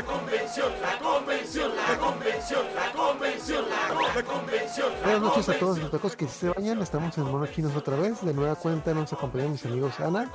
la 0.00 0.06
convención, 0.06 0.72
la 0.80 0.98
convención, 0.98 1.72
la 1.76 1.98
convención, 1.98 2.64
la 2.74 2.92
convención, 2.92 3.64
la 3.68 4.22
convención. 4.22 4.92
Buenas 5.04 5.20
noches 5.20 5.48
a 5.50 5.58
todos 5.58 5.78
los 5.78 5.90
tacos 5.90 6.16
que 6.16 6.26
se 6.26 6.48
bañan. 6.48 6.80
Estamos 6.80 7.18
en 7.18 7.24
Mono 7.24 7.46
Chinos 7.46 7.76
otra 7.76 7.96
vez. 7.96 8.22
De 8.22 8.32
nueva 8.32 8.54
cuenta 8.54 8.94
nos 8.94 9.12
acompañan 9.12 9.52
mis 9.52 9.66
amigos 9.66 10.00
Ana 10.00 10.32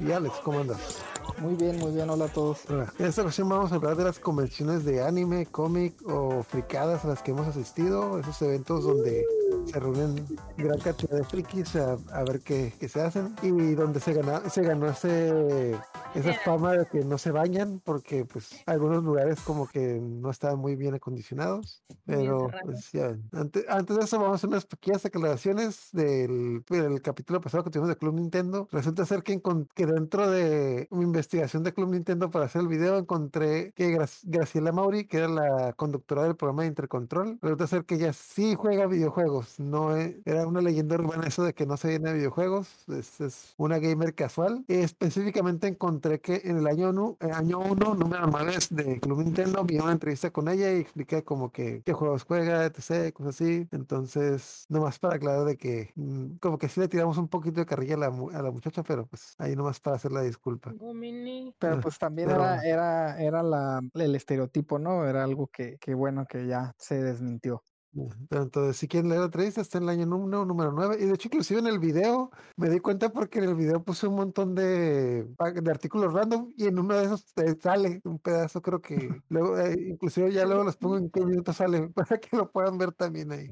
y 0.00 0.10
Alex. 0.10 0.38
¿Cómo 0.42 0.58
andas? 0.58 0.98
Muy 1.38 1.54
bien, 1.54 1.78
muy 1.78 1.92
bien, 1.92 2.10
hola 2.10 2.24
a 2.24 2.28
todos. 2.28 2.62
En 2.98 3.06
esta 3.06 3.22
ocasión 3.22 3.48
vamos 3.48 3.70
a 3.70 3.76
hablar 3.76 3.94
de 3.94 4.02
las 4.02 4.18
convenciones 4.18 4.84
de 4.84 5.04
anime, 5.04 5.46
cómic 5.46 5.94
o 6.04 6.42
fricadas 6.42 7.04
a 7.04 7.08
las 7.08 7.22
que 7.22 7.30
hemos 7.30 7.46
asistido, 7.46 8.18
esos 8.18 8.42
eventos 8.42 8.82
donde 8.82 9.24
se 9.70 9.80
reúnen 9.80 10.26
gran 10.56 10.78
cantidad 10.78 11.16
de 11.16 11.24
frikis 11.24 11.76
a, 11.76 11.96
ver 12.24 12.40
qué, 12.40 12.72
se 12.88 13.00
hacen 13.00 13.34
y 13.42 13.74
donde 13.74 14.00
se, 14.00 14.12
gana, 14.12 14.48
se 14.48 14.62
ganó 14.62 14.88
ese, 14.88 15.76
esa 16.14 16.34
fama 16.44 16.72
de 16.72 16.86
que 16.86 17.04
no 17.04 17.18
se 17.18 17.30
bañan 17.30 17.80
porque 17.84 18.24
pues 18.24 18.62
algunos 18.66 19.02
lugares 19.04 19.40
como 19.40 19.66
que 19.66 20.00
no 20.00 20.30
estaban 20.30 20.58
muy 20.58 20.76
bien 20.76 20.94
acondicionados, 20.94 21.82
pero 22.06 22.50
pues, 22.64 22.92
ya, 22.92 23.16
antes, 23.32 23.64
antes, 23.68 23.96
de 23.96 24.04
eso 24.04 24.18
vamos 24.18 24.32
a 24.32 24.34
hacer 24.36 24.48
unas 24.48 24.66
pequeñas 24.66 25.04
aclaraciones 25.04 25.88
del, 25.92 26.64
del 26.68 27.02
capítulo 27.02 27.40
pasado 27.40 27.64
que 27.64 27.70
tuvimos 27.70 27.88
de 27.88 27.96
Club 27.96 28.14
Nintendo. 28.14 28.68
Resulta 28.70 29.04
ser 29.04 29.22
que, 29.22 29.40
que 29.74 29.86
dentro 29.86 30.30
de 30.30 30.86
un 30.90 31.02
investigación 31.02 31.62
de 31.62 31.74
Club 31.74 31.90
Nintendo 31.90 32.30
para 32.30 32.46
hacer 32.46 32.62
el 32.62 32.68
video, 32.68 32.98
encontré 32.98 33.72
que 33.72 33.98
Graciela 34.24 34.72
Mauri, 34.72 35.06
que 35.06 35.18
era 35.18 35.28
la 35.28 35.72
conductora 35.74 36.22
del 36.22 36.36
programa 36.36 36.62
de 36.62 36.68
Intercontrol, 36.68 37.38
resulta 37.42 37.66
ser 37.66 37.84
que 37.84 37.96
ella 37.96 38.12
sí 38.12 38.54
juega 38.54 38.86
videojuegos. 38.86 39.57
No 39.58 39.96
era 39.96 40.46
una 40.46 40.60
leyenda 40.60 40.94
urbana 40.94 41.26
eso 41.26 41.42
de 41.42 41.52
que 41.52 41.66
no 41.66 41.76
se 41.76 41.88
viene 41.88 42.10
a 42.10 42.12
videojuegos. 42.12 42.68
Es, 42.88 43.54
una 43.56 43.78
gamer 43.78 44.14
casual. 44.14 44.64
Y 44.68 44.74
específicamente 44.74 45.66
encontré 45.66 46.20
que 46.20 46.42
en 46.44 46.58
el 46.58 46.66
año 46.66 46.90
1, 46.90 47.18
eh, 47.20 47.30
año 47.32 47.58
uno, 47.58 47.94
número 47.94 48.26
9 48.26 48.52
de 48.70 49.00
Club 49.00 49.24
Nintendo, 49.24 49.64
vi 49.64 49.78
una 49.78 49.92
entrevista 49.92 50.30
con 50.30 50.48
ella 50.48 50.72
y 50.72 50.80
expliqué 50.80 51.24
como 51.24 51.50
que 51.50 51.82
qué 51.84 51.92
juegos 51.92 52.24
juega, 52.24 52.64
etc., 52.66 53.12
cosas 53.12 53.34
así. 53.34 53.68
Entonces, 53.72 54.64
nomás 54.68 54.98
para 54.98 55.16
aclarar 55.16 55.44
de 55.44 55.56
que 55.56 55.92
mm, 55.96 56.36
como 56.40 56.58
que 56.58 56.68
sí 56.68 56.80
le 56.80 56.88
tiramos 56.88 57.18
un 57.18 57.28
poquito 57.28 57.60
de 57.60 57.66
carrilla 57.66 57.96
a 57.96 57.98
la, 57.98 58.06
a 58.06 58.42
la 58.42 58.50
muchacha, 58.50 58.82
pero 58.82 59.06
pues 59.06 59.34
ahí 59.38 59.56
nomás 59.56 59.80
para 59.80 59.96
hacer 59.96 60.12
la 60.12 60.22
disculpa. 60.22 60.72
Pero 61.58 61.80
pues 61.80 61.98
también 61.98 62.30
era, 62.30 62.62
era, 62.64 63.20
era 63.20 63.42
la, 63.42 63.80
el 63.94 64.14
estereotipo, 64.14 64.78
¿no? 64.78 65.04
Era 65.04 65.24
algo 65.24 65.48
que, 65.48 65.78
que 65.78 65.94
bueno 65.94 66.26
que 66.26 66.46
ya 66.46 66.72
se 66.78 67.02
desmintió. 67.02 67.62
Entonces, 68.30 68.76
si 68.76 68.86
quieren 68.86 69.08
leer 69.08 69.20
la 69.20 69.26
entrevista, 69.26 69.60
está 69.60 69.78
en 69.78 69.84
el 69.84 69.90
año 69.90 70.06
número, 70.06 70.44
número 70.44 70.72
9. 70.72 70.96
Y 71.00 71.06
de 71.06 71.14
hecho, 71.14 71.28
inclusive 71.28 71.60
en 71.60 71.66
el 71.66 71.78
video, 71.78 72.30
me 72.56 72.68
di 72.68 72.78
cuenta 72.80 73.10
porque 73.12 73.38
en 73.38 73.46
el 73.46 73.54
video 73.54 73.82
puse 73.82 74.06
un 74.06 74.14
montón 74.16 74.54
de, 74.54 75.24
de 75.24 75.70
artículos 75.70 76.12
random 76.12 76.52
y 76.56 76.66
en 76.66 76.78
uno 76.78 76.94
de 76.96 77.04
esos 77.06 77.24
sale 77.60 78.00
un 78.04 78.18
pedazo, 78.18 78.60
creo 78.62 78.80
que 78.80 79.22
luego, 79.28 79.58
eh, 79.58 79.74
inclusive 79.90 80.32
ya 80.32 80.44
luego 80.44 80.64
los 80.64 80.76
pongo 80.76 80.98
en 80.98 81.10
qué 81.10 81.24
minuto 81.24 81.52
sale, 81.52 81.88
para 81.94 82.18
que 82.20 82.36
lo 82.36 82.50
puedan 82.52 82.78
ver 82.78 82.92
también 82.92 83.32
ahí. 83.32 83.50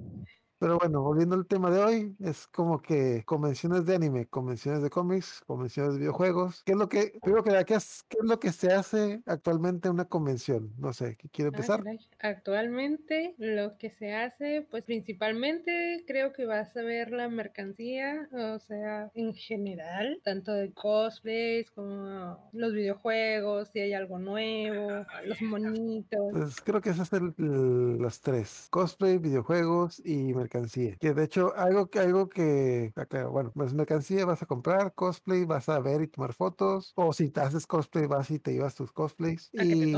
Pero 0.58 0.78
bueno, 0.78 1.02
volviendo 1.02 1.34
al 1.34 1.46
tema 1.46 1.70
de 1.70 1.82
hoy, 1.82 2.16
es 2.20 2.46
como 2.46 2.80
que 2.80 3.24
convenciones 3.26 3.84
de 3.84 3.94
anime, 3.94 4.26
convenciones 4.26 4.82
de 4.82 4.88
cómics, 4.88 5.42
convenciones 5.46 5.92
de 5.92 6.00
videojuegos. 6.00 6.62
¿Qué 6.64 6.72
es 6.72 6.78
lo 6.78 6.88
que, 6.88 7.12
primero 7.20 7.44
que 7.44 7.64
¿qué 7.66 7.74
es, 7.74 8.04
qué 8.08 8.16
es 8.22 8.26
lo 8.26 8.40
que 8.40 8.52
se 8.52 8.72
hace 8.72 9.22
actualmente 9.26 9.88
en 9.88 9.94
una 9.94 10.06
convención? 10.06 10.72
No 10.78 10.94
sé, 10.94 11.16
¿qué 11.16 11.28
quiere 11.28 11.48
empezar? 11.48 11.82
actualmente 12.20 13.34
lo 13.36 13.76
que 13.76 13.90
se 13.90 14.14
hace, 14.14 14.66
pues 14.70 14.84
principalmente 14.84 16.04
creo 16.06 16.32
que 16.32 16.46
vas 16.46 16.74
a 16.74 16.82
ver 16.82 17.10
la 17.10 17.28
mercancía, 17.28 18.26
o 18.32 18.58
sea, 18.58 19.10
en 19.14 19.34
general, 19.34 20.20
tanto 20.24 20.52
de 20.52 20.72
cosplays 20.72 21.70
como 21.70 22.38
los 22.52 22.72
videojuegos, 22.72 23.68
si 23.68 23.80
hay 23.80 23.92
algo 23.92 24.18
nuevo, 24.18 25.04
los 25.26 25.42
monitos. 25.42 26.32
Pues 26.32 26.60
creo 26.62 26.80
que 26.80 26.90
esas 26.90 27.08
son 27.08 27.34
los 27.36 28.20
tres, 28.22 28.68
cosplay, 28.70 29.18
videojuegos 29.18 30.00
y 30.04 30.32
mercancía 30.32 30.45
mercancía. 30.46 30.96
Que 30.98 31.14
de 31.14 31.24
hecho, 31.24 31.54
algo 31.56 31.88
que, 31.88 31.98
algo 31.98 32.28
que, 32.28 32.92
ah, 32.96 33.26
bueno, 33.26 33.52
pues 33.54 33.74
mercancía 33.74 34.24
vas 34.24 34.42
a 34.42 34.46
comprar, 34.46 34.94
cosplay, 34.94 35.44
vas 35.44 35.68
a 35.68 35.80
ver 35.80 36.02
y 36.02 36.08
tomar 36.08 36.32
fotos, 36.32 36.92
o 36.96 37.12
si 37.12 37.30
te 37.30 37.40
haces 37.40 37.66
cosplay, 37.66 38.06
vas 38.06 38.30
y 38.30 38.38
te 38.38 38.52
llevas 38.52 38.74
tus 38.74 38.92
cosplays. 38.92 39.50
Y 39.52 39.94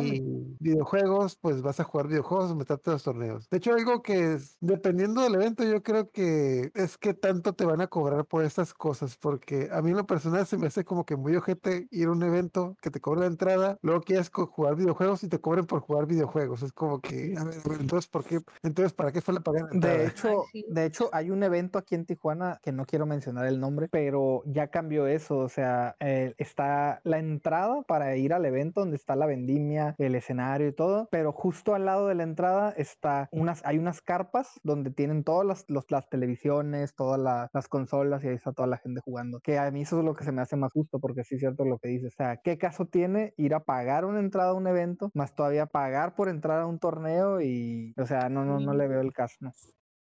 videojuegos, 0.59 1.37
pues 1.37 1.63
vas 1.63 1.81
a 1.81 1.85
jugar 1.85 2.09
videojuegos, 2.09 2.55
meterte 2.57 2.91
a 2.91 2.95
los 2.95 3.03
torneos. 3.03 3.49
De 3.51 3.59
hecho, 3.59 3.75
algo 3.75 4.03
que 4.03 4.35
es, 4.35 4.57
dependiendo 4.61 5.23
del 5.23 5.35
evento, 5.35 5.65
yo 5.65 5.83
creo 5.83 6.11
que 6.11 6.71
es 6.75 6.99
que 6.99 7.15
tanto 7.15 7.55
te 7.55 7.65
van 7.65 7.81
a 7.81 7.87
cobrar 7.87 8.25
por 8.27 8.45
estas 8.45 8.75
cosas, 8.75 9.17
porque 9.17 9.69
a 9.73 9.83
mí 9.83 9.91
en 9.91 9.97
lo 9.97 10.07
personal 10.07 10.47
se 10.47 10.57
me 10.57 10.67
hace 10.67 10.85
como 10.85 11.05
que 11.05 11.17
muy 11.17 11.37
ojete 11.37 11.87
ir 11.91 12.09
a 12.09 12.13
un 12.13 12.23
evento 12.23 12.77
que 12.81 12.91
te 12.91 13.01
cobra 13.01 13.21
la 13.21 13.27
entrada, 13.27 13.79
luego 13.83 14.01
quieres 14.01 14.31
jugar 14.31 14.77
videojuegos 14.77 15.23
y 15.25 15.29
te 15.29 15.41
cobren 15.41 15.67
por 15.67 15.81
jugar 15.81 16.07
videojuegos. 16.07 16.63
Es 16.63 16.73
como 16.73 17.01
que, 17.01 17.35
a 17.37 17.45
ver, 17.45 17.57
entonces, 17.81 18.09
¿por 18.09 18.25
qué? 18.25 18.41
Entonces, 18.63 18.93
¿para 18.93 19.13
qué 19.13 19.21
fue 19.21 19.35
la 19.35 19.41
pagar? 19.41 19.69
De 19.71 20.07
hecho, 20.07 20.38
de 20.53 20.85
hecho, 20.85 21.11
hay 21.13 21.31
un 21.31 21.43
evento 21.43 21.79
aquí 21.79 21.95
en 21.95 22.07
Tijuana 22.07 22.61
que 22.63 22.73
no 22.73 22.85
quiero 22.85 23.07
mencionar 23.07 23.47
el 23.47 23.61
nombre, 23.61 23.89
pero 23.91 24.43
ya 24.47 24.69
cambió 24.69 25.07
eso. 25.07 25.39
O 25.39 25.49
sea, 25.49 25.97
eh, 26.01 26.35
está 26.39 27.01
la 27.05 27.19
entrada 27.19 27.83
para 27.83 28.17
ir 28.17 28.33
al 28.33 28.45
evento 28.45 28.81
donde 28.81 28.97
está 28.97 29.17
la 29.17 29.27
vendimia, 29.27 29.95
el 29.99 30.15
escenario 30.15 30.69
y 30.69 30.73
todo, 30.73 31.09
pero 31.11 31.33
justo 31.33 31.75
al 31.75 31.85
lado 31.85 32.09
de 32.09 32.15
la 32.15 32.23
entrada 32.23 32.73
está 32.77 33.29
unas, 33.33 33.65
hay 33.65 33.79
unas 33.79 34.01
carpas 34.01 34.61
donde 34.63 34.91
tienen 34.91 35.25
todas 35.25 35.47
las, 35.47 35.65
las 35.89 36.09
televisiones, 36.09 36.95
todas 36.95 37.49
las 37.53 37.69
consolas 37.69 38.25
y 38.25 38.29
ahí 38.29 38.35
está 38.35 38.53
toda 38.53 38.69
la 38.69 38.79
gente 38.79 39.01
jugando. 39.01 39.41
Que 39.41 39.59
a 39.59 39.71
mí 39.71 39.83
eso 39.83 39.99
es 39.99 40.05
lo 40.05 40.15
que 40.15 40.25
se 40.25 40.33
me 40.33 40.43
hace 40.43 40.57
más 40.57 40.73
justo, 40.73 41.01
porque 41.01 41.25
sí 41.25 41.37
es 41.37 41.41
cierto 41.41 41.65
lo 41.65 41.79
que 41.79 41.89
dices. 41.89 42.15
O 42.15 42.17
sea, 42.17 42.37
¿qué 42.39 42.59
caso 42.59 42.87
tiene 42.87 43.35
ir 43.37 43.55
a 43.55 43.65
pagar 43.65 44.05
una 44.05 44.21
entrada 44.21 44.51
a 44.51 44.55
un 44.55 44.67
evento, 44.67 45.11
más 45.15 45.35
todavía 45.35 45.67
pagar 45.67 46.15
por 46.15 46.29
entrar 46.29 46.61
a 46.61 46.67
un 46.67 46.79
torneo 46.79 47.41
y, 47.41 47.95
o 47.97 48.07
sea, 48.07 48.29
no, 48.29 48.45
no, 48.45 48.61
no 48.61 48.75
le 48.75 48.89
veo 48.89 49.01
el 49.01 49.13
caso. 49.13 49.37
No. 49.41 49.53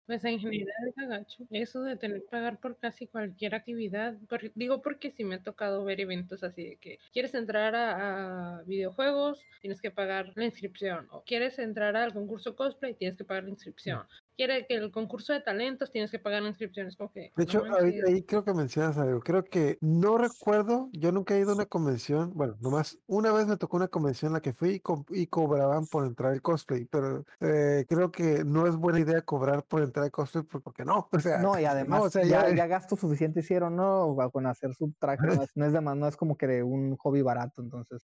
Pues 0.08 0.24
en 0.24 0.40
general 0.40 0.94
agacho. 0.96 1.46
Eso 1.50 1.82
de 1.82 1.94
tener 1.96 2.22
que 2.22 2.28
pagar 2.28 2.58
por 2.58 2.78
casi 2.78 3.06
cualquier 3.06 3.54
actividad. 3.54 4.16
digo 4.54 4.80
porque 4.80 5.10
sí 5.10 5.22
me 5.22 5.34
ha 5.34 5.42
tocado 5.42 5.84
ver 5.84 6.00
eventos 6.00 6.42
así 6.42 6.64
de 6.64 6.76
que 6.76 6.98
quieres 7.12 7.34
entrar 7.34 7.74
a, 7.76 8.62
videojuegos, 8.64 9.44
tienes 9.60 9.82
que 9.82 9.90
pagar 9.90 10.32
la 10.34 10.46
inscripción. 10.46 11.08
O 11.10 11.24
quieres 11.24 11.58
entrar 11.58 11.94
al 11.94 12.14
concurso 12.14 12.56
cosplay, 12.56 12.94
tienes 12.94 13.18
que 13.18 13.24
pagar 13.24 13.44
la 13.44 13.50
inscripción 13.50 14.00
quiere 14.38 14.66
que 14.66 14.76
el 14.76 14.92
concurso 14.92 15.32
de 15.32 15.40
talentos 15.40 15.90
tienes 15.90 16.12
que 16.12 16.20
pagar 16.20 16.44
inscripciones. 16.44 16.96
de 16.96 17.42
hecho, 17.42 17.64
ahí, 18.06 18.22
creo 18.22 18.44
que 18.44 18.54
mencionas 18.54 18.96
algo. 18.96 19.18
Creo 19.18 19.44
que 19.44 19.78
no 19.80 20.16
recuerdo, 20.16 20.90
yo 20.92 21.10
nunca 21.10 21.34
he 21.34 21.40
ido 21.40 21.50
a 21.50 21.54
una 21.56 21.66
convención. 21.66 22.32
Bueno, 22.34 22.56
nomás 22.60 22.98
una 23.08 23.32
vez 23.32 23.48
me 23.48 23.56
tocó 23.56 23.76
una 23.76 23.88
convención 23.88 24.30
en 24.30 24.34
la 24.34 24.40
que 24.40 24.52
fui 24.52 24.80
y, 25.10 25.26
cobraban 25.26 25.86
por 25.86 26.06
entrar 26.06 26.32
al 26.32 26.40
cosplay, 26.40 26.84
pero 26.84 27.24
eh, 27.40 27.84
creo 27.88 28.12
que 28.12 28.44
no 28.44 28.68
es 28.68 28.76
buena 28.76 29.00
idea 29.00 29.22
cobrar 29.22 29.64
por 29.64 29.82
entrar 29.82 30.04
al 30.04 30.12
cosplay 30.12 30.44
porque 30.44 30.84
no. 30.84 31.08
O 31.18 31.20
sea, 31.20 31.38
no, 31.38 31.58
y 31.58 31.64
además 31.64 32.12
ya, 32.12 32.54
ya, 32.54 32.66
gasto 32.68 32.94
suficiente 32.94 33.40
hicieron, 33.40 33.74
¿no? 33.74 34.16
Con 34.32 34.46
hacer 34.46 34.72
su 34.74 34.92
traje, 35.00 35.26
no 35.56 35.66
es, 35.66 35.72
de 35.72 35.80
más, 35.80 35.96
no 35.96 36.06
es 36.06 36.16
como 36.16 36.36
que 36.36 36.46
de 36.46 36.62
un 36.62 36.96
hobby 36.96 37.22
barato, 37.22 37.60
entonces. 37.60 38.06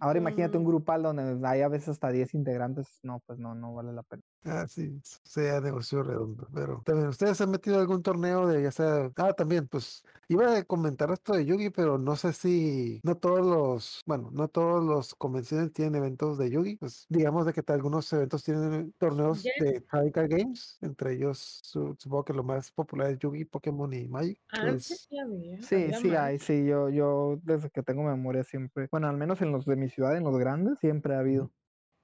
Ahora 0.00 0.18
imagínate 0.18 0.58
un 0.58 0.64
grupal 0.64 1.02
donde 1.02 1.46
hay 1.46 1.62
a 1.62 1.68
veces 1.68 1.90
hasta 1.90 2.10
10 2.10 2.34
integrantes, 2.34 3.00
no, 3.02 3.20
pues 3.26 3.38
no, 3.38 3.54
no 3.54 3.74
vale 3.74 3.92
la 3.92 4.02
pena. 4.02 4.22
Ah, 4.44 4.66
sí, 4.68 5.00
sea 5.02 5.60
negocio 5.60 6.02
redondo. 6.02 6.46
Pero 6.52 6.82
también, 6.84 7.08
¿ustedes 7.08 7.40
han 7.40 7.50
metido 7.50 7.78
algún 7.78 8.02
torneo 8.02 8.46
de 8.46 8.62
ya 8.62 8.70
sea? 8.70 9.10
Ah, 9.16 9.32
también, 9.32 9.66
pues 9.68 10.04
iba 10.28 10.56
a 10.56 10.64
comentar 10.64 11.10
esto 11.10 11.34
de 11.34 11.46
Yugi, 11.46 11.70
pero 11.70 11.98
no 11.98 12.16
sé 12.16 12.32
si 12.32 13.00
no 13.04 13.16
todos 13.16 13.40
los, 13.40 14.02
bueno, 14.06 14.30
no 14.32 14.48
todos 14.48 14.84
los 14.84 15.14
convenciones 15.14 15.72
tienen 15.72 15.94
eventos 15.94 16.36
de 16.36 16.50
Yugi. 16.50 16.76
Pues 16.76 17.06
digamos 17.08 17.46
de 17.46 17.52
que 17.52 17.62
algunos 17.68 18.12
eventos 18.12 18.44
tienen 18.44 18.92
torneos 18.98 19.42
de 19.42 19.82
Radical 19.90 20.28
Games, 20.28 20.78
entre 20.82 21.14
ellos 21.14 21.60
supongo 21.62 22.24
que 22.24 22.34
lo 22.34 22.44
más 22.44 22.70
popular 22.70 23.10
es 23.10 23.18
Yugi, 23.18 23.46
Pokémon 23.46 23.92
y 23.92 24.08
Magic. 24.08 24.38
Pues 24.60 25.08
sí, 25.60 25.90
sí 26.00 26.10
hay, 26.14 26.38
sí, 26.38 26.66
yo, 26.66 26.90
yo 26.90 27.38
desde 27.42 27.70
que 27.70 27.82
tengo 27.82 28.02
memoria 28.02 28.44
siempre, 28.44 28.88
bueno, 28.90 29.08
al 29.08 29.16
menos 29.16 29.40
en 29.40 29.52
los 29.54 29.64
de 29.66 29.76
mi 29.76 29.88
ciudad, 29.88 30.16
en 30.16 30.24
los 30.24 30.38
grandes, 30.38 30.78
siempre 30.78 31.14
ha 31.14 31.20
habido. 31.20 31.50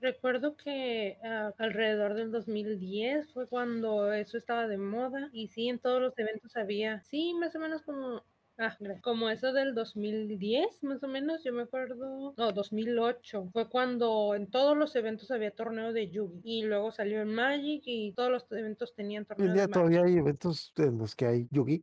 Recuerdo 0.00 0.56
que 0.56 1.19
ah, 1.23 1.52
alrededor 1.58 2.14
del 2.14 2.31
2010 2.31 3.32
fue 3.35 3.47
cuando 3.47 4.12
eso 4.12 4.38
estaba 4.38 4.67
de 4.67 4.79
moda 4.79 5.29
y 5.32 5.49
sí, 5.49 5.69
en 5.69 5.79
todos 5.79 6.00
los 6.00 6.19
eventos 6.19 6.56
había, 6.56 7.02
sí, 7.02 7.35
más 7.35 7.55
o 7.55 7.58
menos 7.58 7.82
como, 7.82 8.23
ah, 8.56 8.79
como 9.02 9.29
eso 9.29 9.52
del 9.52 9.75
2010, 9.75 10.82
más 10.85 11.02
o 11.02 11.08
menos, 11.08 11.44
yo 11.44 11.52
me 11.52 11.62
acuerdo, 11.62 12.32
no, 12.35 12.52
2008, 12.52 13.50
fue 13.53 13.69
cuando 13.69 14.35
en 14.35 14.50
todos 14.50 14.75
los 14.75 14.96
eventos 14.96 15.31
había 15.31 15.50
torneo 15.50 15.93
de 15.93 16.08
Yugi 16.08 16.61
y 16.61 16.62
luego 16.62 16.93
salió 16.93 17.20
el 17.20 17.29
Magic 17.29 17.82
y 17.85 18.12
todos 18.12 18.31
los 18.31 18.50
eventos 18.53 18.94
tenían 18.94 19.26
torneo. 19.26 19.49
Hoy 19.49 19.53
día 19.53 19.69
todavía 19.69 20.03
hay 20.05 20.17
eventos 20.17 20.73
en 20.79 20.96
los 20.96 21.14
que 21.14 21.26
hay 21.26 21.49
Yugi 21.50 21.82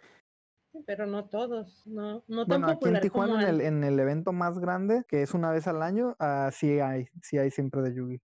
pero 0.86 1.06
no 1.06 1.30
todos, 1.30 1.86
no, 1.88 2.24
no 2.28 2.46
tan 2.46 2.62
bueno, 2.62 2.68
aquí 2.68 2.88
en 2.88 3.00
Tijuana, 3.00 3.44
en 3.44 3.50
el, 3.50 3.62
en 3.62 3.84
el, 3.84 4.00
evento 4.00 4.34
más 4.34 4.60
grande, 4.60 5.04
que 5.08 5.22
es 5.22 5.34
una 5.34 5.52
vez 5.52 5.68
al 5.68 5.82
año, 5.82 6.16
uh, 6.20 6.52
sí 6.52 6.80
hay, 6.80 7.08
sí 7.22 7.38
hay 7.38 7.52
siempre 7.52 7.82
de 7.82 7.96
Yugi. 7.96 8.22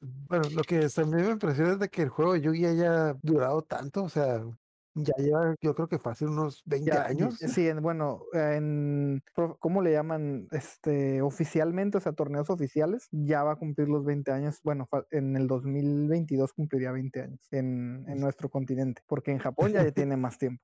Bueno, 0.00 0.44
lo 0.54 0.62
que 0.62 0.88
también 0.88 1.26
me 1.26 1.32
impresiona 1.32 1.72
es 1.72 1.78
de 1.78 1.88
que 1.88 2.02
el 2.02 2.08
juego 2.08 2.34
de 2.34 2.42
Yugi 2.42 2.66
haya 2.66 3.14
durado 3.22 3.62
tanto, 3.62 4.04
o 4.04 4.08
sea, 4.08 4.44
ya 4.94 5.14
lleva, 5.16 5.54
yo 5.60 5.74
creo 5.74 5.88
que 5.88 5.98
fácil 5.98 6.28
unos 6.28 6.62
20 6.64 6.90
Ya, 6.90 7.04
años. 7.04 7.36
Sí, 7.36 7.68
en- 7.68 7.82
bueno, 7.82 8.22
en, 8.32 9.22
¿cómo 9.58 9.82
le 9.82 9.92
llaman? 9.92 10.48
Este, 10.50 11.22
oficialmente, 11.22 11.98
o 11.98 12.00
sea, 12.00 12.12
torneos 12.12 12.50
oficiales, 12.50 13.08
ya 13.12 13.44
va 13.44 13.52
a 13.52 13.56
cumplir 13.56 13.88
los 13.88 14.04
20 14.04 14.32
años. 14.32 14.60
Bueno, 14.62 14.88
en 15.10 15.36
el 15.36 15.46
2022 15.46 16.52
cumpliría 16.52 16.92
20 16.92 17.22
años 17.22 17.48
en, 17.52 18.04
en 18.08 18.20
nuestro 18.20 18.48
continente, 18.48 19.02
porque 19.06 19.30
en 19.30 19.38
Japón 19.38 19.72
ya 19.72 19.90
tiene 19.92 20.16
más 20.16 20.38
tiempo. 20.38 20.62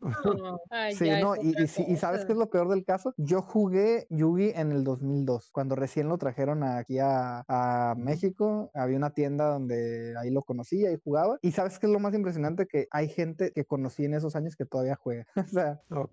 Ay, 0.70 0.94
Sí, 0.94 1.06
ya 1.06 1.20
no, 1.20 1.34
y, 1.36 1.54
y, 1.62 1.66
sí- 1.66 1.84
y 1.88 1.96
¿sabes 1.96 2.24
qué 2.24 2.32
es 2.32 2.38
lo 2.38 2.48
peor 2.50 2.68
del 2.68 2.84
caso? 2.84 3.14
Yo 3.16 3.42
jugué 3.42 4.06
Yugi 4.10 4.50
en 4.54 4.72
el 4.72 4.84
2002, 4.84 5.50
cuando 5.50 5.74
recién 5.74 6.08
lo 6.08 6.18
trajeron 6.18 6.62
aquí 6.62 6.98
a, 6.98 7.44
a 7.48 7.94
México. 7.96 8.70
Había 8.74 8.96
una 8.96 9.10
tienda 9.10 9.46
donde 9.48 10.14
ahí 10.18 10.30
lo 10.30 10.42
conocía 10.42 10.92
y 10.92 10.98
jugaba. 11.02 11.38
Y 11.42 11.52
¿sabes 11.52 11.78
qué 11.78 11.86
es 11.86 11.92
lo 11.92 11.98
más 12.00 12.14
impresionante? 12.14 12.66
Que 12.66 12.86
hay 12.90 13.08
gente 13.08 13.52
que 13.52 13.64
conocí 13.64 14.04
en 14.04 14.14
esos 14.14 14.36
años 14.36 14.56
que 14.56 14.66
todavía 14.66 14.96
juega. 14.96 15.26
O 15.36 15.48
sea, 15.48 15.80
Ok. 15.90 16.10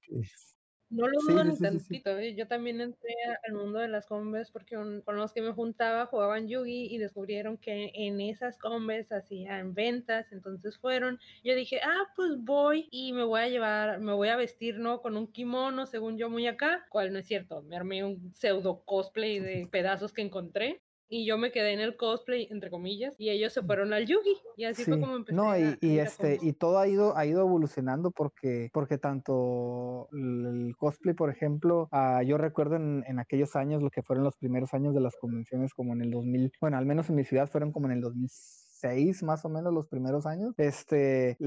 No 0.94 1.08
lo 1.08 1.22
dudo 1.24 1.44
sí, 1.44 1.52
ni 1.52 1.58
sí, 1.58 1.68
sí, 1.68 1.80
sí. 1.80 2.04
tantito. 2.04 2.18
¿eh? 2.20 2.36
Yo 2.36 2.48
también 2.48 2.80
entré 2.80 3.10
al 3.48 3.54
mundo 3.56 3.80
de 3.80 3.88
las 3.88 4.06
combes 4.06 4.52
porque 4.52 4.78
un- 4.78 5.02
con 5.02 5.16
los 5.16 5.34
que 5.34 5.42
me 5.42 5.52
juntaba 5.52 6.06
jugaban 6.06 6.48
Yugi 6.48 6.94
y 6.94 6.98
descubrieron 7.00 7.58
que 7.58 7.92
en 7.96 8.22
esas 8.22 8.58
combes 8.60 9.12
hacían 9.12 9.74
ventas. 9.74 10.32
Entonces 10.32 10.78
fueron. 10.78 11.20
Yo 11.44 11.56
dije, 11.56 11.80
ah, 11.84 12.12
pues 12.16 12.38
voy 12.38 12.88
y 12.92 13.12
me 13.14 13.24
voy 13.24 13.42
a 13.42 13.48
llevar, 13.50 14.00
me 14.02 14.14
voy 14.14 14.30
a 14.30 14.36
vestir, 14.36 14.78
¿no? 14.78 15.02
Con 15.02 15.18
un 15.18 15.32
kimono, 15.32 15.86
según 15.88 16.18
yo, 16.18 16.30
muy 16.30 16.46
acá. 16.48 16.86
Cual 16.90 17.12
no 17.12 17.20
es 17.20 17.26
cierto. 17.28 17.64
Me 17.64 17.76
armé 17.76 18.04
un 18.04 18.34
pseudo 18.36 18.84
cosplay 18.86 19.40
de 19.40 19.68
pedazos 19.72 20.14
que 20.14 20.22
encontré. 20.22 20.83
Y 21.10 21.26
yo 21.28 21.38
me 21.38 21.52
quedé 21.52 21.74
en 21.74 21.80
el 21.80 21.96
cosplay, 21.96 22.48
entre 22.50 22.70
comillas, 22.72 23.16
y 23.20 23.30
ellos 23.30 23.54
se 23.54 23.62
fueron 23.64 23.94
al 23.94 24.06
Yugi. 24.08 24.36
Y 24.58 24.66
así 24.66 24.86
fue 24.86 24.98
Sí, 24.98 25.02
como 25.02 25.16
empecé. 25.16 25.36
no, 25.36 25.58
y, 25.58 25.64
a 25.64 25.78
y 25.82 26.00
a 26.00 26.04
este, 26.04 26.40
y 26.42 26.54
todo 26.54 26.80
ha 26.80 26.88
ido, 26.88 27.16
ha 27.18 27.26
ido 27.26 27.42
evolucionando 27.42 28.12
porque, 28.12 28.70
porque 28.74 28.98
tanto 28.98 30.08
el 30.12 30.74
cosplay, 30.78 31.14
por 31.16 31.30
ejemplo, 31.30 31.88
ah, 31.92 32.24
yo 32.24 32.38
recuerdo 32.38 32.76
en, 32.78 33.04
en 33.08 33.20
aquellos 33.20 33.56
años, 33.56 33.82
lo 33.82 33.90
que 33.92 34.02
fueron 34.04 34.24
los 34.24 34.36
primeros 34.38 34.74
años 34.74 34.94
de 34.96 35.02
las 35.02 35.16
convenciones, 35.18 35.74
como 35.74 35.94
en 35.94 36.02
el 36.02 36.12
2000, 36.12 36.52
bueno, 36.62 36.78
al 36.78 36.86
menos 36.86 37.10
en 37.10 37.16
mi 37.16 37.24
ciudad 37.24 37.48
fueron 37.50 37.72
como 37.72 37.88
en 37.88 37.94
el 37.94 38.02
2006, 38.02 39.24
más 39.24 39.46
o 39.46 39.50
menos 39.50 39.74
los 39.74 39.88
primeros 39.88 40.26
años, 40.26 40.54
este, 40.58 41.38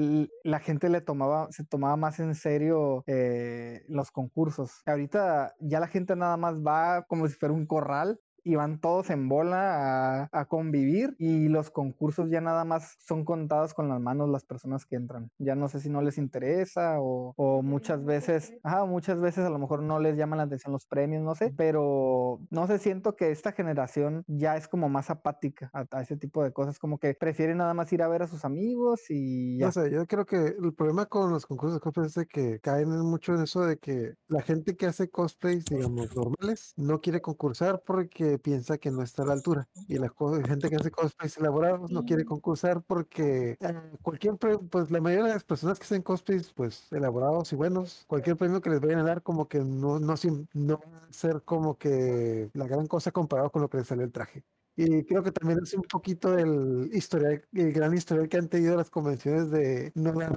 la 0.44 0.60
gente 0.60 0.88
le 0.88 1.00
tomaba, 1.00 1.48
se 1.52 1.64
tomaba 1.64 1.96
más 1.96 2.18
en 2.20 2.34
serio 2.34 3.04
eh, 3.06 3.82
los 3.88 4.10
concursos. 4.10 4.82
Ahorita 4.86 5.54
ya 5.60 5.80
la 5.80 5.88
gente 5.88 6.16
nada 6.16 6.36
más 6.36 6.60
va 6.62 7.04
como 7.08 7.28
si 7.28 7.34
fuera 7.34 7.54
un 7.54 7.66
corral 7.66 8.20
y 8.46 8.54
van 8.54 8.80
todos 8.80 9.10
en 9.10 9.28
bola 9.28 10.22
a, 10.22 10.28
a 10.30 10.44
convivir 10.44 11.16
y 11.18 11.48
los 11.48 11.72
concursos 11.72 12.30
ya 12.30 12.40
nada 12.40 12.64
más 12.64 12.96
son 13.00 13.24
contados 13.24 13.74
con 13.74 13.88
las 13.88 14.00
manos 14.00 14.28
las 14.28 14.44
personas 14.44 14.86
que 14.86 14.94
entran. 14.94 15.32
Ya 15.38 15.56
no 15.56 15.68
sé 15.68 15.80
si 15.80 15.90
no 15.90 16.00
les 16.00 16.16
interesa 16.16 17.00
o, 17.00 17.34
o 17.36 17.62
muchas 17.62 18.04
veces, 18.04 18.54
ajá, 18.62 18.84
muchas 18.84 19.20
veces 19.20 19.44
a 19.44 19.50
lo 19.50 19.58
mejor 19.58 19.82
no 19.82 19.98
les 19.98 20.16
llaman 20.16 20.38
la 20.38 20.44
atención 20.44 20.72
los 20.72 20.86
premios, 20.86 21.24
no 21.24 21.34
sé, 21.34 21.52
pero 21.56 22.38
no 22.50 22.68
sé, 22.68 22.78
siento 22.78 23.16
que 23.16 23.32
esta 23.32 23.50
generación 23.50 24.22
ya 24.28 24.56
es 24.56 24.68
como 24.68 24.88
más 24.88 25.10
apática 25.10 25.68
a, 25.72 25.84
a 25.90 26.02
ese 26.02 26.16
tipo 26.16 26.44
de 26.44 26.52
cosas, 26.52 26.78
como 26.78 26.98
que 26.98 27.14
prefieren 27.14 27.58
nada 27.58 27.74
más 27.74 27.92
ir 27.92 28.02
a 28.02 28.08
ver 28.08 28.22
a 28.22 28.28
sus 28.28 28.44
amigos 28.44 29.00
y 29.08 29.58
ya. 29.58 29.66
No 29.66 29.72
sé, 29.72 29.90
yo 29.90 30.06
creo 30.06 30.24
que 30.24 30.36
el 30.36 30.72
problema 30.72 31.06
con 31.06 31.32
los 31.32 31.46
concursos 31.46 31.74
de 31.74 31.80
cosplay 31.80 32.06
es 32.06 32.14
de 32.14 32.26
que 32.26 32.60
caen 32.60 32.92
en 32.92 33.00
mucho 33.00 33.34
en 33.34 33.42
eso 33.42 33.62
de 33.62 33.78
que 33.78 34.14
la 34.28 34.42
gente 34.42 34.76
que 34.76 34.86
hace 34.86 35.10
cosplays, 35.10 35.64
digamos, 35.64 36.14
normales, 36.14 36.74
no 36.76 37.00
quiere 37.00 37.20
concursar 37.20 37.82
porque 37.84 38.35
piensa 38.38 38.78
que 38.78 38.90
no 38.90 39.02
está 39.02 39.22
a 39.22 39.26
la 39.26 39.32
altura. 39.32 39.68
Y 39.88 39.98
la 39.98 40.12
gente 40.46 40.68
que 40.68 40.76
hace 40.76 40.90
cosplays 40.90 41.36
elaborados 41.38 41.90
no 41.90 42.04
quiere 42.04 42.24
concursar 42.24 42.82
porque 42.82 43.56
eh, 43.60 43.74
cualquier, 44.02 44.36
pues 44.36 44.90
la 44.90 45.00
mayoría 45.00 45.26
de 45.26 45.34
las 45.34 45.44
personas 45.44 45.78
que 45.78 45.84
hacen 45.84 46.02
cosplays, 46.02 46.52
pues 46.52 46.92
elaborados 46.92 47.52
y 47.52 47.56
buenos, 47.56 48.04
cualquier 48.06 48.36
premio 48.36 48.60
que 48.60 48.70
les 48.70 48.80
vayan 48.80 49.00
a 49.00 49.04
dar 49.04 49.22
como 49.22 49.48
que 49.48 49.58
no, 49.60 49.98
no, 49.98 50.14
no 50.54 50.78
va 50.78 50.98
a 51.08 51.12
ser 51.12 51.42
como 51.42 51.76
que 51.78 52.50
la 52.54 52.66
gran 52.66 52.86
cosa 52.86 53.12
comparado 53.12 53.50
con 53.50 53.62
lo 53.62 53.68
que 53.68 53.78
les 53.78 53.86
salió 53.86 54.04
el 54.04 54.12
traje. 54.12 54.44
Y 54.76 55.04
creo 55.04 55.22
que 55.22 55.32
también 55.32 55.58
es 55.62 55.72
un 55.74 55.82
poquito 55.82 56.36
el 56.38 56.90
historial, 56.92 57.42
el 57.52 57.72
gran 57.72 57.94
historial 57.94 58.28
que 58.28 58.36
han 58.36 58.48
tenido 58.48 58.76
las 58.76 58.90
convenciones 58.90 59.50
de 59.50 59.90
no 59.94 60.12
dar 60.12 60.30
a 60.32 60.34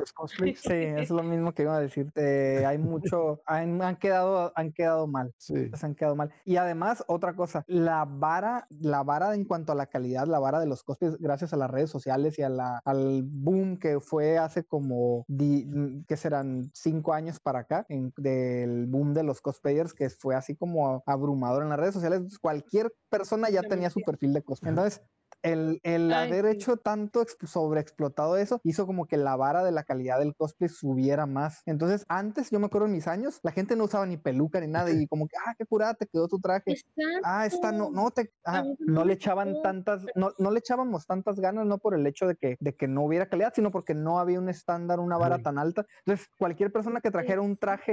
los 0.00 0.12
cosplays. 0.12 0.60
Sí, 0.60 0.72
es 0.72 1.10
lo 1.10 1.22
mismo 1.22 1.52
que 1.52 1.62
iba 1.62 1.76
a 1.76 1.80
decirte. 1.80 2.64
Hay 2.64 2.78
mucho, 2.78 3.42
han, 3.46 3.82
han 3.82 3.96
quedado, 3.96 4.52
han 4.56 4.72
quedado 4.72 5.06
mal. 5.06 5.34
Sí. 5.36 5.70
se 5.74 5.86
han 5.86 5.94
quedado 5.94 6.16
mal. 6.16 6.30
Y 6.44 6.56
además, 6.56 7.04
otra 7.08 7.34
cosa, 7.34 7.62
la 7.66 8.06
vara, 8.06 8.66
la 8.70 9.02
vara 9.02 9.34
en 9.34 9.44
cuanto 9.44 9.72
a 9.72 9.74
la 9.74 9.86
calidad, 9.86 10.26
la 10.26 10.38
vara 10.38 10.60
de 10.60 10.66
los 10.66 10.82
cosplays, 10.82 11.18
gracias 11.18 11.52
a 11.52 11.56
las 11.56 11.70
redes 11.70 11.90
sociales 11.90 12.38
y 12.38 12.42
a 12.42 12.48
la, 12.48 12.80
al 12.84 13.22
boom 13.24 13.78
que 13.78 14.00
fue 14.00 14.38
hace 14.38 14.64
como, 14.64 15.24
di- 15.28 15.66
mm, 15.66 16.04
que 16.06 16.16
serán 16.16 16.70
cinco 16.72 17.12
años 17.12 17.38
para 17.38 17.60
acá, 17.60 17.84
en- 17.90 18.12
del 18.16 18.86
boom 18.86 19.12
de 19.12 19.24
los 19.24 19.42
cosplayers, 19.42 19.92
que 19.92 20.08
fue 20.08 20.34
así 20.34 20.56
como 20.56 21.02
abrumador 21.06 21.62
en 21.64 21.68
las 21.68 21.78
redes 21.78 21.94
sociales. 21.94 22.38
Cualquier 22.40 22.90
persona 23.10 23.50
ya 23.50 23.62
tenía 23.74 23.90
su 23.90 24.00
perfil 24.00 24.32
de 24.32 24.42
cosplay. 24.42 24.70
Entonces, 24.70 25.02
el, 25.44 25.80
el 25.82 26.12
Ay, 26.12 26.28
haber 26.28 26.46
sí. 26.46 26.50
hecho 26.52 26.76
tanto 26.78 27.22
ex- 27.22 27.36
sobreexplotado 27.44 28.36
eso 28.36 28.60
hizo 28.64 28.86
como 28.86 29.06
que 29.06 29.16
la 29.16 29.36
vara 29.36 29.62
de 29.62 29.72
la 29.72 29.84
calidad 29.84 30.18
del 30.18 30.34
cosplay 30.34 30.68
subiera 30.68 31.26
más. 31.26 31.62
Entonces, 31.66 32.04
antes, 32.08 32.50
yo 32.50 32.58
me 32.58 32.66
acuerdo 32.66 32.86
en 32.86 32.92
mis 32.92 33.06
años, 33.06 33.40
la 33.42 33.52
gente 33.52 33.76
no 33.76 33.84
usaba 33.84 34.06
ni 34.06 34.16
peluca 34.16 34.60
ni 34.60 34.66
nada 34.68 34.90
y 34.90 35.06
como 35.06 35.28
que, 35.28 35.36
ah, 35.46 35.54
qué 35.58 35.66
curada 35.66 35.94
te 35.94 36.06
quedó 36.06 36.28
tu 36.28 36.40
traje. 36.40 36.74
Ah, 37.22 37.46
esta 37.46 37.72
no, 37.72 37.90
no 37.90 38.10
te, 38.10 38.32
ah, 38.46 38.64
no 38.78 39.04
le 39.04 39.12
echaban 39.14 39.62
tantas, 39.62 40.04
no, 40.14 40.32
no 40.38 40.50
le 40.50 40.58
echábamos 40.58 41.06
tantas 41.06 41.38
ganas, 41.40 41.66
no 41.66 41.78
por 41.78 41.94
el 41.94 42.06
hecho 42.06 42.26
de 42.26 42.36
que, 42.36 42.56
de 42.60 42.74
que 42.74 42.88
no 42.88 43.04
hubiera 43.04 43.28
calidad, 43.28 43.52
sino 43.54 43.70
porque 43.70 43.94
no 43.94 44.18
había 44.18 44.38
un 44.40 44.48
estándar, 44.48 44.98
una 45.00 45.18
vara 45.18 45.38
tan 45.38 45.58
alta. 45.58 45.84
Entonces, 46.06 46.28
cualquier 46.38 46.72
persona 46.72 47.00
que 47.00 47.10
trajera 47.10 47.40
un 47.40 47.56
traje 47.56 47.92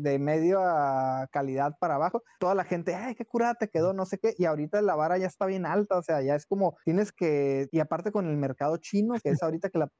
de 0.00 0.18
medio 0.18 0.60
a 0.62 1.28
calidad 1.32 1.76
para 1.80 1.94
abajo, 1.96 2.22
toda 2.38 2.54
la 2.54 2.64
gente, 2.64 2.94
ay, 2.94 3.14
qué 3.14 3.24
curada 3.24 3.54
te 3.54 3.68
quedó, 3.68 3.92
no 3.92 4.06
sé 4.06 4.18
qué, 4.18 4.34
y 4.36 4.44
ahorita 4.44 4.82
la 4.82 4.94
vara 4.96 5.18
ya 5.18 5.26
está 5.26 5.46
bien 5.46 5.66
alta, 5.66 5.98
o 5.98 6.02
sea, 6.02 6.22
ya 6.22 6.34
es 6.34 6.46
como, 6.46 6.76
tienes 6.84 7.12
que, 7.12 7.68
y 7.72 7.80
aparte 7.80 8.12
con 8.12 8.26
el 8.28 8.36
mercado 8.36 8.76
chino, 8.78 9.14
que 9.22 9.30
es 9.30 9.42
ahorita 9.42 9.70
que 9.70 9.78
la, 9.78 9.90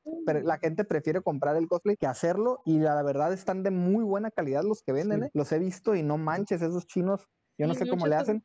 la 0.43 0.59
gente 0.59 0.85
prefiere 0.85 1.23
comprar 1.23 1.57
el 1.57 1.69
cosplay 1.69 1.97
que 1.97 2.07
hacerlo, 2.07 2.61
y 2.65 2.79
la, 2.79 3.03
verdad 3.03 3.33
están 3.33 3.63
de 3.63 3.71
muy 3.71 4.05
buena 4.05 4.31
calidad 4.31 4.63
los 4.65 4.83
que 4.83 4.93
venden, 4.93 5.21
Sí. 5.21 5.27
¿eh? 5.27 5.31
los 5.35 5.53
he 5.53 5.59
visto 5.59 5.95
y 5.95 6.03
no 6.03 6.19
manches, 6.19 6.63
esos 6.63 6.87
chinos, 6.87 7.27
yo 7.61 7.67
no 7.67 7.75
sé 7.75 7.87
cómo 7.87 8.07
le 8.07 8.17
hacen. 8.17 8.43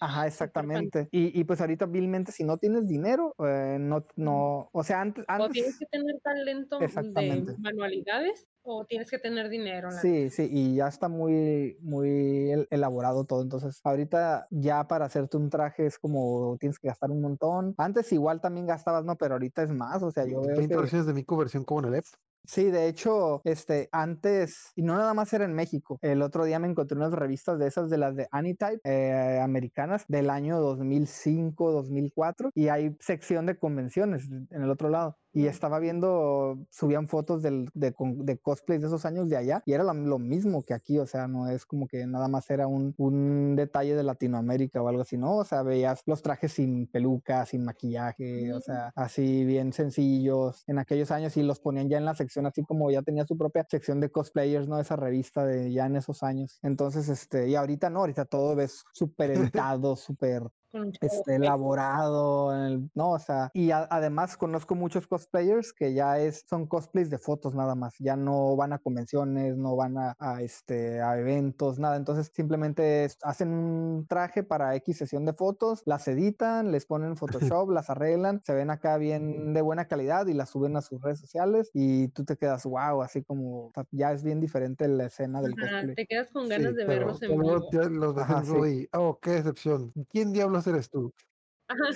Ajá, 0.00 0.26
exactamente. 0.26 1.08
Y, 1.10 1.38
y 1.38 1.44
pues 1.44 1.60
ahorita 1.60 1.86
vilmente 1.86 2.32
si 2.32 2.44
no 2.44 2.56
tienes 2.56 2.86
dinero, 2.86 3.34
eh, 3.44 3.76
no, 3.78 4.06
no, 4.16 4.70
o 4.72 4.82
sea, 4.82 5.02
antes, 5.02 5.24
O 5.28 5.48
tienes 5.48 5.76
antes, 5.76 5.78
que 5.78 5.86
tener 5.86 6.16
talento 6.22 6.78
de 6.80 7.56
manualidades 7.58 8.46
o 8.62 8.84
tienes 8.84 9.10
que 9.10 9.18
tener 9.18 9.48
dinero. 9.48 9.90
la 9.90 10.00
sí, 10.00 10.30
sí, 10.30 10.48
y 10.50 10.76
ya 10.76 10.88
está 10.88 11.08
muy, 11.08 11.76
muy 11.80 12.50
el- 12.50 12.68
elaborado 12.70 13.24
todo. 13.24 13.42
Entonces, 13.42 13.80
ahorita 13.84 14.46
ya 14.50 14.86
para 14.86 15.06
hacerte 15.06 15.36
un 15.36 15.50
traje 15.50 15.86
es 15.86 15.98
como 15.98 16.56
tienes 16.58 16.78
que 16.78 16.88
gastar 16.88 17.10
un 17.10 17.20
montón. 17.20 17.74
Antes 17.76 18.12
igual 18.12 18.40
también 18.40 18.66
gastabas, 18.66 19.04
¿no? 19.04 19.16
Pero 19.16 19.34
ahorita 19.34 19.62
es 19.62 19.70
más, 19.70 20.02
o 20.02 20.10
sea, 20.10 20.24
yo 20.26 20.40
veo 20.42 20.56
20 20.56 20.74
que... 20.74 20.80
versiones 20.80 21.06
de 21.06 21.14
Miku, 21.14 21.36
versión 21.36 21.64
como 21.64 21.80
en 21.80 21.86
el 21.86 21.94
EP. 21.96 22.08
Sí, 22.44 22.70
de 22.70 22.88
hecho, 22.88 23.42
este, 23.44 23.88
antes, 23.92 24.72
y 24.74 24.82
no 24.82 24.96
nada 24.96 25.12
más 25.12 25.32
era 25.34 25.44
en 25.44 25.52
México, 25.52 25.98
el 26.00 26.22
otro 26.22 26.44
día 26.44 26.58
me 26.58 26.66
encontré 26.68 26.96
unas 26.96 27.12
revistas 27.12 27.58
de 27.58 27.66
esas 27.66 27.90
de 27.90 27.98
las 27.98 28.16
de 28.16 28.26
Anytype 28.30 28.80
eh, 28.84 29.38
americanas 29.42 30.04
del 30.08 30.30
año 30.30 30.58
2005, 30.58 31.72
2004, 31.72 32.50
y 32.54 32.68
hay 32.68 32.96
sección 33.00 33.44
de 33.44 33.58
convenciones 33.58 34.30
en 34.30 34.62
el 34.62 34.70
otro 34.70 34.88
lado. 34.88 35.18
Y 35.32 35.46
estaba 35.46 35.78
viendo, 35.78 36.58
subían 36.70 37.08
fotos 37.08 37.42
del, 37.42 37.68
de, 37.74 37.94
de 37.98 38.38
cosplays 38.38 38.80
de 38.80 38.86
esos 38.86 39.04
años 39.04 39.28
de 39.28 39.36
allá, 39.36 39.62
y 39.66 39.72
era 39.72 39.84
lo, 39.84 39.94
lo 39.94 40.18
mismo 40.18 40.62
que 40.62 40.74
aquí, 40.74 40.98
o 40.98 41.06
sea, 41.06 41.28
no 41.28 41.48
es 41.48 41.66
como 41.66 41.86
que 41.86 42.06
nada 42.06 42.28
más 42.28 42.48
era 42.50 42.66
un, 42.66 42.94
un 42.96 43.54
detalle 43.56 43.94
de 43.94 44.02
Latinoamérica 44.02 44.82
o 44.82 44.88
algo 44.88 45.02
así, 45.02 45.16
¿no? 45.16 45.36
O 45.36 45.44
sea, 45.44 45.62
veías 45.62 46.02
los 46.06 46.22
trajes 46.22 46.52
sin 46.52 46.86
peluca, 46.86 47.44
sin 47.46 47.64
maquillaje, 47.64 48.52
o 48.52 48.60
sea, 48.60 48.92
así 48.94 49.44
bien 49.44 49.72
sencillos 49.72 50.64
en 50.66 50.78
aquellos 50.78 51.10
años 51.10 51.36
y 51.36 51.42
los 51.42 51.60
ponían 51.60 51.88
ya 51.88 51.98
en 51.98 52.04
la 52.04 52.14
sección, 52.14 52.46
así 52.46 52.64
como 52.64 52.90
ya 52.90 53.02
tenía 53.02 53.26
su 53.26 53.36
propia 53.36 53.66
sección 53.68 54.00
de 54.00 54.10
cosplayers, 54.10 54.68
¿no? 54.68 54.80
Esa 54.80 54.96
revista 54.96 55.44
de 55.44 55.72
ya 55.72 55.86
en 55.86 55.96
esos 55.96 56.22
años. 56.22 56.58
Entonces, 56.62 57.08
este, 57.08 57.48
y 57.48 57.54
ahorita 57.54 57.90
no, 57.90 58.00
ahorita 58.00 58.24
todo 58.24 58.54
ves 58.54 58.84
súper 58.92 59.32
editado, 59.32 59.96
súper 59.96 60.42
este, 61.00 61.36
elaborado, 61.36 62.54
el- 62.54 62.90
no, 62.94 63.12
o 63.12 63.18
sea, 63.18 63.50
y 63.54 63.70
a- 63.70 63.86
además 63.90 64.36
conozco 64.36 64.74
muchos 64.74 65.06
cosplayers 65.06 65.72
que 65.72 65.94
ya 65.94 66.18
es, 66.18 66.44
son 66.48 66.66
cosplays 66.66 67.10
de 67.10 67.18
fotos 67.18 67.54
nada 67.54 67.74
más, 67.74 67.94
ya 67.98 68.16
no 68.16 68.56
van 68.56 68.72
a 68.72 68.78
convenciones, 68.78 69.56
no 69.56 69.76
van 69.76 69.96
a, 69.98 70.14
a, 70.18 70.42
este, 70.42 71.00
a 71.00 71.18
eventos, 71.18 71.78
nada, 71.78 71.96
entonces 71.96 72.30
simplemente 72.34 73.04
es- 73.04 73.16
hacen 73.22 73.48
un 73.50 74.06
traje 74.08 74.42
para 74.42 74.74
X 74.76 74.98
sesión 74.98 75.24
de 75.24 75.32
fotos, 75.34 75.82
las 75.86 76.08
editan, 76.08 76.72
les 76.72 76.86
ponen 76.86 77.16
Photoshop, 77.52 77.70
las 77.70 77.90
arreglan, 77.90 78.40
se 78.44 78.54
ven 78.54 78.70
acá 78.70 78.96
bien 78.98 79.54
de 79.54 79.62
buena 79.62 79.86
calidad 79.88 80.26
y 80.26 80.34
las 80.34 80.50
suben 80.50 80.76
a 80.76 80.82
sus 80.82 81.00
redes 81.00 81.20
sociales 81.20 81.70
y 81.74 82.08
tú 82.08 82.24
te 82.24 82.36
quedas, 82.36 82.64
wow, 82.64 83.02
así 83.02 83.22
como, 83.24 83.66
o 83.68 83.72
sea, 83.74 83.84
ya 83.90 84.12
es 84.12 84.22
bien 84.24 84.40
diferente 84.40 84.88
la 84.88 85.06
escena 85.06 85.40
del 85.42 85.52
Ajá, 85.62 85.80
cosplay. 85.80 85.94
te 85.96 86.06
quedas 86.06 86.30
con 86.30 86.48
ganas 86.48 86.70
Sí, 86.72 86.76
de 86.76 86.84
pero 86.86 87.00
verlos 87.06 87.22
en 87.22 87.30
vivo. 87.30 87.52
los 87.90 88.16
Ajá, 88.18 88.38
en 88.38 88.42
vivo 88.44 88.64
sí. 88.66 88.88
oh, 88.94 89.18
qué 89.20 89.30
decepción. 89.32 89.92
¿Quién 90.10 90.32
diablos 90.32 90.57
eres 90.66 90.90
tú? 90.90 91.12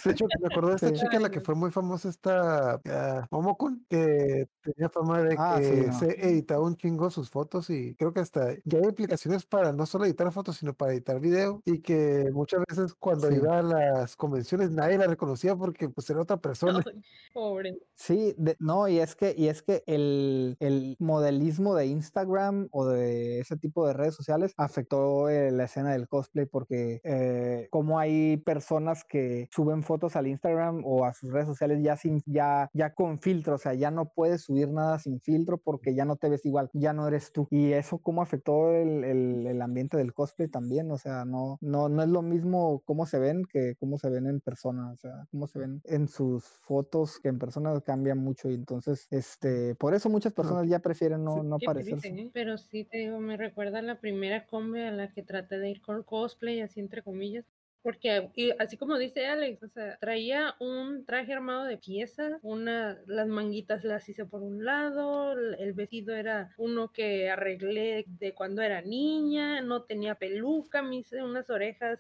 De 0.05 0.11
hecho, 0.11 0.27
me 0.41 0.47
acuerdo 0.49 0.69
de 0.71 0.75
esta 0.77 0.89
Sí. 0.89 0.95
chica, 0.95 1.19
la 1.19 1.31
que 1.31 1.41
fue 1.41 1.55
muy 1.55 1.71
famosa, 1.71 2.09
esta 2.09 2.81
ah, 2.87 3.27
Momokun, 3.31 3.87
que 3.89 4.47
tenía 4.63 4.89
fama 4.91 5.23
de 5.23 5.35
Ah, 5.39 5.57
que 5.59 5.65
sí, 5.65 5.87
no. 5.87 5.99
se 5.99 6.29
editaba 6.29 6.63
un 6.65 6.77
chingo 6.77 7.11
sus 7.11 7.31
fotos 7.31 7.71
y 7.71 7.95
creo 7.95 8.13
que 8.13 8.21
hasta 8.21 8.55
ya 8.65 8.79
hay 8.79 8.87
aplicaciones 8.87 9.47
para 9.47 9.73
no 9.73 9.87
solo 9.87 10.05
editar 10.05 10.31
fotos, 10.33 10.57
sino 10.59 10.75
para 10.75 10.93
editar 10.93 11.19
video 11.21 11.63
y 11.65 11.81
que 11.81 12.29
muchas 12.33 12.63
veces 12.69 12.95
cuando 12.95 13.29
Sí. 13.29 13.37
iba 13.37 13.59
a 13.59 13.63
las 13.63 14.17
convenciones 14.17 14.71
nadie 14.71 14.99
la 14.99 15.07
reconocía 15.07 15.57
porque 15.57 15.89
pues 15.89 16.09
era 16.11 16.21
otra 16.21 16.37
persona. 16.81 16.83
Ay, 16.87 17.03
Pobre. 17.33 17.79
Sí, 17.95 18.35
de- 18.37 18.57
no, 18.59 18.89
y 18.89 18.99
es 18.99 19.15
que, 19.17 19.35
y 19.37 19.49
es 19.49 19.63
que 19.63 19.83
el, 19.87 20.57
el 20.61 20.97
modelismo 20.99 21.75
de 21.75 21.87
Instagram 21.87 22.69
o 22.73 22.87
de 22.87 23.41
ese 23.41 23.57
tipo 23.57 23.87
de 23.87 23.95
redes 23.95 24.15
sociales 24.15 24.53
afectó 24.59 25.29
eh, 25.31 25.51
la 25.51 25.65
escena 25.65 25.93
del 25.93 26.09
cosplay 26.09 26.47
porque 26.47 27.01
eh, 27.05 27.69
como 27.71 27.99
hay 27.99 28.37
personas 28.39 29.05
que 29.05 29.49
suben 29.63 29.83
fotos 29.83 30.17
al 30.17 30.27
Instagram 30.27 30.83
o 30.85 31.05
a 31.05 31.13
sus 31.15 31.31
redes 31.33 31.47
sociales 31.47 31.81
ya 31.83 31.97
sin, 31.97 32.23
ya, 32.27 32.69
ya 32.73 32.95
con 32.95 33.21
filtro, 33.21 33.55
o 33.55 33.59
sea, 33.59 33.75
ya 33.75 33.91
no 33.91 34.13
puedes 34.15 34.43
subir 34.43 34.69
nada 34.69 34.99
sin 34.99 35.21
filtro 35.21 35.59
porque 35.59 35.95
ya 35.95 36.05
no 36.05 36.17
te 36.17 36.29
ves 36.29 36.45
igual, 36.47 36.71
ya 36.73 36.93
no 36.93 37.07
eres 37.09 37.33
tú. 37.33 37.47
Y 37.51 37.73
eso 37.73 37.99
cómo 37.99 38.23
afectó 38.23 38.73
el, 38.75 39.05
el- 39.05 39.47
el 39.47 39.63
ambiente 39.63 39.97
del 39.97 40.13
cosplay 40.15 40.49
también, 40.49 40.91
o 40.91 40.99
sea, 40.99 41.25
no, 41.25 41.59
no, 41.61 41.89
no 41.89 42.03
es 42.03 42.09
lo 42.09 42.23
mismo 42.23 42.83
cómo 42.85 43.07
se 43.07 43.19
ven 43.19 43.45
que 43.51 43.75
cómo 43.79 43.99
se 43.99 44.11
ven 44.11 44.27
en 44.27 44.41
persona, 44.41 44.93
o 44.93 44.97
sea, 44.97 45.27
cómo 45.31 45.47
se 45.47 45.59
ven 45.59 45.81
en 45.85 46.09
sus 46.09 46.45
fotos 46.63 47.19
que 47.21 47.29
en 47.29 47.39
persona 47.39 47.81
cambia 47.81 48.15
mucho 48.15 48.51
y 48.51 48.55
entonces, 48.55 49.07
este, 49.11 49.75
por 49.77 49.95
eso 49.95 50.09
muchas 50.11 50.33
personas 50.33 50.69
ya 50.69 50.79
prefieren 50.81 51.25
no, 51.25 51.37
Sí. 51.37 51.41
no 51.43 51.57
Qué 51.59 51.65
aparecerse. 51.67 52.09
triste, 52.09 52.21
¿eh? 52.23 52.31
Pero 52.33 52.59
sí 52.59 52.85
te 52.85 52.99
digo, 52.99 53.19
me 53.19 53.37
recuerda 53.37 53.79
a 53.79 53.83
la 53.83 54.01
primera 54.01 54.47
combe 54.47 54.87
a 54.87 54.91
la 54.93 55.13
que 55.13 55.23
traté 55.23 55.59
de 55.59 55.71
ir 55.71 55.81
con 55.83 56.03
cosplay, 56.05 56.61
así 56.61 56.81
entre 56.81 57.03
comillas. 57.03 57.45
Porque, 57.83 58.31
y 58.37 58.51
así 58.59 58.77
como 58.77 58.97
dice 58.99 59.27
Alex, 59.27 59.63
o 59.63 59.69
sea, 59.69 59.97
traía 59.99 60.55
un 60.61 61.05
traje 61.05 61.33
armado 61.33 61.65
de 61.65 61.79
piezas, 61.79 62.39
una, 62.43 62.99
las 63.07 63.27
manguitas 63.27 63.85
las 63.85 64.09
hice 64.09 64.25
por 64.25 64.43
un 64.43 64.65
lado, 64.65 65.33
el 65.33 65.73
vestido 65.73 66.15
era 66.15 66.53
uno 66.59 66.93
que 66.93 67.31
arreglé 67.31 68.05
de 68.07 68.35
cuando 68.35 68.63
era 68.63 68.83
niña, 68.83 69.61
no 69.63 69.83
tenía 69.83 70.15
peluca, 70.15 70.83
me 70.83 70.97
hice 70.97 71.23
unas 71.23 71.51
orejas, 71.51 71.99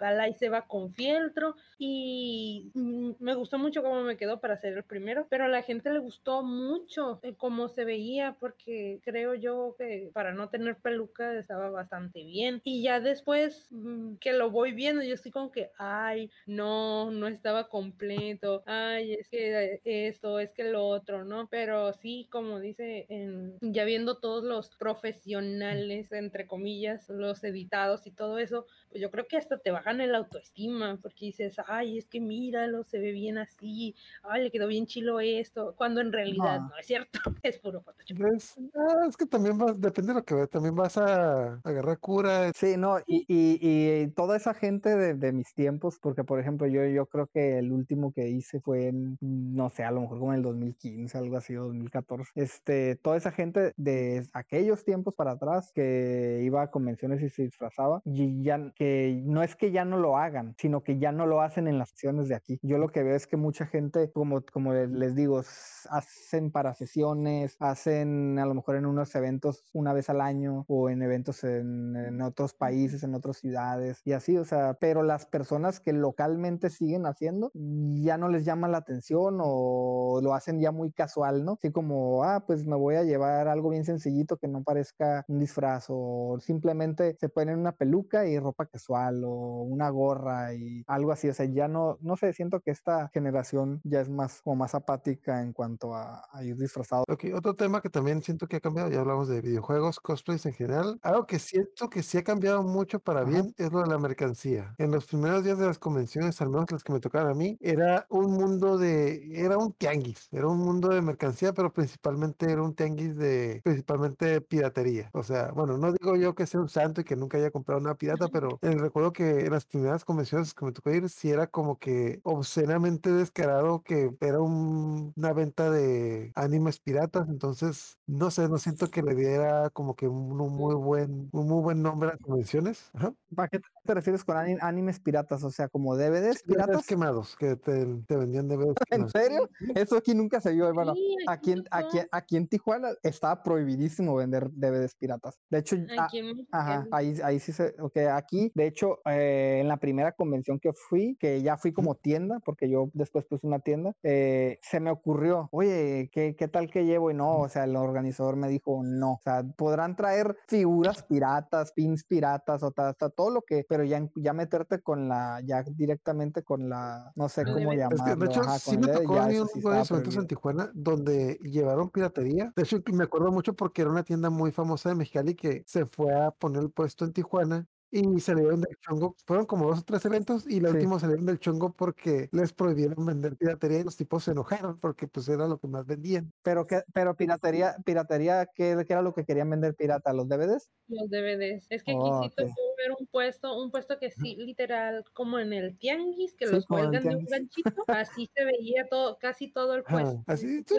la 0.00 0.28
hice 0.28 0.48
va 0.48 0.66
con 0.66 0.94
fieltro, 0.94 1.56
y 1.78 2.70
mm, 2.74 3.12
me 3.20 3.34
gustó 3.34 3.58
mucho 3.58 3.82
cómo 3.82 4.02
me 4.02 4.16
quedó 4.16 4.40
para 4.40 4.56
ser 4.56 4.74
el 4.74 4.84
primero, 4.84 5.26
pero 5.28 5.44
a 5.44 5.48
la 5.48 5.62
gente 5.62 5.90
le 5.90 5.98
gustó 5.98 6.42
mucho 6.42 7.20
eh, 7.22 7.34
cómo 7.36 7.68
se 7.68 7.84
veía, 7.84 8.36
porque 8.38 9.00
creo 9.04 9.34
yo 9.34 9.74
que 9.78 10.10
para 10.12 10.32
no 10.32 10.48
tener 10.48 10.76
peluca 10.76 11.38
estaba 11.38 11.70
bastante 11.70 12.22
bien. 12.22 12.60
Y 12.64 12.82
ya 12.82 13.00
después 13.00 13.66
mm, 13.70 14.16
que 14.16 14.32
lo 14.32 14.50
voy 14.50 14.72
viendo, 14.72 15.02
yo 15.02 15.15
estoy 15.16 15.32
como 15.32 15.50
que, 15.50 15.70
ay, 15.78 16.30
no, 16.46 17.10
no 17.10 17.26
estaba 17.28 17.68
completo, 17.68 18.62
ay, 18.66 19.14
es 19.14 19.28
que 19.28 19.80
esto, 19.84 20.38
es 20.38 20.52
que 20.52 20.64
lo 20.64 20.86
otro, 20.86 21.24
¿no? 21.24 21.48
Pero 21.48 21.92
sí, 21.92 22.28
como 22.30 22.60
dice, 22.60 23.06
en, 23.08 23.58
ya 23.60 23.84
viendo 23.84 24.18
todos 24.18 24.44
los 24.44 24.70
profesionales, 24.76 26.12
entre 26.12 26.46
comillas, 26.46 27.08
los 27.08 27.42
editados 27.44 28.06
y 28.06 28.12
todo 28.12 28.38
eso, 28.38 28.66
pues 28.90 29.00
yo 29.02 29.10
creo 29.10 29.26
que 29.26 29.36
hasta 29.36 29.58
te 29.58 29.70
bajan 29.70 30.00
el 30.00 30.14
autoestima, 30.14 30.98
porque 31.02 31.26
dices, 31.26 31.56
ay, 31.66 31.98
es 31.98 32.06
que 32.06 32.20
míralo, 32.20 32.84
se 32.84 32.98
ve 33.00 33.12
bien 33.12 33.38
así, 33.38 33.94
ay, 34.22 34.44
le 34.44 34.50
quedó 34.50 34.66
bien 34.68 34.86
chilo 34.86 35.20
esto, 35.20 35.74
cuando 35.76 36.00
en 36.00 36.12
realidad 36.12 36.60
No. 36.60 36.68
no 36.68 36.76
es 36.78 36.86
cierto, 36.86 37.18
es 37.42 37.58
puro 37.58 37.80
Photoshop. 37.82 38.18
Es, 38.36 38.54
ah, 38.74 39.06
es 39.08 39.16
que 39.16 39.26
también 39.26 39.58
vas, 39.58 39.80
depende 39.80 40.12
de 40.12 40.18
lo 40.20 40.24
que 40.24 40.34
veas, 40.34 40.50
también 40.50 40.74
vas 40.74 40.96
a 40.96 41.60
agarrar 41.64 41.98
cura. 41.98 42.50
Sí, 42.54 42.76
no, 42.76 42.98
y, 43.06 43.24
y, 43.28 44.02
y 44.02 44.08
toda 44.12 44.36
esa 44.36 44.54
gente 44.54 44.96
de, 44.96 45.05
de 45.14 45.32
mis 45.32 45.54
tiempos, 45.54 45.98
porque 46.00 46.24
por 46.24 46.40
ejemplo 46.40 46.66
yo, 46.66 46.84
yo 46.86 47.06
creo 47.06 47.26
que 47.26 47.58
el 47.58 47.72
último 47.72 48.12
que 48.12 48.28
hice 48.28 48.60
fue 48.60 48.88
en, 48.88 49.18
no 49.20 49.70
sé, 49.70 49.84
a 49.84 49.90
lo 49.90 50.02
mejor 50.02 50.18
como 50.18 50.32
en 50.32 50.38
el 50.38 50.42
2015, 50.42 51.18
algo 51.18 51.36
así, 51.36 51.56
o 51.56 51.64
2014. 51.64 52.32
Este, 52.34 52.96
toda 52.96 53.16
esa 53.16 53.32
gente 53.32 53.72
de 53.76 54.26
aquellos 54.32 54.84
tiempos 54.84 55.14
para 55.14 55.32
atrás 55.32 55.72
que 55.74 56.40
iba 56.42 56.62
a 56.62 56.70
convenciones 56.70 57.22
y 57.22 57.28
se 57.28 57.42
disfrazaba, 57.42 58.02
y 58.04 58.42
ya, 58.42 58.72
que 58.74 59.22
no 59.24 59.42
es 59.42 59.56
que 59.56 59.70
ya 59.70 59.84
no 59.84 59.98
lo 59.98 60.16
hagan, 60.16 60.54
sino 60.58 60.82
que 60.82 60.98
ya 60.98 61.12
no 61.12 61.26
lo 61.26 61.40
hacen 61.40 61.68
en 61.68 61.78
las 61.78 61.90
sesiones 61.90 62.28
de 62.28 62.34
aquí. 62.34 62.58
Yo 62.62 62.78
lo 62.78 62.88
que 62.88 63.02
veo 63.02 63.16
es 63.16 63.26
que 63.26 63.36
mucha 63.36 63.66
gente, 63.66 64.10
como, 64.12 64.42
como 64.52 64.72
les, 64.72 65.14
digo, 65.14 65.42
hacen 65.90 66.50
para 66.50 66.74
sesiones, 66.74 67.56
hacen 67.60 68.38
a 68.38 68.46
lo 68.46 68.54
mejor 68.54 68.76
en 68.76 68.86
unos 68.86 69.14
eventos 69.14 69.64
una 69.72 69.92
vez 69.92 70.10
al 70.10 70.20
año 70.20 70.64
o 70.68 70.90
en 70.90 71.02
eventos 71.02 71.44
en, 71.44 71.96
en 71.96 72.20
otros 72.22 72.54
países, 72.54 73.02
en 73.02 73.14
otras 73.14 73.38
ciudades 73.38 74.00
y 74.04 74.12
así, 74.12 74.36
o 74.36 74.44
sea, 74.44 74.74
pero 74.74 74.95
las 75.02 75.26
personas 75.26 75.80
que 75.80 75.92
localmente 75.92 76.70
siguen 76.70 77.06
haciendo 77.06 77.50
ya 77.54 78.18
no 78.18 78.28
les 78.28 78.44
llama 78.44 78.68
la 78.68 78.78
atención 78.78 79.38
o 79.40 80.20
lo 80.22 80.34
hacen 80.34 80.60
ya 80.60 80.72
muy 80.72 80.92
casual, 80.92 81.44
¿no? 81.44 81.52
Así 81.54 81.72
como, 81.72 82.24
ah, 82.24 82.44
pues 82.46 82.66
me 82.66 82.76
voy 82.76 82.96
a 82.96 83.02
llevar 83.04 83.48
algo 83.48 83.70
bien 83.70 83.84
sencillito 83.84 84.36
que 84.36 84.48
no 84.48 84.62
parezca 84.62 85.24
un 85.28 85.38
disfraz 85.40 85.86
o 85.88 86.38
simplemente 86.40 87.16
se 87.18 87.28
ponen 87.28 87.58
una 87.58 87.72
peluca 87.72 88.26
y 88.26 88.38
ropa 88.38 88.66
casual 88.66 89.22
o 89.24 89.62
una 89.62 89.90
gorra 89.90 90.54
y 90.54 90.82
algo 90.86 91.12
así, 91.12 91.28
o 91.28 91.34
sea, 91.34 91.46
ya 91.46 91.68
no, 91.68 91.98
no 92.00 92.16
sé, 92.16 92.32
siento 92.32 92.60
que 92.60 92.70
esta 92.70 93.08
generación 93.12 93.80
ya 93.84 94.00
es 94.00 94.08
más 94.08 94.42
como 94.42 94.56
más 94.56 94.74
apática 94.74 95.42
en 95.42 95.52
cuanto 95.52 95.94
a, 95.94 96.24
a 96.30 96.44
ir 96.44 96.56
disfrazado. 96.56 97.04
Ok, 97.08 97.24
otro 97.34 97.54
tema 97.54 97.80
que 97.80 97.90
también 97.90 98.22
siento 98.22 98.46
que 98.48 98.56
ha 98.56 98.60
cambiado, 98.60 98.90
ya 98.90 99.00
hablamos 99.00 99.28
de 99.28 99.40
videojuegos, 99.40 100.00
cosplays 100.00 100.44
en 100.46 100.54
general. 100.54 100.98
Algo 101.02 101.26
que 101.26 101.38
siento 101.38 101.88
que 101.88 102.02
sí 102.02 102.18
ha 102.18 102.24
cambiado 102.24 102.62
mucho 102.64 102.98
para 103.00 103.22
Ajá. 103.22 103.30
bien 103.30 103.54
es 103.58 103.72
lo 103.72 103.80
de 103.82 103.86
la 103.88 103.98
mercancía. 103.98 104.74
En 104.86 104.92
los 104.92 105.06
primeros 105.06 105.42
días 105.42 105.58
de 105.58 105.66
las 105.66 105.80
convenciones, 105.80 106.40
al 106.40 106.48
menos 106.48 106.70
las 106.70 106.84
que 106.84 106.92
me 106.92 107.00
tocaron 107.00 107.28
a 107.32 107.34
mí, 107.34 107.56
era 107.60 108.06
un 108.08 108.30
mundo 108.34 108.78
de, 108.78 109.20
era 109.34 109.58
un 109.58 109.72
tianguis, 109.72 110.28
era 110.30 110.46
un 110.46 110.58
mundo 110.60 110.90
de 110.90 111.02
mercancía, 111.02 111.52
pero 111.52 111.72
principalmente 111.72 112.52
era 112.52 112.62
un 112.62 112.72
tianguis 112.72 113.16
de, 113.16 113.62
principalmente 113.64 114.26
de 114.26 114.40
piratería. 114.40 115.10
O 115.12 115.24
sea, 115.24 115.50
bueno, 115.50 115.76
no 115.76 115.90
digo 115.92 116.14
yo 116.14 116.36
que 116.36 116.46
sea 116.46 116.60
un 116.60 116.68
santo 116.68 117.00
y 117.00 117.04
que 117.04 117.16
nunca 117.16 117.36
haya 117.36 117.50
comprado 117.50 117.80
una 117.80 117.96
pirata, 117.96 118.28
pero 118.28 118.60
recuerdo 118.62 119.12
que 119.12 119.40
en 119.46 119.50
las 119.50 119.66
primeras 119.66 120.04
convenciones 120.04 120.54
que 120.54 120.64
me 120.64 120.70
tocó 120.72 120.90
ir, 120.92 121.08
sí 121.08 121.30
era 121.30 121.48
como 121.48 121.80
que 121.80 122.20
obscenamente 122.22 123.10
descarado 123.10 123.82
que 123.82 124.14
era 124.20 124.40
un- 124.40 125.12
una 125.16 125.32
venta 125.32 125.68
de 125.68 126.30
animes 126.36 126.78
piratas, 126.78 127.28
entonces 127.28 127.98
no 128.06 128.30
sé, 128.30 128.48
no 128.48 128.58
siento 128.58 128.88
que 128.88 129.02
le 129.02 129.16
diera 129.16 129.68
como 129.70 129.96
que 129.96 130.06
un, 130.06 130.40
un 130.40 130.52
muy 130.54 130.76
buen, 130.76 131.28
un 131.32 131.48
muy 131.48 131.60
buen 131.62 131.82
nombre 131.82 132.10
a 132.10 132.12
las 132.12 132.20
convenciones. 132.20 132.90
Ajá. 132.94 133.12
¿Para 133.34 133.48
qué 133.48 133.60
te 133.84 133.94
refieres 133.94 134.24
con 134.24 134.36
ani- 134.36 134.56
animes 134.76 135.00
piratas? 135.00 135.42
O 135.42 135.50
sea, 135.50 135.68
como 135.68 135.96
DVDs 135.96 136.42
DVDs 136.42 136.42
piratas. 136.42 136.86
quemados, 136.86 137.36
que 137.36 137.56
te, 137.56 137.86
te 138.06 138.16
vendían 138.16 138.48
DVDs 138.48 138.74
¿En 138.90 139.08
serio? 139.10 139.48
Eso 139.74 139.96
aquí 139.96 140.14
nunca 140.14 140.40
se 140.40 140.52
vio, 140.52 140.68
hermano. 140.68 140.94
Sí, 140.94 141.16
Aquí 141.26 141.52
en, 141.52 141.64
pasó. 141.64 141.86
aquí, 141.86 142.08
aquí 142.10 142.36
en 142.36 142.48
Tijuana 142.48 142.90
estaba 143.02 143.42
prohibidísimo 143.42 144.14
vender 144.16 144.50
DVDs 144.52 144.94
piratas. 144.96 145.38
De 145.50 145.58
hecho, 145.58 145.76
ah, 145.98 146.04
Aquí 146.04 146.18
en 146.18 146.46
Ajá, 146.52 146.86
ahí, 146.90 147.14
ahí 147.22 147.40
sí 147.40 147.52
se, 147.52 147.74
ok, 147.80 147.96
aquí, 148.12 148.50
de 148.54 148.66
hecho, 148.66 148.98
eh, 149.06 149.58
en 149.60 149.68
la 149.68 149.76
primera 149.78 150.12
convención 150.12 150.58
que 150.60 150.72
fui, 150.72 151.16
que 151.18 151.42
ya 151.42 151.56
fui 151.56 151.72
como 151.72 151.94
tienda, 151.96 152.38
porque 152.44 152.68
yo 152.70 152.88
después 152.94 153.24
puse 153.26 153.46
una 153.46 153.58
tienda, 153.60 153.92
eh, 154.02 154.58
se 154.62 154.80
me 154.80 154.90
ocurrió, 154.90 155.48
oye, 155.52 156.08
¿qué, 156.12 156.34
¿qué 156.36 156.48
tal 156.48 156.70
que 156.70 156.84
llevo? 156.84 157.10
Y 157.10 157.14
no, 157.14 157.40
o 157.40 157.48
sea, 157.48 157.64
el 157.64 157.76
organizador 157.76 158.36
me 158.36 158.48
dijo, 158.48 158.82
no, 158.84 159.12
o 159.14 159.20
sea, 159.24 159.42
podrán 159.56 159.96
traer 159.96 160.36
figuras 160.48 161.02
piratas, 161.02 161.72
pins 161.72 162.04
piratas, 162.04 162.62
o 162.62 162.70
ta- 162.70 162.90
hasta 162.90 163.10
todo 163.10 163.30
lo 163.30 163.42
que, 163.42 163.64
pero 163.68 163.84
ya, 163.84 164.08
ya 164.16 164.32
meterte 164.56 164.82
con 164.82 165.08
la, 165.08 165.40
ya 165.44 165.62
directamente 165.62 166.42
con 166.42 166.68
la, 166.68 167.12
no 167.14 167.28
sé 167.28 167.42
El 167.42 167.52
cómo 167.52 167.72
DVD. 167.72 167.82
Es 167.90 167.90
que, 167.90 167.96
llamarlo, 167.96 168.16
de 168.16 168.26
hecho, 168.26 168.40
ajá, 168.40 168.58
sí 168.58 168.78
me 168.78 168.86
el 168.86 168.92
tocó 168.92 169.20
a 169.20 169.26
mí 169.28 169.38
un 169.38 169.48
sí 169.48 169.60
de 169.60 169.68
eventos 169.68 170.16
en. 170.16 170.26
Tijuana 170.26 170.70
donde 170.74 171.38
llevaron 171.42 171.90
piratería. 171.90 172.52
De 172.56 172.62
hecho, 172.62 172.78
me 172.92 173.04
acuerdo 173.04 173.30
mucho 173.32 173.54
porque 173.54 173.82
era 173.82 173.90
una 173.90 174.02
tienda 174.04 174.30
muy 174.30 174.52
famosa 174.52 174.88
de 174.88 174.94
Mexicali 174.94 175.34
que 175.34 175.62
se 175.66 175.86
fue 175.86 176.12
a 176.14 176.30
poner 176.30 176.62
el 176.62 176.70
puesto 176.70 177.04
en 177.04 177.12
Tijuana 177.12 177.66
y 177.90 178.20
salieron 178.20 178.60
del 178.60 178.76
chongo. 178.80 179.14
Fueron 179.26 179.46
como 179.46 179.68
dos 179.68 179.78
o 179.80 179.82
tres 179.84 180.04
eventos 180.04 180.46
y 180.46 180.60
la 180.60 180.70
Sí. 180.70 180.74
última 180.76 180.98
salieron 180.98 181.24
del 181.26 181.38
chongo 181.38 181.72
porque 181.72 182.28
les 182.32 182.52
prohibieron 182.52 183.06
vender 183.06 183.36
piratería 183.36 183.80
y 183.80 183.84
los 183.84 183.96
tipos 183.96 184.24
se 184.24 184.32
enojaron 184.32 184.76
porque 184.78 185.06
pues 185.06 185.28
era 185.28 185.46
lo 185.46 185.58
que 185.58 185.68
más 185.68 185.86
vendían. 185.86 186.32
Pero, 186.42 186.66
que, 186.66 186.82
pero 186.92 187.16
piratería, 187.16 187.76
piratería, 187.84 188.46
¿qué, 188.54 188.84
qué 188.86 188.92
era 188.92 189.02
lo 189.02 189.14
que 189.14 189.24
querían 189.24 189.50
vender 189.50 189.74
pirata? 189.76 190.12
¿Los 190.12 190.28
DVDs? 190.28 190.70
Los 190.88 191.08
DVDs. 191.10 191.66
Es 191.70 191.82
que 191.84 191.92
aquí 191.92 192.00
Oh, 192.02 192.22
sí 192.22 192.26
ok. 192.28 192.34
tocó 192.36 192.65
ver 192.88 192.96
un 192.98 193.06
puesto, 193.06 193.58
un 193.62 193.70
puesto 193.70 193.98
que 193.98 194.10
sí, 194.10 194.36
literal, 194.36 195.04
como 195.12 195.38
en 195.38 195.52
el 195.52 195.76
tianguis, 195.78 196.34
que 196.34 196.46
Sí, 196.46 196.54
los 196.54 196.66
cuelgan 196.66 197.02
de 197.02 197.16
un 197.16 197.24
ganchito, 197.24 197.64
así 197.88 198.28
se 198.34 198.44
veía 198.44 198.86
todo, 198.88 199.18
casi 199.18 199.48
todo 199.50 199.74
el 199.74 199.82
puesto. 199.82 200.22
así, 200.26 200.58
Sí 200.58 200.62
tú-. 200.64 200.76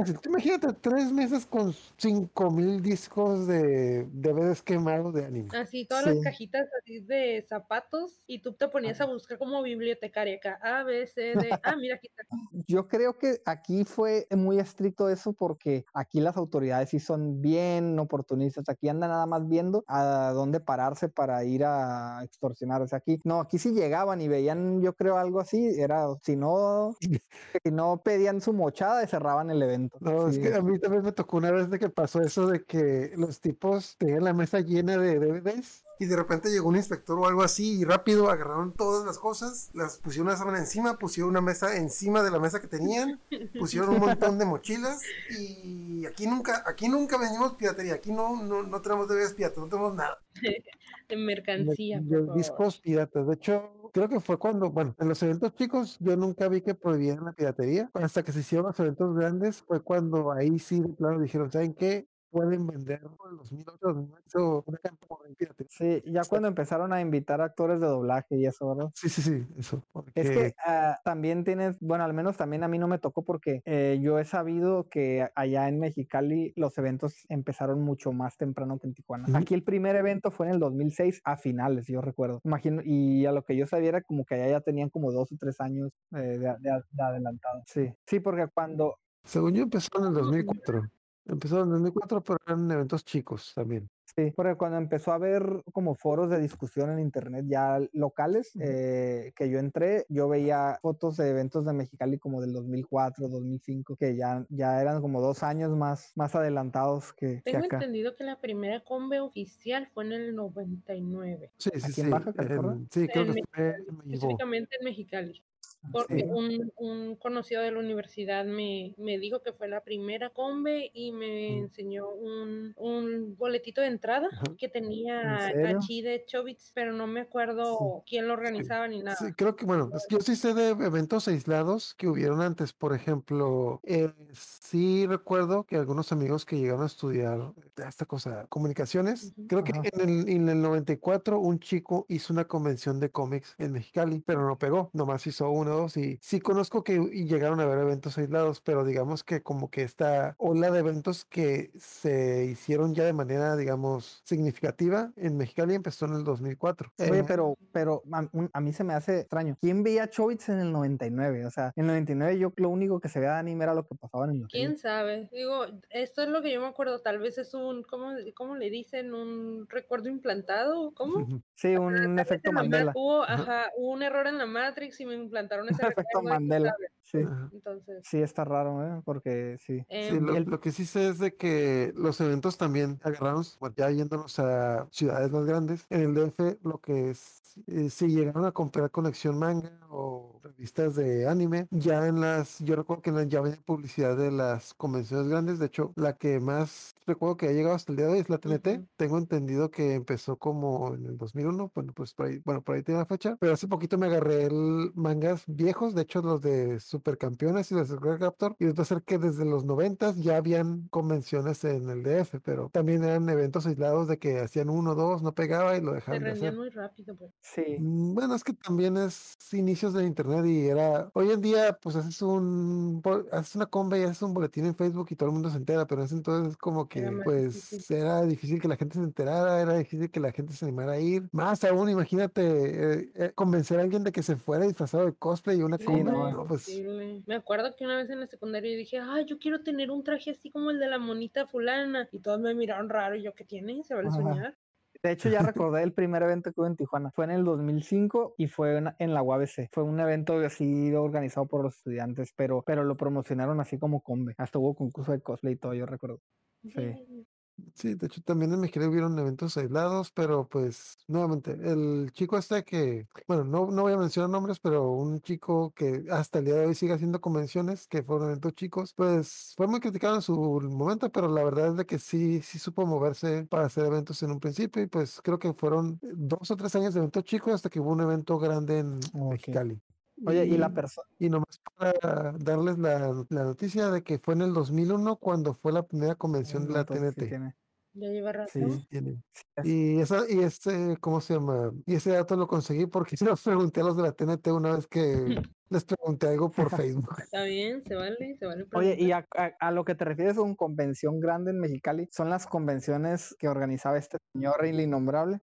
Así, 0.00 0.14
tú 0.14 0.28
Imagínate 0.30 0.72
tres 0.80 1.12
meses 1.12 1.46
con 1.46 1.72
cinco 1.96 2.50
mil 2.50 2.82
discos 2.82 3.46
de 3.46 4.04
DVDs 4.12 4.62
quemados 4.62 5.14
de 5.14 5.24
anime. 5.26 5.48
Así, 5.56 5.86
todas 5.86 6.04
Sí. 6.04 6.10
las 6.14 6.24
cajitas 6.24 6.66
así 6.82 7.00
de 7.00 7.44
zapatos, 7.48 8.20
y 8.26 8.40
tú 8.40 8.52
te 8.54 8.68
ponías 8.68 9.00
a 9.00 9.06
buscar 9.06 9.38
como 9.38 9.62
bibliotecaria 9.62 10.36
acá, 10.36 10.58
A, 10.62 10.82
B, 10.84 11.06
C, 11.06 11.34
D, 11.36 11.50
ah, 11.62 11.76
mira, 11.76 11.96
aquí 11.96 12.08
está. 12.08 12.22
Yo 12.66 12.88
creo 12.88 13.18
que 13.18 13.40
aquí 13.44 13.84
fue 13.84 14.26
muy 14.30 14.58
estricto 14.58 15.08
eso 15.08 15.32
porque 15.32 15.84
aquí 15.94 16.20
las 16.20 16.36
autoridades 16.36 16.90
sí 16.90 16.98
son 17.00 17.40
bien 17.40 17.98
oportunistas. 17.98 18.68
Aquí 18.68 18.88
andan 18.88 19.10
nada 19.10 19.26
más 19.26 19.46
viendo 19.48 19.84
a 19.86 20.32
dónde 20.34 20.60
pararse 20.60 21.08
para 21.08 21.35
para 21.36 21.44
ir 21.44 21.64
a 21.64 22.20
extorsionar. 22.24 22.82
O 22.82 22.88
sea, 22.88 22.98
aquí, 22.98 23.20
no, 23.24 23.40
aquí 23.40 23.58
sí 23.58 23.72
llegaban 23.72 24.20
y 24.20 24.28
veían, 24.28 24.80
yo 24.80 24.94
creo, 24.94 25.18
algo 25.18 25.40
así, 25.40 25.78
era, 25.78 26.06
si 26.22 26.36
no, 26.36 26.96
si 27.62 27.70
no 27.70 28.00
pedían 28.02 28.40
su 28.40 28.52
mochada 28.52 29.04
y 29.04 29.06
cerraban 29.06 29.50
el 29.50 29.62
evento. 29.62 29.98
No, 30.00 30.28
es 30.28 30.38
que 30.38 30.54
a 30.54 30.62
mí 30.62 30.78
también 30.78 31.02
me 31.02 31.12
tocó 31.12 31.36
una 31.36 31.50
vez 31.50 31.70
de 31.70 31.78
que 31.78 31.90
pasó 31.90 32.22
eso 32.22 32.46
de 32.46 32.64
que 32.64 33.12
los 33.16 33.40
tipos 33.40 33.96
tenían 33.98 34.24
la 34.24 34.32
mesa 34.32 34.60
llena 34.60 34.96
de 34.96 35.18
DVDs 35.18 35.85
y 35.98 36.06
de 36.06 36.16
repente 36.16 36.50
llegó 36.50 36.68
un 36.68 36.76
inspector 36.76 37.18
o 37.18 37.26
algo 37.26 37.42
así 37.42 37.80
y 37.80 37.84
rápido 37.84 38.28
agarraron 38.30 38.72
todas 38.72 39.06
las 39.06 39.18
cosas, 39.18 39.70
las 39.74 39.98
pusieron 39.98 40.28
una 40.28 40.36
sábana 40.36 40.58
encima, 40.58 40.98
pusieron 40.98 41.30
una 41.30 41.40
mesa 41.40 41.76
encima 41.76 42.22
de 42.22 42.30
la 42.30 42.38
mesa 42.38 42.60
que 42.60 42.68
tenían, 42.68 43.20
pusieron 43.58 43.90
un 43.90 44.00
montón 44.00 44.38
de 44.38 44.44
mochilas 44.44 45.02
y 45.30 46.04
aquí 46.06 46.26
nunca, 46.26 46.62
aquí 46.66 46.88
nunca 46.88 47.16
venimos 47.18 47.54
piratería, 47.54 47.94
aquí 47.94 48.12
no, 48.12 48.42
no, 48.42 48.62
no 48.62 48.80
tenemos 48.82 49.08
DVDs 49.08 49.34
piratas, 49.34 49.58
no 49.58 49.68
tenemos 49.68 49.94
nada. 49.94 50.18
De 51.08 51.16
mercancía. 51.16 52.00
de 52.02 52.26
discos 52.34 52.80
piratas. 52.80 53.28
De 53.28 53.34
hecho, 53.34 53.90
creo 53.92 54.08
que 54.08 54.18
fue 54.18 54.38
cuando, 54.38 54.70
bueno, 54.70 54.94
en 54.98 55.08
los 55.08 55.22
eventos 55.22 55.54
chicos 55.54 55.96
yo 56.00 56.16
nunca 56.16 56.48
vi 56.48 56.62
que 56.62 56.74
prohibieran 56.74 57.26
la 57.26 57.32
piratería. 57.32 57.88
Hasta 57.94 58.24
que 58.24 58.32
se 58.32 58.40
hicieron 58.40 58.66
los 58.66 58.80
eventos 58.80 59.14
grandes 59.14 59.62
fue 59.62 59.80
cuando 59.80 60.32
ahí 60.32 60.58
sí, 60.58 60.80
de 60.80 60.88
plano, 60.88 61.20
dijeron, 61.20 61.52
¿saben 61.52 61.74
qué? 61.74 62.08
Pueden 62.36 62.66
vender 62.66 63.00
el 63.02 63.36
2008, 63.38 63.78
2008 63.80 64.64
una 64.66 64.78
campaña. 64.78 65.34
Sí, 65.70 66.02
ya 66.04 66.22
cuando 66.28 66.48
empezaron 66.48 66.92
a 66.92 67.00
invitar 67.00 67.40
actores 67.40 67.80
de 67.80 67.86
doblaje 67.86 68.36
y 68.36 68.44
eso, 68.44 68.68
¿verdad? 68.68 68.90
Sí, 68.94 69.08
sí, 69.08 69.22
sí, 69.22 69.46
eso. 69.56 69.78
Es 69.78 69.84
porque- 69.90 70.22
que 70.22 70.54
ah, 70.66 71.00
también 71.02 71.44
tienes, 71.44 71.80
bueno, 71.80 72.04
al 72.04 72.12
menos 72.12 72.36
también 72.36 72.62
a 72.62 72.68
mí 72.68 72.78
no 72.78 72.88
me 72.88 72.98
tocó 72.98 73.22
porque 73.22 73.62
eh, 73.64 73.98
yo 74.02 74.18
he 74.18 74.26
sabido 74.26 74.86
que 74.90 75.26
allá 75.34 75.66
en 75.68 75.80
Mexicali 75.80 76.52
los 76.56 76.76
eventos 76.76 77.24
empezaron 77.30 77.82
mucho 77.82 78.12
más 78.12 78.36
temprano 78.36 78.78
que 78.78 78.86
en 78.88 78.92
Tijuana. 78.92 79.26
Aquí 79.38 79.54
el 79.54 79.62
primer 79.62 79.96
evento 79.96 80.30
fue 80.30 80.48
en 80.48 80.52
el 80.52 80.60
2006 80.60 81.22
a 81.24 81.38
finales, 81.38 81.86
yo 81.86 82.02
recuerdo. 82.02 82.42
Imagino, 82.44 82.82
y 82.84 83.24
a 83.24 83.32
lo 83.32 83.44
que 83.44 83.56
yo 83.56 83.66
sabía 83.66 83.88
era 83.88 84.02
como 84.02 84.26
que 84.26 84.34
allá 84.34 84.48
ya 84.48 84.60
tenían 84.60 84.90
como 84.90 85.10
dos 85.10 85.32
o 85.32 85.36
tres 85.38 85.58
años 85.60 85.90
eh, 86.12 86.18
de, 86.18 86.54
de 86.60 87.02
adelantado. 87.02 87.62
Sí, 87.64 87.90
sí, 88.04 88.20
porque 88.20 88.46
cuando, 88.52 88.96
Según 89.24 89.54
yo 89.54 89.62
empezó 89.62 89.88
en 89.98 90.04
el 90.08 90.12
2004. 90.12 90.82
Empezó 91.28 91.56
en 91.62 91.64
el 91.66 91.70
2004, 91.72 92.22
pero 92.22 92.38
eran 92.46 92.70
eventos 92.70 93.04
chicos 93.04 93.52
también. 93.54 93.88
Sí, 94.04 94.32
porque 94.34 94.54
cuando 94.54 94.78
empezó 94.78 95.10
a 95.12 95.16
haber 95.16 95.42
como 95.72 95.94
foros 95.94 96.30
de 96.30 96.40
discusión 96.40 96.90
en 96.90 97.00
internet 97.00 97.44
ya 97.48 97.80
locales, 97.92 98.52
eh, 98.60 99.32
que 99.36 99.50
yo 99.50 99.58
entré, 99.58 100.06
yo 100.08 100.28
veía 100.28 100.78
fotos 100.80 101.16
de 101.16 101.28
eventos 101.28 101.66
de 101.66 101.72
Mexicali 101.72 102.16
como 102.18 102.40
del 102.40 102.52
2004, 102.52 103.28
2005, 103.28 103.96
que 103.96 104.16
ya, 104.16 104.46
ya 104.48 104.80
eran 104.80 105.02
como 105.02 105.20
dos 105.20 105.42
años 105.42 105.76
más, 105.76 106.12
más 106.14 106.34
adelantados 106.34 107.12
que, 107.12 107.42
que 107.44 107.50
Tengo 107.52 107.66
acá. 107.66 107.76
entendido 107.76 108.14
que 108.14 108.24
la 108.24 108.40
primera 108.40 108.84
combe 108.84 109.20
oficial 109.20 109.88
fue 109.92 110.04
en 110.06 110.12
el 110.12 110.34
99. 110.36 111.50
Sí, 111.58 111.70
sí, 111.74 111.80
¿Aquí 111.82 111.92
sí. 111.92 112.00
en 112.02 112.10
Baja 112.10 112.32
California? 112.32 112.72
en- 112.72 112.88
sí, 112.90 113.08
creo 113.08 113.24
En 113.24 113.34
que 113.34 113.42
fue 113.52 113.68
en. 113.70 114.00
Específicamente 114.12 114.76
en 114.80 114.84
Mexicali. 114.84 115.42
Porque 115.90 116.14
Sí. 116.16 116.24
un, 116.28 116.72
un 116.76 117.16
conocido 117.16 117.62
de 117.62 117.70
la 117.72 117.78
universidad 117.78 118.44
me, 118.44 118.94
me 118.98 119.18
dijo 119.18 119.42
que 119.42 119.52
fue 119.52 119.68
la 119.68 119.82
primera 119.82 120.30
combe 120.30 120.90
y 120.92 121.12
me 121.12 121.58
enseñó 121.58 122.10
un, 122.10 122.72
un 122.76 123.36
boletito 123.36 123.80
de 123.80 123.86
entrada 123.88 124.28
que 124.58 124.68
tenía 124.68 125.46
allí 125.62 126.02
de 126.02 126.24
Chobits, 126.26 126.72
pero 126.74 126.92
no 126.92 127.06
me 127.06 127.20
acuerdo 127.20 128.02
quién 128.06 128.26
lo 128.28 128.34
organizaba 128.34 128.88
ni 128.88 129.00
nada. 129.02 129.16
Sí, 129.18 129.32
creo 129.34 129.56
que, 129.56 129.64
bueno, 129.64 129.90
es 129.94 130.06
que 130.06 130.16
yo 130.16 130.20
sí 130.20 130.36
sé 130.36 130.52
de 130.54 130.70
eventos 130.70 131.28
aislados 131.28 131.94
que 131.94 132.08
hubieron 132.08 132.40
antes. 132.42 132.72
Por 132.72 132.94
ejemplo, 132.94 133.80
eh, 133.84 134.12
sí 134.32 135.06
recuerdo 135.06 135.64
que 135.64 135.76
algunos 135.76 136.12
amigos 136.12 136.44
que 136.44 136.56
llegaron 136.58 136.82
a 136.82 136.86
estudiar 136.86 137.54
esta 137.76 138.04
cosa, 138.06 138.46
comunicaciones, 138.48 139.34
Ujú. 139.36 139.46
creo 139.46 139.64
que 139.64 139.72
en 139.92 140.00
el, 140.08 140.28
en 140.28 140.48
el 140.48 140.60
94 140.60 141.38
un 141.38 141.58
chico 141.60 142.04
hizo 142.08 142.32
una 142.32 142.46
convención 142.46 143.00
de 143.00 143.10
cómics 143.10 143.54
en 143.58 143.72
Mexicali, 143.72 144.22
pero 144.26 144.46
no 144.46 144.58
pegó, 144.58 144.90
nomás 144.92 145.26
hizo 145.26 145.50
uno 145.50 145.75
Y 145.96 146.18
sí 146.22 146.40
conozco 146.40 146.82
que 146.82 146.98
llegaron 146.98 147.60
a 147.60 147.64
haber 147.64 147.78
eventos 147.80 148.16
aislados, 148.18 148.60
pero 148.60 148.84
digamos 148.84 149.24
que 149.24 149.42
como 149.42 149.70
que 149.70 149.82
esta 149.82 150.34
ola 150.38 150.70
de 150.70 150.78
eventos 150.80 151.24
que 151.24 151.70
se 151.78 152.46
hicieron 152.46 152.94
ya 152.94 153.04
de 153.04 153.12
manera, 153.12 153.56
digamos, 153.56 154.22
significativa 154.24 155.12
en 155.16 155.36
Mexicali 155.36 155.74
empezó 155.74 156.06
en 156.06 156.14
el 156.14 156.24
2004. 156.24 156.92
Oye, 156.98 157.18
Eh, 157.20 157.24
pero, 157.26 157.56
pero 157.72 158.02
a, 158.12 158.60
mí 158.60 158.72
se 158.72 158.84
me 158.84 158.94
hace 158.94 159.20
extraño. 159.20 159.56
¿Quién 159.60 159.82
veía 159.82 160.08
Chobits 160.08 160.48
en 160.48 160.60
el 160.60 160.72
99? 160.72 161.46
O 161.46 161.50
sea, 161.50 161.72
en 161.76 161.84
el 161.84 161.88
99 161.88 162.38
yo 162.38 162.52
lo 162.56 162.70
único 162.70 163.00
que 163.00 163.08
se 163.08 163.20
veía 163.20 163.34
de 163.34 163.38
anime 163.40 163.64
era 163.64 163.74
lo 163.74 163.86
que 163.86 163.94
pasaba 163.94 164.24
en 164.26 164.30
el 164.32 164.46
¿Quién 164.48 164.78
sabe? 164.78 165.28
Digo, 165.32 165.66
esto 165.90 166.22
es 166.22 166.28
lo 166.28 166.42
que 166.42 166.52
yo 166.52 166.60
me 166.60 166.66
acuerdo. 166.68 167.00
Tal 167.00 167.18
vez 167.18 167.38
es 167.38 167.54
un, 167.54 167.82
¿cómo, 167.82 168.12
cómo 168.34 168.56
le 168.56 168.70
dicen? 168.70 169.14
¿Un 169.14 169.66
recuerdo 169.68 170.08
implantado? 170.08 170.92
¿Cómo? 170.94 171.26
Sí, 171.54 171.76
un 171.76 172.18
efecto 172.18 172.52
Mandela. 172.52 172.92
Hubo, 172.94 173.22
Ajá. 173.22 173.34
ajá, 173.34 173.70
hubo 173.76 173.92
un 173.92 174.02
error 174.02 174.26
en 174.26 174.38
la 174.38 174.46
Matrix 174.46 175.00
y 175.00 175.06
me 175.06 175.14
implantaron 175.14 175.65
efecto 175.70 176.20
recuerdo. 176.20 176.34
y 176.34 176.48
quién 176.48 176.68
Mandela. 176.68 176.76
Sí. 177.06 177.18
Entonces, 177.52 178.02
sí, 178.04 178.18
está 178.18 178.44
raro, 178.44 178.84
¿eh? 178.84 179.00
Porque 179.04 179.56
sí. 179.60 179.80
Sí, 180.00 180.14
em, 180.14 180.24
lo, 180.26 180.36
el- 180.36 180.44
lo 180.44 180.60
que 180.60 180.72
sí 180.72 180.84
sé 180.84 181.08
es 181.08 181.18
de 181.20 181.36
que 181.36 181.92
los 181.96 182.20
eventos 182.20 182.58
también 182.58 182.98
agarraron, 183.02 183.44
ya 183.76 183.90
yéndonos 183.90 184.38
a 184.40 184.88
ciudades 184.90 185.30
más 185.30 185.44
grandes, 185.46 185.86
en 185.90 186.00
el 186.02 186.14
DF 186.14 186.58
lo 186.62 186.80
que 186.80 187.10
es, 187.10 187.40
eh, 187.68 187.90
si 187.90 188.08
llegaron 188.08 188.44
a 188.44 188.52
comprar 188.52 188.90
colección 188.90 189.38
manga 189.38 189.70
o 189.88 190.40
revistas 190.42 190.96
de 190.96 191.28
anime, 191.28 191.68
ya 191.70 192.06
en 192.08 192.20
las, 192.20 192.58
yo 192.58 192.74
recuerdo 192.76 193.02
que 193.02 193.10
en 193.10 193.16
la, 193.16 193.22
ya 193.24 193.40
venía 193.40 193.60
publicidad 193.64 194.16
de 194.16 194.30
las 194.32 194.74
convenciones 194.74 195.28
grandes, 195.28 195.58
de 195.60 195.66
hecho, 195.66 195.92
la 195.96 196.16
que 196.16 196.40
más 196.40 196.94
recuerdo 197.06 197.36
que 197.36 197.48
ha 197.48 197.52
llegado 197.52 197.74
hasta 197.76 197.92
el 197.92 197.96
día 197.98 198.06
de 198.06 198.12
hoy 198.14 198.18
es 198.20 198.28
la 198.28 198.38
TNT, 198.38 198.78
Ujú. 198.78 198.86
tengo 198.96 199.18
entendido 199.18 199.70
que 199.70 199.94
empezó 199.94 200.36
como 200.38 200.94
en 200.94 201.06
el 201.06 201.16
2001, 201.18 201.70
bueno, 201.74 201.92
pues 201.94 202.14
por 202.14 202.26
ahí, 202.26 202.40
bueno, 202.44 202.62
por 202.62 202.74
ahí 202.76 202.82
tiene 202.82 202.98
la 203.00 203.06
fecha, 203.06 203.36
pero 203.40 203.52
hace 203.52 203.68
poquito 203.68 203.96
me 203.98 204.06
agarré 204.06 204.44
el 204.46 204.90
mangas 204.94 205.44
viejos, 205.46 205.94
de 205.94 206.02
hecho 206.02 206.20
los 206.22 206.40
de 206.42 206.80
Supercampeones 206.96 207.70
y 207.70 207.74
los 207.74 207.88
de 207.88 207.96
Red 207.98 208.20
Raptor, 208.20 208.56
y 208.58 208.64
resulta 208.64 208.84
ser 208.84 209.02
que 209.04 209.18
desde 209.18 209.44
los 209.44 209.64
90 209.64 210.12
ya 210.16 210.36
habían 210.36 210.88
convenciones 210.88 211.64
en 211.64 211.88
el 211.90 212.02
DF, 212.02 212.40
pero 212.40 212.68
también 212.70 213.04
eran 213.04 213.28
eventos 213.28 213.66
aislados 213.66 214.08
de 214.08 214.18
que 214.18 214.38
hacían 214.40 214.70
uno 214.70 214.92
o 214.92 214.94
dos, 214.94 215.22
no 215.22 215.34
pegaba 215.34 215.76
y 215.76 215.80
lo 215.82 215.92
se 216.08 216.18
dejaban 216.18 216.22
de 216.24 216.30
rendían 216.30 216.34
hacer. 216.34 216.56
muy 216.56 216.70
rápido. 216.70 217.16
Pues. 217.16 217.32
Sí. 217.42 217.78
Mm, 217.78 218.14
Bueno, 218.14 218.34
es 218.34 218.44
que 218.44 218.52
también 218.54 218.96
es 218.96 219.36
inicios 219.52 219.92
de 219.92 220.04
internet 220.04 220.46
y 220.46 220.66
era, 220.68 221.10
hoy 221.14 221.30
en 221.30 221.40
día 221.42 221.78
pues 221.80 221.96
haces 221.96 222.22
un, 222.22 223.02
haces 223.32 223.54
una 223.56 223.66
comba 223.66 223.98
y 223.98 224.02
haces 224.04 224.22
un 224.22 224.34
boletín 224.34 224.66
en 224.66 224.74
Facebook 224.76 225.08
y 225.10 225.16
todo 225.16 225.28
el 225.28 225.32
mundo 225.34 225.50
se 225.50 225.58
entera, 225.58 225.86
pero 225.86 226.00
en 226.00 226.06
ese 226.06 226.14
entonces 226.16 226.52
es 226.52 226.56
como 226.56 226.88
que 226.88 227.00
Era 227.00 227.12
pues 227.22 227.52
difícil. 227.52 227.86
era 227.88 228.22
difícil 228.22 228.60
que 228.60 228.68
la 228.68 228.76
gente 228.76 228.94
se 228.98 229.04
enterara, 229.04 229.60
era 229.60 229.74
difícil 229.76 230.10
que 230.10 230.20
la 230.20 230.32
gente 230.32 230.52
se 230.54 230.64
animara 230.64 230.92
a 230.92 231.00
ir. 231.00 231.28
Más 231.32 231.62
aún, 231.64 231.90
imagínate 231.90 233.00
eh, 233.02 233.12
eh, 233.14 233.32
convencer 233.34 233.78
a 233.78 233.82
alguien 233.82 234.04
de 234.04 234.12
que 234.12 234.22
se 234.22 234.36
fuera 234.36 234.64
disfrazado 234.66 235.04
de 235.06 235.14
cosplay 235.16 235.58
y 235.58 235.62
una 235.62 235.78
Sí, 235.78 235.84
comba, 235.84 236.12
no, 236.12 236.30
no, 236.30 236.46
pues 236.46 236.82
Me 236.86 237.34
acuerdo 237.34 237.74
que 237.76 237.84
una 237.84 237.96
vez 237.96 238.10
en 238.10 238.20
la 238.20 238.26
secundaria 238.26 238.72
yo 238.72 238.78
dije, 238.78 238.98
ah, 238.98 239.20
yo 239.26 239.38
quiero 239.38 239.62
tener 239.62 239.90
un 239.90 240.02
traje 240.02 240.30
así 240.30 240.50
como 240.50 240.70
el 240.70 240.78
de 240.78 240.88
la 240.88 240.98
monita 240.98 241.46
fulana. 241.46 242.08
Y 242.12 242.20
todos 242.20 242.40
me 242.40 242.54
miraron 242.54 242.88
raro. 242.88 243.16
Y 243.16 243.22
yo, 243.22 243.34
¿qué 243.34 243.44
tiene? 243.44 243.82
¿Se 243.84 243.94
vale 243.94 244.08
Ajá. 244.08 244.16
soñar? 244.16 244.58
De 245.02 245.12
hecho, 245.12 245.28
ya 245.28 245.40
recordé 245.42 245.82
el 245.82 245.92
primer 245.92 246.22
evento 246.22 246.52
que 246.52 246.60
hubo 246.60 246.66
en 246.66 246.76
Tijuana. 246.76 247.10
Fue 247.10 247.24
en 247.24 247.30
el 247.32 247.44
2005 247.44 248.34
y 248.38 248.48
fue 248.48 248.78
en, 248.78 248.94
en 248.98 249.14
la 249.14 249.22
UABC. 249.22 249.68
Fue 249.72 249.82
un 249.82 250.00
evento 250.00 250.38
así 250.38 250.92
organizado 250.94 251.46
por 251.46 251.62
los 251.62 251.76
estudiantes, 251.76 252.32
pero, 252.36 252.62
pero 252.62 252.84
lo 252.84 252.96
promocionaron 252.96 253.60
así 253.60 253.78
como 253.78 254.02
combe. 254.02 254.34
Hasta 254.38 254.58
hubo 254.58 254.74
concurso 254.74 255.12
de 255.12 255.20
cosplay 255.20 255.54
y 255.54 255.56
todo, 255.58 255.74
yo 255.74 255.86
recuerdo. 255.86 256.20
Sí. 256.62 257.26
Sí, 257.74 257.94
de 257.94 258.06
hecho 258.06 258.22
también 258.22 258.52
en 258.52 258.60
Mexicali 258.60 258.86
hubieron 258.86 259.18
eventos 259.18 259.56
aislados, 259.56 260.10
pero 260.10 260.46
pues 260.48 260.98
nuevamente, 261.08 261.52
el 261.52 262.10
chico 262.12 262.36
este 262.36 262.64
que, 262.64 263.08
bueno, 263.26 263.44
no, 263.44 263.70
no 263.70 263.82
voy 263.82 263.92
a 263.94 263.96
mencionar 263.98 264.28
nombres, 264.30 264.58
pero 264.60 264.90
un 264.92 265.20
chico 265.20 265.72
que 265.74 266.04
hasta 266.10 266.38
el 266.38 266.46
día 266.46 266.54
de 266.56 266.66
hoy 266.66 266.74
sigue 266.74 266.92
haciendo 266.92 267.20
convenciones, 267.20 267.86
que 267.86 268.02
fueron 268.02 268.28
eventos 268.28 268.54
chicos, 268.54 268.92
pues 268.94 269.54
fue 269.56 269.66
muy 269.68 269.80
criticado 269.80 270.16
en 270.16 270.22
su 270.22 270.34
momento, 270.70 271.10
pero 271.10 271.28
la 271.28 271.44
verdad 271.44 271.68
es 271.68 271.76
de 271.76 271.86
que 271.86 271.98
sí, 271.98 272.40
sí 272.42 272.58
supo 272.58 272.84
moverse 272.86 273.46
para 273.46 273.66
hacer 273.66 273.86
eventos 273.86 274.22
en 274.22 274.32
un 274.32 274.40
principio 274.40 274.82
y 274.82 274.86
pues 274.86 275.20
creo 275.22 275.38
que 275.38 275.54
fueron 275.54 275.98
dos 276.02 276.50
o 276.50 276.56
tres 276.56 276.74
años 276.76 276.92
de 276.94 277.00
eventos 277.00 277.24
chicos 277.24 277.54
hasta 277.54 277.70
que 277.70 277.80
hubo 277.80 277.90
un 277.92 278.00
evento 278.02 278.38
grande 278.38 278.78
en 278.80 279.10
Ok. 279.12 279.48
Mexicali. 279.48 279.80
Oye, 280.24 280.46
y 280.46 280.56
la 280.56 280.72
persona. 280.72 281.06
Y 281.18 281.28
nomás 281.28 281.60
para 281.76 282.32
darles 282.38 282.78
la, 282.78 283.12
la 283.28 283.44
noticia 283.44 283.90
de 283.90 284.02
que 284.02 284.18
fue 284.18 284.34
en 284.34 284.42
el 284.42 284.54
2001 284.54 285.16
cuando 285.16 285.52
fue 285.52 285.72
la 285.72 285.82
primera 285.86 286.14
convención 286.14 286.66
de 286.66 286.72
la 286.74 286.84
TNT. 286.84 287.54
Ya 287.98 288.08
lleva 288.10 288.30
rato. 288.30 288.50
Sí. 288.52 288.60
Sí, 288.70 288.86
tiene. 288.90 289.22
Y 289.64 290.00
esa, 290.00 290.28
y 290.28 290.40
ese, 290.40 290.98
¿cómo 291.00 291.22
se 291.22 291.32
llama? 291.34 291.72
Y 291.86 291.94
ese 291.94 292.10
dato 292.10 292.36
lo 292.36 292.46
conseguí 292.46 292.84
porque 292.86 293.16
se 293.16 293.24
lo 293.24 293.36
pregunté 293.36 293.80
a 293.80 293.84
los 293.84 293.96
de 293.96 294.02
la 294.02 294.12
TNT 294.12 294.48
una 294.48 294.74
vez 294.76 294.86
que 294.86 295.02
les 295.70 295.84
pregunté 295.84 296.28
algo 296.28 296.50
por 296.50 296.68
Facebook. 296.76 297.14
Está 297.22 297.44
bien, 297.44 297.82
se 297.86 297.94
vale, 297.94 298.36
se 298.38 298.44
vale. 298.46 298.66
Oye, 298.74 298.96
y 298.98 299.12
a, 299.12 299.26
a- 299.36 299.52
a 299.58 299.70
lo 299.70 299.84
que 299.86 299.94
te 299.94 300.04
refieres 300.04 300.36
con 300.36 300.54
convención 300.56 301.20
grande 301.20 301.52
en 301.52 301.58
Mexicali, 301.58 302.06
son 302.12 302.28
las 302.28 302.46
convenciones 302.46 303.34
que 303.38 303.48
organizaba 303.48 303.96
este 303.96 304.18
señor 304.34 304.64
el 304.66 304.78
innombrable. 304.80 305.40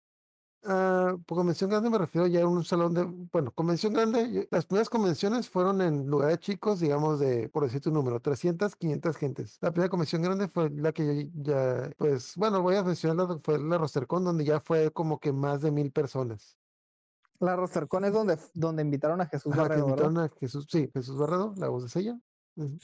Ah, 0.64 1.16
por 1.26 1.38
convención 1.38 1.70
grande 1.70 1.90
me 1.90 1.98
refiero 1.98 2.28
ya 2.28 2.42
a 2.42 2.48
un 2.48 2.66
salón 2.66 2.94
de, 2.94 3.04
bueno, 3.32 3.52
convención 3.54 3.94
grande, 3.94 4.48
las 4.52 4.66
primeras 4.66 4.90
convenciones 4.90 5.50
fueron 5.50 5.82
en 5.82 6.08
lugares 6.08 6.40
chicos, 6.40 6.80
digamos 6.80 7.20
de, 7.20 7.48
por 7.50 7.64
decirte 7.64 7.90
un 7.90 7.96
número, 7.96 8.20
300, 8.20 8.76
500 8.76 9.18
gentes. 9.18 9.58
La 9.62 9.72
primera 9.72 9.90
convención 9.90 10.22
grande 10.22 10.48
fue 10.48 10.70
la 10.72 10.92
que 10.92 11.06
yo 11.06 11.30
ya, 11.36 11.92
pues, 11.98 12.34
bueno, 12.36 12.62
voy 12.62 12.76
a 12.76 12.84
mencionar 12.84 13.30
la, 13.30 13.38
fue 13.38 13.60
la 13.60 13.78
Rostercon, 13.78 14.26
donde 14.26 14.44
ya 14.44 14.60
fue 14.60 14.92
como 14.92 15.20
que 15.20 15.32
más 15.32 15.62
de 15.62 15.72
mil 15.72 15.92
personas. 15.92 16.58
La 17.40 17.56
Rostercon 17.56 18.06
es 18.06 18.14
donde, 18.14 18.38
donde 18.54 18.82
invitaron 18.82 19.22
a 19.22 19.28
Jesús 19.28 19.54
que 19.54 19.60
Barredo, 19.60 19.86
¿verdad? 19.86 20.06
invitaron 20.06 20.18
a 20.18 20.30
Jesús, 20.40 20.68
sí, 20.70 20.90
Jesús 20.94 21.18
Barredo, 21.18 21.54
la 21.56 21.70
voz 21.70 21.84
de 21.84 21.90
Sella. 21.90 22.20
Ujú. 22.56 22.78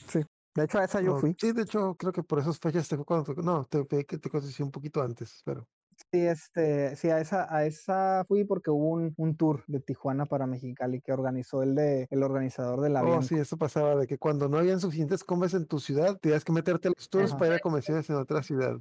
De 0.55 0.63
hecho, 0.63 0.77
a 0.77 0.83
esa 0.83 1.01
yo 1.01 1.17
fui. 1.17 1.35
Sí, 1.39 1.51
de 1.51 1.63
hecho, 1.63 1.95
creo 1.95 2.11
que 2.13 2.21
por 2.21 2.39
esas 2.39 2.59
fechas 2.59 2.87
te 2.87 2.97
cuando, 2.97 3.33
no, 3.35 3.65
te, 3.65 3.83
te, 3.85 4.03
te 4.03 4.29
conocí 4.29 4.61
un 4.61 4.71
poquito 4.71 5.01
antes, 5.01 5.41
pero. 5.43 5.67
Sí, 6.11 6.19
este, 6.25 6.95
sí, 6.95 7.09
a 7.09 7.19
esa, 7.19 7.53
a 7.55 7.65
esa 7.65 8.23
fui 8.27 8.43
porque 8.45 8.71
hubo 8.71 8.89
un, 8.89 9.13
un 9.17 9.35
tour 9.37 9.63
de 9.67 9.79
Tijuana 9.79 10.25
para 10.25 10.47
Mexicali 10.47 11.01
que 11.01 11.11
organizó 11.13 11.61
el 11.63 11.75
de, 11.75 12.07
el 12.09 12.23
organizador 12.23 12.81
de 12.81 12.89
la 12.89 13.01
Oh, 13.01 13.03
Bianco. 13.03 13.31
sí, 13.33 13.35
eso 13.35 13.57
pasaba 13.57 13.95
de 13.95 14.07
que 14.07 14.17
cuando 14.19 14.47
no 14.47 14.57
habían 14.57 14.79
suficientes 14.79 15.23
combes 15.23 15.53
en 15.55 15.65
tu 15.67 15.79
ciudad, 15.79 16.17
tenías 16.19 16.45
que 16.45 16.51
meterte 16.51 16.87
a 16.87 16.91
los 16.95 17.09
tours 17.09 17.33
Ajá. 17.33 17.35
para 17.35 17.49
ir 17.49 17.55
a 17.55 17.59
convenciones 17.59 18.09
en 18.09 18.15
otra 18.15 18.43
ciudad. 18.43 18.79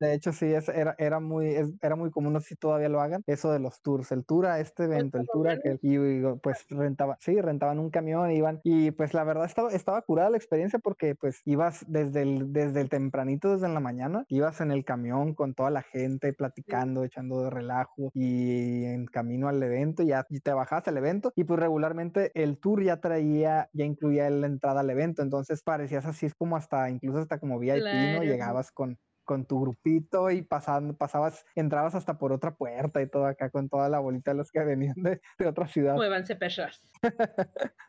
De 0.00 0.14
hecho, 0.14 0.32
sí, 0.32 0.46
es, 0.46 0.66
era, 0.70 0.94
era 0.98 1.20
muy, 1.20 1.48
es- 1.54 1.74
era 1.82 1.94
muy 1.94 2.10
común, 2.10 2.32
no 2.32 2.40
sé 2.40 2.48
si 2.48 2.56
todavía 2.56 2.88
lo 2.88 3.02
hagan, 3.02 3.22
eso 3.26 3.52
de 3.52 3.58
los 3.60 3.82
tours, 3.82 4.10
el 4.12 4.24
tour 4.24 4.46
a 4.46 4.58
este 4.58 4.84
evento, 4.84 5.18
el 5.18 5.28
tour 5.28 5.48
a 5.48 5.52
aquel, 5.52 5.78
y, 5.82 5.96
y, 5.98 6.22
pues 6.42 6.64
rentaba, 6.70 7.18
sí, 7.20 7.38
rentaban 7.38 7.78
un 7.78 7.90
camión, 7.90 8.30
iban, 8.30 8.60
y 8.64 8.92
pues 8.92 9.12
la 9.12 9.24
verdad 9.24 9.44
estaba, 9.44 9.70
estaba 9.72 10.00
curada 10.00 10.30
la 10.30 10.38
experiencia 10.38 10.78
porque 10.78 11.14
pues 11.16 11.42
ibas 11.44 11.84
desde 11.86 12.22
el, 12.22 12.50
desde 12.50 12.80
el 12.80 12.88
tempranito, 12.88 13.52
desde 13.52 13.66
en 13.66 13.74
la 13.74 13.80
mañana, 13.80 14.24
ibas 14.28 14.62
en 14.62 14.70
el 14.70 14.86
camión 14.86 15.34
con 15.34 15.52
toda 15.54 15.68
la 15.70 15.82
gente 15.82 16.32
platicando, 16.32 17.04
echando 17.04 17.42
de 17.42 17.50
relajo, 17.50 18.10
y 18.14 18.84
en 18.86 19.04
camino 19.04 19.48
al 19.48 19.62
evento, 19.62 20.02
ya 20.02 20.24
y 20.30 20.40
te 20.40 20.54
bajabas 20.54 20.88
al 20.88 20.96
evento, 20.96 21.30
y 21.36 21.44
pues 21.44 21.60
regularmente 21.60 22.30
el 22.42 22.58
tour 22.58 22.82
ya 22.82 23.00
traía, 23.00 23.68
ya 23.74 23.84
incluía 23.84 24.30
la 24.30 24.46
entrada 24.46 24.80
al 24.80 24.88
evento, 24.88 25.20
entonces 25.22 25.62
parecías 25.62 26.06
así, 26.06 26.24
es 26.24 26.34
como 26.34 26.56
hasta, 26.56 26.88
incluso 26.88 27.18
hasta 27.18 27.38
como 27.38 27.58
VIP, 27.58 28.08
¿no? 28.08 28.20
Claro. 28.20 28.30
Llegabas 28.32 28.70
con 28.72 28.96
con 29.24 29.46
tu 29.46 29.60
grupito 29.60 30.30
y 30.30 30.42
pasando, 30.42 30.96
pasabas, 30.96 31.44
entrabas 31.54 31.94
hasta 31.94 32.18
por 32.18 32.32
otra 32.32 32.56
puerta 32.56 33.00
y 33.02 33.08
todo 33.08 33.26
acá 33.26 33.50
con 33.50 33.68
toda 33.68 33.88
la 33.88 33.98
bolita 34.00 34.32
de 34.32 34.38
los 34.38 34.50
que 34.50 34.60
venían 34.60 34.94
de, 34.96 35.20
de 35.38 35.46
otra 35.46 35.66
ciudad. 35.68 35.94
Muévanse, 35.94 36.36
perras. 36.36 36.80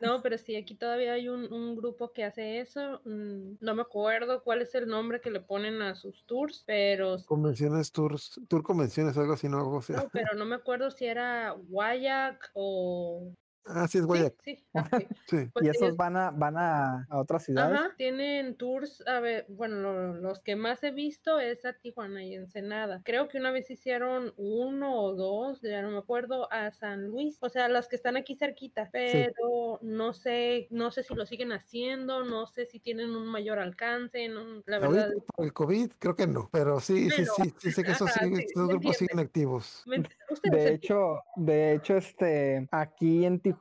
No, 0.00 0.22
pero 0.22 0.38
sí, 0.38 0.56
aquí 0.56 0.74
todavía 0.74 1.12
hay 1.12 1.28
un, 1.28 1.52
un 1.52 1.76
grupo 1.76 2.12
que 2.12 2.24
hace 2.24 2.60
eso. 2.60 3.00
mm, 3.04 3.56
No 3.60 3.74
me 3.74 3.82
acuerdo 3.82 4.42
cuál 4.42 4.62
es 4.62 4.74
el 4.74 4.86
nombre 4.88 5.20
que 5.20 5.30
le 5.30 5.40
ponen 5.40 5.82
a 5.82 5.94
sus 5.94 6.24
tours, 6.26 6.64
pero 6.66 7.16
Convenciones, 7.26 7.92
tours, 7.92 8.40
tour 8.48 8.62
convenciones, 8.62 9.16
algo 9.16 9.34
así, 9.34 9.48
¿no? 9.48 9.68
O 9.70 9.82
sea, 9.82 9.96
no, 9.98 10.08
pero 10.12 10.34
no 10.36 10.44
me 10.44 10.56
acuerdo 10.56 10.90
si 10.90 11.06
era 11.06 11.50
Guayac 11.50 12.50
o 12.54 13.32
ah, 13.66 13.86
sí, 13.88 13.98
es 13.98 14.02
sí, 14.04 14.06
Guayac. 14.06 14.34
sí, 14.44 14.64
ah, 14.74 14.88
sí. 14.98 15.06
Sí. 15.28 15.36
Pues 15.52 15.64
y 15.66 15.68
esos 15.68 15.90
es- 15.90 15.96
van 15.96 16.16
a, 16.16 16.30
van 16.30 16.56
a, 16.56 17.06
a 17.08 17.18
otras 17.18 17.44
ciudades. 17.44 17.78
Ajá, 17.78 17.94
tienen 17.96 18.56
tours, 18.56 19.02
a 19.06 19.20
ver, 19.20 19.46
bueno, 19.48 19.76
lo- 19.76 20.14
los 20.14 20.40
que 20.40 20.56
más 20.56 20.82
he 20.84 20.90
visto 20.90 21.38
es 21.40 21.64
a 21.64 21.72
Tijuana 21.74 22.24
y 22.24 22.34
Ensenada. 22.34 23.02
Creo 23.04 23.28
que 23.28 23.38
una 23.38 23.50
vez 23.50 23.70
hicieron 23.70 24.32
uno 24.36 24.94
o 25.00 25.14
dos, 25.14 25.60
ya 25.62 25.82
no 25.82 25.90
me 25.90 25.98
acuerdo, 25.98 26.50
a 26.52 26.70
San 26.72 27.04
Luis, 27.06 27.38
o 27.40 27.48
sea, 27.48 27.68
las 27.68 27.88
que 27.88 27.96
están 27.96 28.16
aquí 28.16 28.36
cerquita, 28.36 28.88
pero 28.92 29.78
no 29.82 30.12
sé, 30.12 30.66
no 30.70 30.90
sé 30.90 31.02
si 31.02 31.14
lo 31.14 31.26
siguen 31.26 31.52
haciendo, 31.52 32.24
no 32.24 32.46
sé 32.46 32.66
si 32.66 32.80
tienen 32.80 33.10
un 33.14 33.26
mayor 33.26 33.58
alcance, 33.58 34.28
no, 34.28 34.62
la 34.66 34.78
verdad. 34.78 35.06
Ahorita 35.08 35.26
por 35.36 35.44
el 35.44 35.52
COVID, 35.52 35.90
creo 35.98 36.16
que 36.16 36.26
no, 36.26 36.48
pero 36.52 36.80
sí, 36.80 37.10
sí, 37.10 37.22
Pero, 37.22 37.34
sí, 37.36 37.54
sí 37.58 37.72
sé 37.72 37.84
que 37.84 37.92
esos, 37.92 38.10
ajá, 38.10 38.20
siguen- 38.24 38.40
sí, 38.40 38.46
esos 38.54 38.62
¿me 38.64 38.68
grupos 38.70 38.96
siguen 38.96 39.18
activos. 39.18 39.84
De 40.50 40.72
hecho, 40.74 41.20
de 41.36 41.74
hecho, 41.74 41.96
este, 41.98 42.66
aquí 42.72 43.24
en 43.24 43.38
Tijuana, 43.40 43.51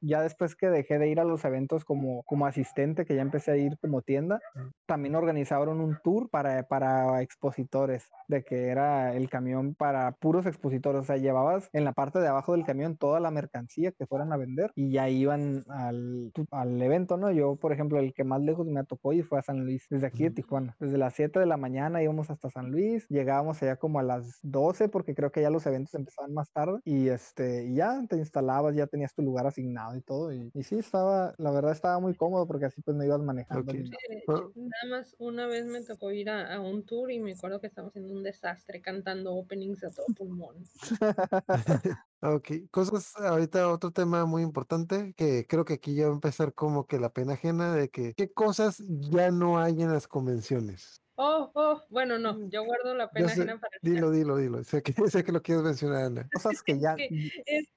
ya 0.00 0.22
después 0.22 0.56
que 0.56 0.68
dejé 0.68 0.98
de 0.98 1.08
ir 1.08 1.20
a 1.20 1.24
los 1.24 1.44
eventos 1.44 1.84
como, 1.84 2.22
como 2.24 2.46
asistente, 2.46 3.04
que 3.04 3.14
ya 3.14 3.22
empecé 3.22 3.52
a 3.52 3.56
ir 3.56 3.78
como 3.80 4.02
tienda, 4.02 4.40
también 4.86 5.14
organizaron 5.14 5.80
un 5.80 5.98
tour 6.02 6.28
para, 6.28 6.64
para 6.64 7.22
expositores, 7.22 8.08
de 8.28 8.42
que 8.42 8.68
era 8.68 9.14
el 9.14 9.28
camión 9.30 9.74
para 9.74 10.12
puros 10.12 10.46
expositores, 10.46 11.02
o 11.02 11.04
sea, 11.04 11.16
llevabas 11.16 11.68
en 11.72 11.84
la 11.84 11.92
parte 11.92 12.18
de 12.18 12.28
abajo 12.28 12.52
del 12.52 12.64
camión 12.64 12.96
toda 12.96 13.20
la 13.20 13.30
mercancía 13.30 13.92
que 13.92 14.06
fueran 14.06 14.32
a 14.32 14.36
vender 14.36 14.72
y 14.74 14.90
ya 14.90 15.08
iban 15.08 15.64
al, 15.68 16.32
al 16.50 16.82
evento, 16.82 17.16
¿no? 17.16 17.30
Yo, 17.30 17.56
por 17.56 17.72
ejemplo, 17.72 17.98
el 17.98 18.12
que 18.12 18.24
más 18.24 18.40
lejos 18.42 18.66
me 18.66 18.84
tocó 18.84 19.12
y 19.12 19.22
fue 19.22 19.38
a 19.38 19.42
San 19.42 19.64
Luis, 19.64 19.86
desde 19.88 20.06
aquí 20.06 20.24
de. 20.24 20.32
Tijuana, 20.32 20.76
desde 20.80 20.98
las 20.98 21.14
7 21.14 21.38
de 21.40 21.46
la 21.46 21.56
mañana 21.56 22.02
íbamos 22.02 22.30
hasta 22.30 22.50
San 22.50 22.70
Luis, 22.70 23.06
llegábamos 23.08 23.62
allá 23.62 23.76
como 23.76 23.98
a 23.98 24.02
las 24.02 24.40
12 24.42 24.88
porque 24.88 25.14
creo 25.14 25.30
que 25.30 25.42
ya 25.42 25.50
los 25.50 25.66
eventos 25.66 25.94
empezaban 25.94 26.34
más 26.34 26.50
tarde 26.52 26.80
y 26.84 27.08
este, 27.08 27.64
y 27.66 27.76
ya 27.76 28.00
te 28.08 28.16
instalabas, 28.16 28.74
ya 28.74 28.86
tenías 28.86 29.14
tu 29.14 29.22
lugar 29.22 29.31
asignado 29.38 29.96
y 29.96 30.00
todo 30.02 30.32
y, 30.32 30.50
y 30.54 30.62
sí, 30.62 30.76
estaba, 30.78 31.34
la 31.38 31.50
verdad 31.50 31.72
estaba 31.72 31.98
muy 31.98 32.14
cómodo 32.14 32.46
porque 32.46 32.66
así 32.66 32.80
pues 32.82 32.96
no 32.96 33.04
ibas 33.04 33.20
manejando. 33.20 33.70
Ok. 33.72 33.78
ni 33.78 33.84
nada. 33.90 33.96
Eh, 34.10 34.22
Ah. 34.28 34.40
Nada 34.54 34.98
más 34.98 35.16
una 35.18 35.46
vez 35.46 35.66
me 35.66 35.82
tocó 35.82 36.12
ir 36.12 36.30
a, 36.30 36.54
a 36.54 36.60
un 36.60 36.84
tour 36.84 37.10
y 37.10 37.18
me 37.18 37.32
acuerdo 37.32 37.60
que 37.60 37.66
estábamos 37.66 37.90
haciendo 37.92 38.14
un 38.14 38.22
desastre 38.22 38.80
cantando 38.80 39.34
openings 39.34 39.82
a 39.84 39.90
todo 39.90 40.06
pulmón. 40.16 40.56
Ok, 42.24 42.50
cosas, 42.70 43.16
ahorita 43.16 43.68
otro 43.68 43.90
tema 43.90 44.24
muy 44.26 44.42
importante 44.42 45.12
que 45.16 45.44
creo 45.48 45.64
que 45.64 45.74
aquí 45.74 45.96
ya 45.96 46.04
va 46.06 46.12
a 46.12 46.14
empezar 46.14 46.54
como 46.54 46.86
que 46.86 47.00
la 47.00 47.12
pena 47.12 47.32
ajena 47.32 47.74
de 47.74 47.88
que 47.88 48.14
qué 48.14 48.30
cosas 48.32 48.80
ya 49.10 49.32
no 49.32 49.58
hay 49.60 49.82
en 49.82 49.92
las 49.92 50.06
convenciones. 50.06 51.02
Oh, 51.16 51.50
oh, 51.54 51.82
bueno, 51.90 52.18
no, 52.20 52.48
yo 52.48 52.64
guardo 52.64 52.94
la 52.94 53.10
pena 53.10 53.28
sé, 53.28 53.42
ajena 53.42 53.58
para 53.60 53.76
el 53.82 53.92
dilo, 53.92 54.10
dilo, 54.12 54.36
dilo. 54.36 54.62
Sé 54.62 54.82
que, 54.82 54.92
sé 55.10 55.24
que 55.24 55.32
lo 55.32 55.42
quieres 55.42 55.64
mencionar, 55.64 56.04
Ana. 56.04 56.28
Cosas 56.32 56.62
que 56.62 56.78
ya... 56.78 56.94
que- 56.94 57.06
Es 57.06 57.10
que, 57.10 57.42
es 57.58 57.68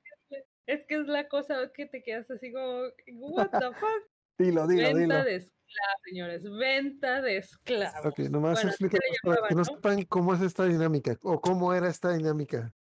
que 0.88 0.96
es 0.96 1.08
la 1.08 1.28
cosa 1.28 1.72
que 1.74 1.86
te 1.86 2.04
quedas 2.04 2.30
así 2.32 2.52
como, 2.52 2.82
what 3.20 3.50
the 3.52 3.72
fuck? 3.80 4.04
Dilo, 4.38 4.68
dilo, 4.68 4.82
Venta 4.94 5.00
dilo. 5.00 5.24
de 5.24 5.36
esclavos, 5.36 6.02
señores, 6.04 6.44
venta 6.60 7.22
de 7.22 7.38
esclavos. 7.38 8.06
Ok, 8.06 8.20
nomás 8.30 8.64
Bueno, 8.64 8.76
para 8.80 9.00
llamaba, 9.24 9.48
que 9.48 9.56
¿no? 9.56 9.66
sepan 9.66 10.04
cómo 10.06 10.34
es 10.34 10.42
esta 10.42 10.66
dinámica 10.66 11.18
o 11.22 11.40
cómo 11.40 11.74
era 11.74 11.88
esta 11.88 12.14
dinámica. 12.14 12.74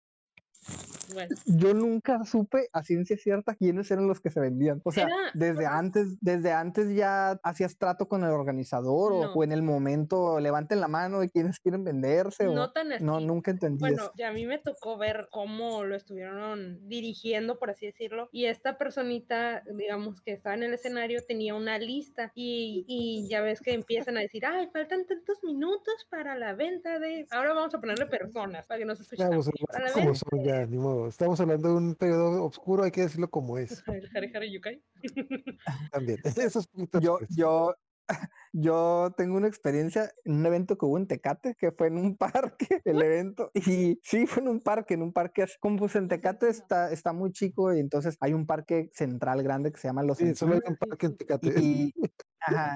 Bueno, 1.15 1.35
Yo 1.45 1.73
nunca 1.73 2.23
supe 2.25 2.69
a 2.73 2.83
ciencia 2.83 3.17
cierta 3.17 3.55
quiénes 3.55 3.89
eran 3.89 4.07
los 4.07 4.19
que 4.21 4.29
se 4.29 4.39
vendían. 4.39 4.81
O 4.83 4.91
sea, 4.91 5.05
Era- 5.05 5.15
desde 5.33 5.65
antes, 5.65 6.17
desde 6.21 6.51
antes 6.51 6.93
ya 6.95 7.31
hacías 7.43 7.77
trato 7.77 8.07
con 8.07 8.23
el 8.23 8.29
organizador 8.29 9.13
o- 9.13 9.21
No. 9.23 9.33
o, 9.33 9.43
en 9.43 9.51
el 9.51 9.63
momento 9.63 10.39
levanten 10.39 10.79
la 10.81 10.87
mano 10.87 11.19
de 11.19 11.29
quienes 11.29 11.59
quieren 11.59 11.83
venderse. 11.83 12.45
no 12.45 12.65
o... 12.65 12.71
tan 12.71 12.91
así. 12.91 13.03
No, 13.03 13.19
nunca 13.19 13.51
entendí 13.51 13.79
Bueno, 13.79 14.03
eso. 14.03 14.11
ya 14.17 14.29
a 14.29 14.33
mí 14.33 14.45
me 14.45 14.59
tocó 14.59 14.97
ver 14.97 15.27
cómo 15.31 15.83
lo 15.83 15.95
estuvieron 15.95 16.87
dirigiendo, 16.87 17.57
por 17.57 17.69
así 17.71 17.85
decirlo, 17.87 18.29
y 18.31 18.45
esta 18.45 18.77
personita, 18.77 19.63
digamos, 19.73 20.21
que 20.21 20.33
estaba 20.33 20.55
en 20.55 20.63
el 20.63 20.73
escenario, 20.73 21.21
tenía 21.27 21.55
una 21.55 21.79
lista 21.79 22.31
y, 22.35 22.83
y 22.87 23.27
ya 23.29 23.41
ves 23.41 23.61
que 23.61 23.73
empiezan 23.73 24.17
a 24.17 24.21
decir, 24.21 24.45
ay, 24.45 24.67
faltan 24.73 25.05
tantos 25.05 25.43
minutos 25.43 26.07
para 26.09 26.35
la 26.37 26.53
venta 26.53 26.99
de... 26.99 27.25
Ahora 27.31 27.53
vamos 27.53 27.73
a 27.73 27.79
ponerle 27.79 28.05
personas 28.07 28.65
para 28.67 28.79
que 28.79 28.85
no 28.85 28.95
se 28.95 29.03
escuche 29.03 29.21
tan 29.23 29.31
Vamos, 29.31 29.45
feo. 29.45 29.53
Para 29.67 29.85
la 29.85 29.91
como 29.93 30.05
venta 30.07 30.19
son 30.29 30.43
ya, 30.43 30.65
ni 30.65 30.77
modo. 30.77 31.04
Estamos 31.07 31.39
hablando 31.39 31.69
de 31.69 31.75
un 31.75 31.95
periodo 31.95 32.43
oscuro, 32.43 32.83
hay 32.83 32.91
que 32.91 33.01
decirlo 33.01 33.29
como 33.29 33.57
es 33.57 33.83
del 33.87 34.09
Hare 34.15 34.31
Hare 34.35 34.51
Yukai. 34.51 34.83
también. 35.91 36.19
Eso 36.23 36.59
es 36.59 36.67
poquito 36.67 36.99
Yo, 36.99 37.17
después. 37.19 37.37
yo, 37.37 37.73
yo 38.53 39.13
tengo 39.17 39.37
una 39.37 39.47
experiencia 39.47 40.11
en 40.23 40.35
un 40.35 40.45
evento 40.45 40.77
que 40.77 40.85
hubo 40.85 40.97
en 40.97 41.07
Tecate, 41.07 41.55
que 41.55 41.71
fue 41.71 41.87
en 41.87 41.97
un 41.97 42.15
parque, 42.17 42.81
el 42.85 43.01
evento, 43.01 43.51
y 43.53 43.99
sí, 44.03 44.27
fue 44.27 44.43
en 44.43 44.49
un 44.49 44.59
parque, 44.61 44.93
en 44.93 45.01
un 45.01 45.11
parque, 45.11 45.43
así 45.43 45.55
como 45.59 45.77
pues 45.77 45.95
en 45.95 46.07
Tecate 46.07 46.49
está, 46.49 46.91
está 46.91 47.13
muy 47.13 47.31
chico 47.31 47.73
y 47.73 47.79
entonces 47.79 48.15
hay 48.21 48.33
un 48.33 48.45
parque 48.45 48.89
central 48.93 49.41
grande 49.43 49.71
que 49.71 49.79
se 49.79 49.87
llama 49.87 50.03
Los 50.03 50.17
Sí, 50.19 50.35
solo 50.35 50.53
hay 50.55 50.61
un 50.67 50.77
parque 50.77 51.07
en 51.07 51.17
Tecate. 51.17 51.53
y, 51.59 51.93
ajá, 52.39 52.75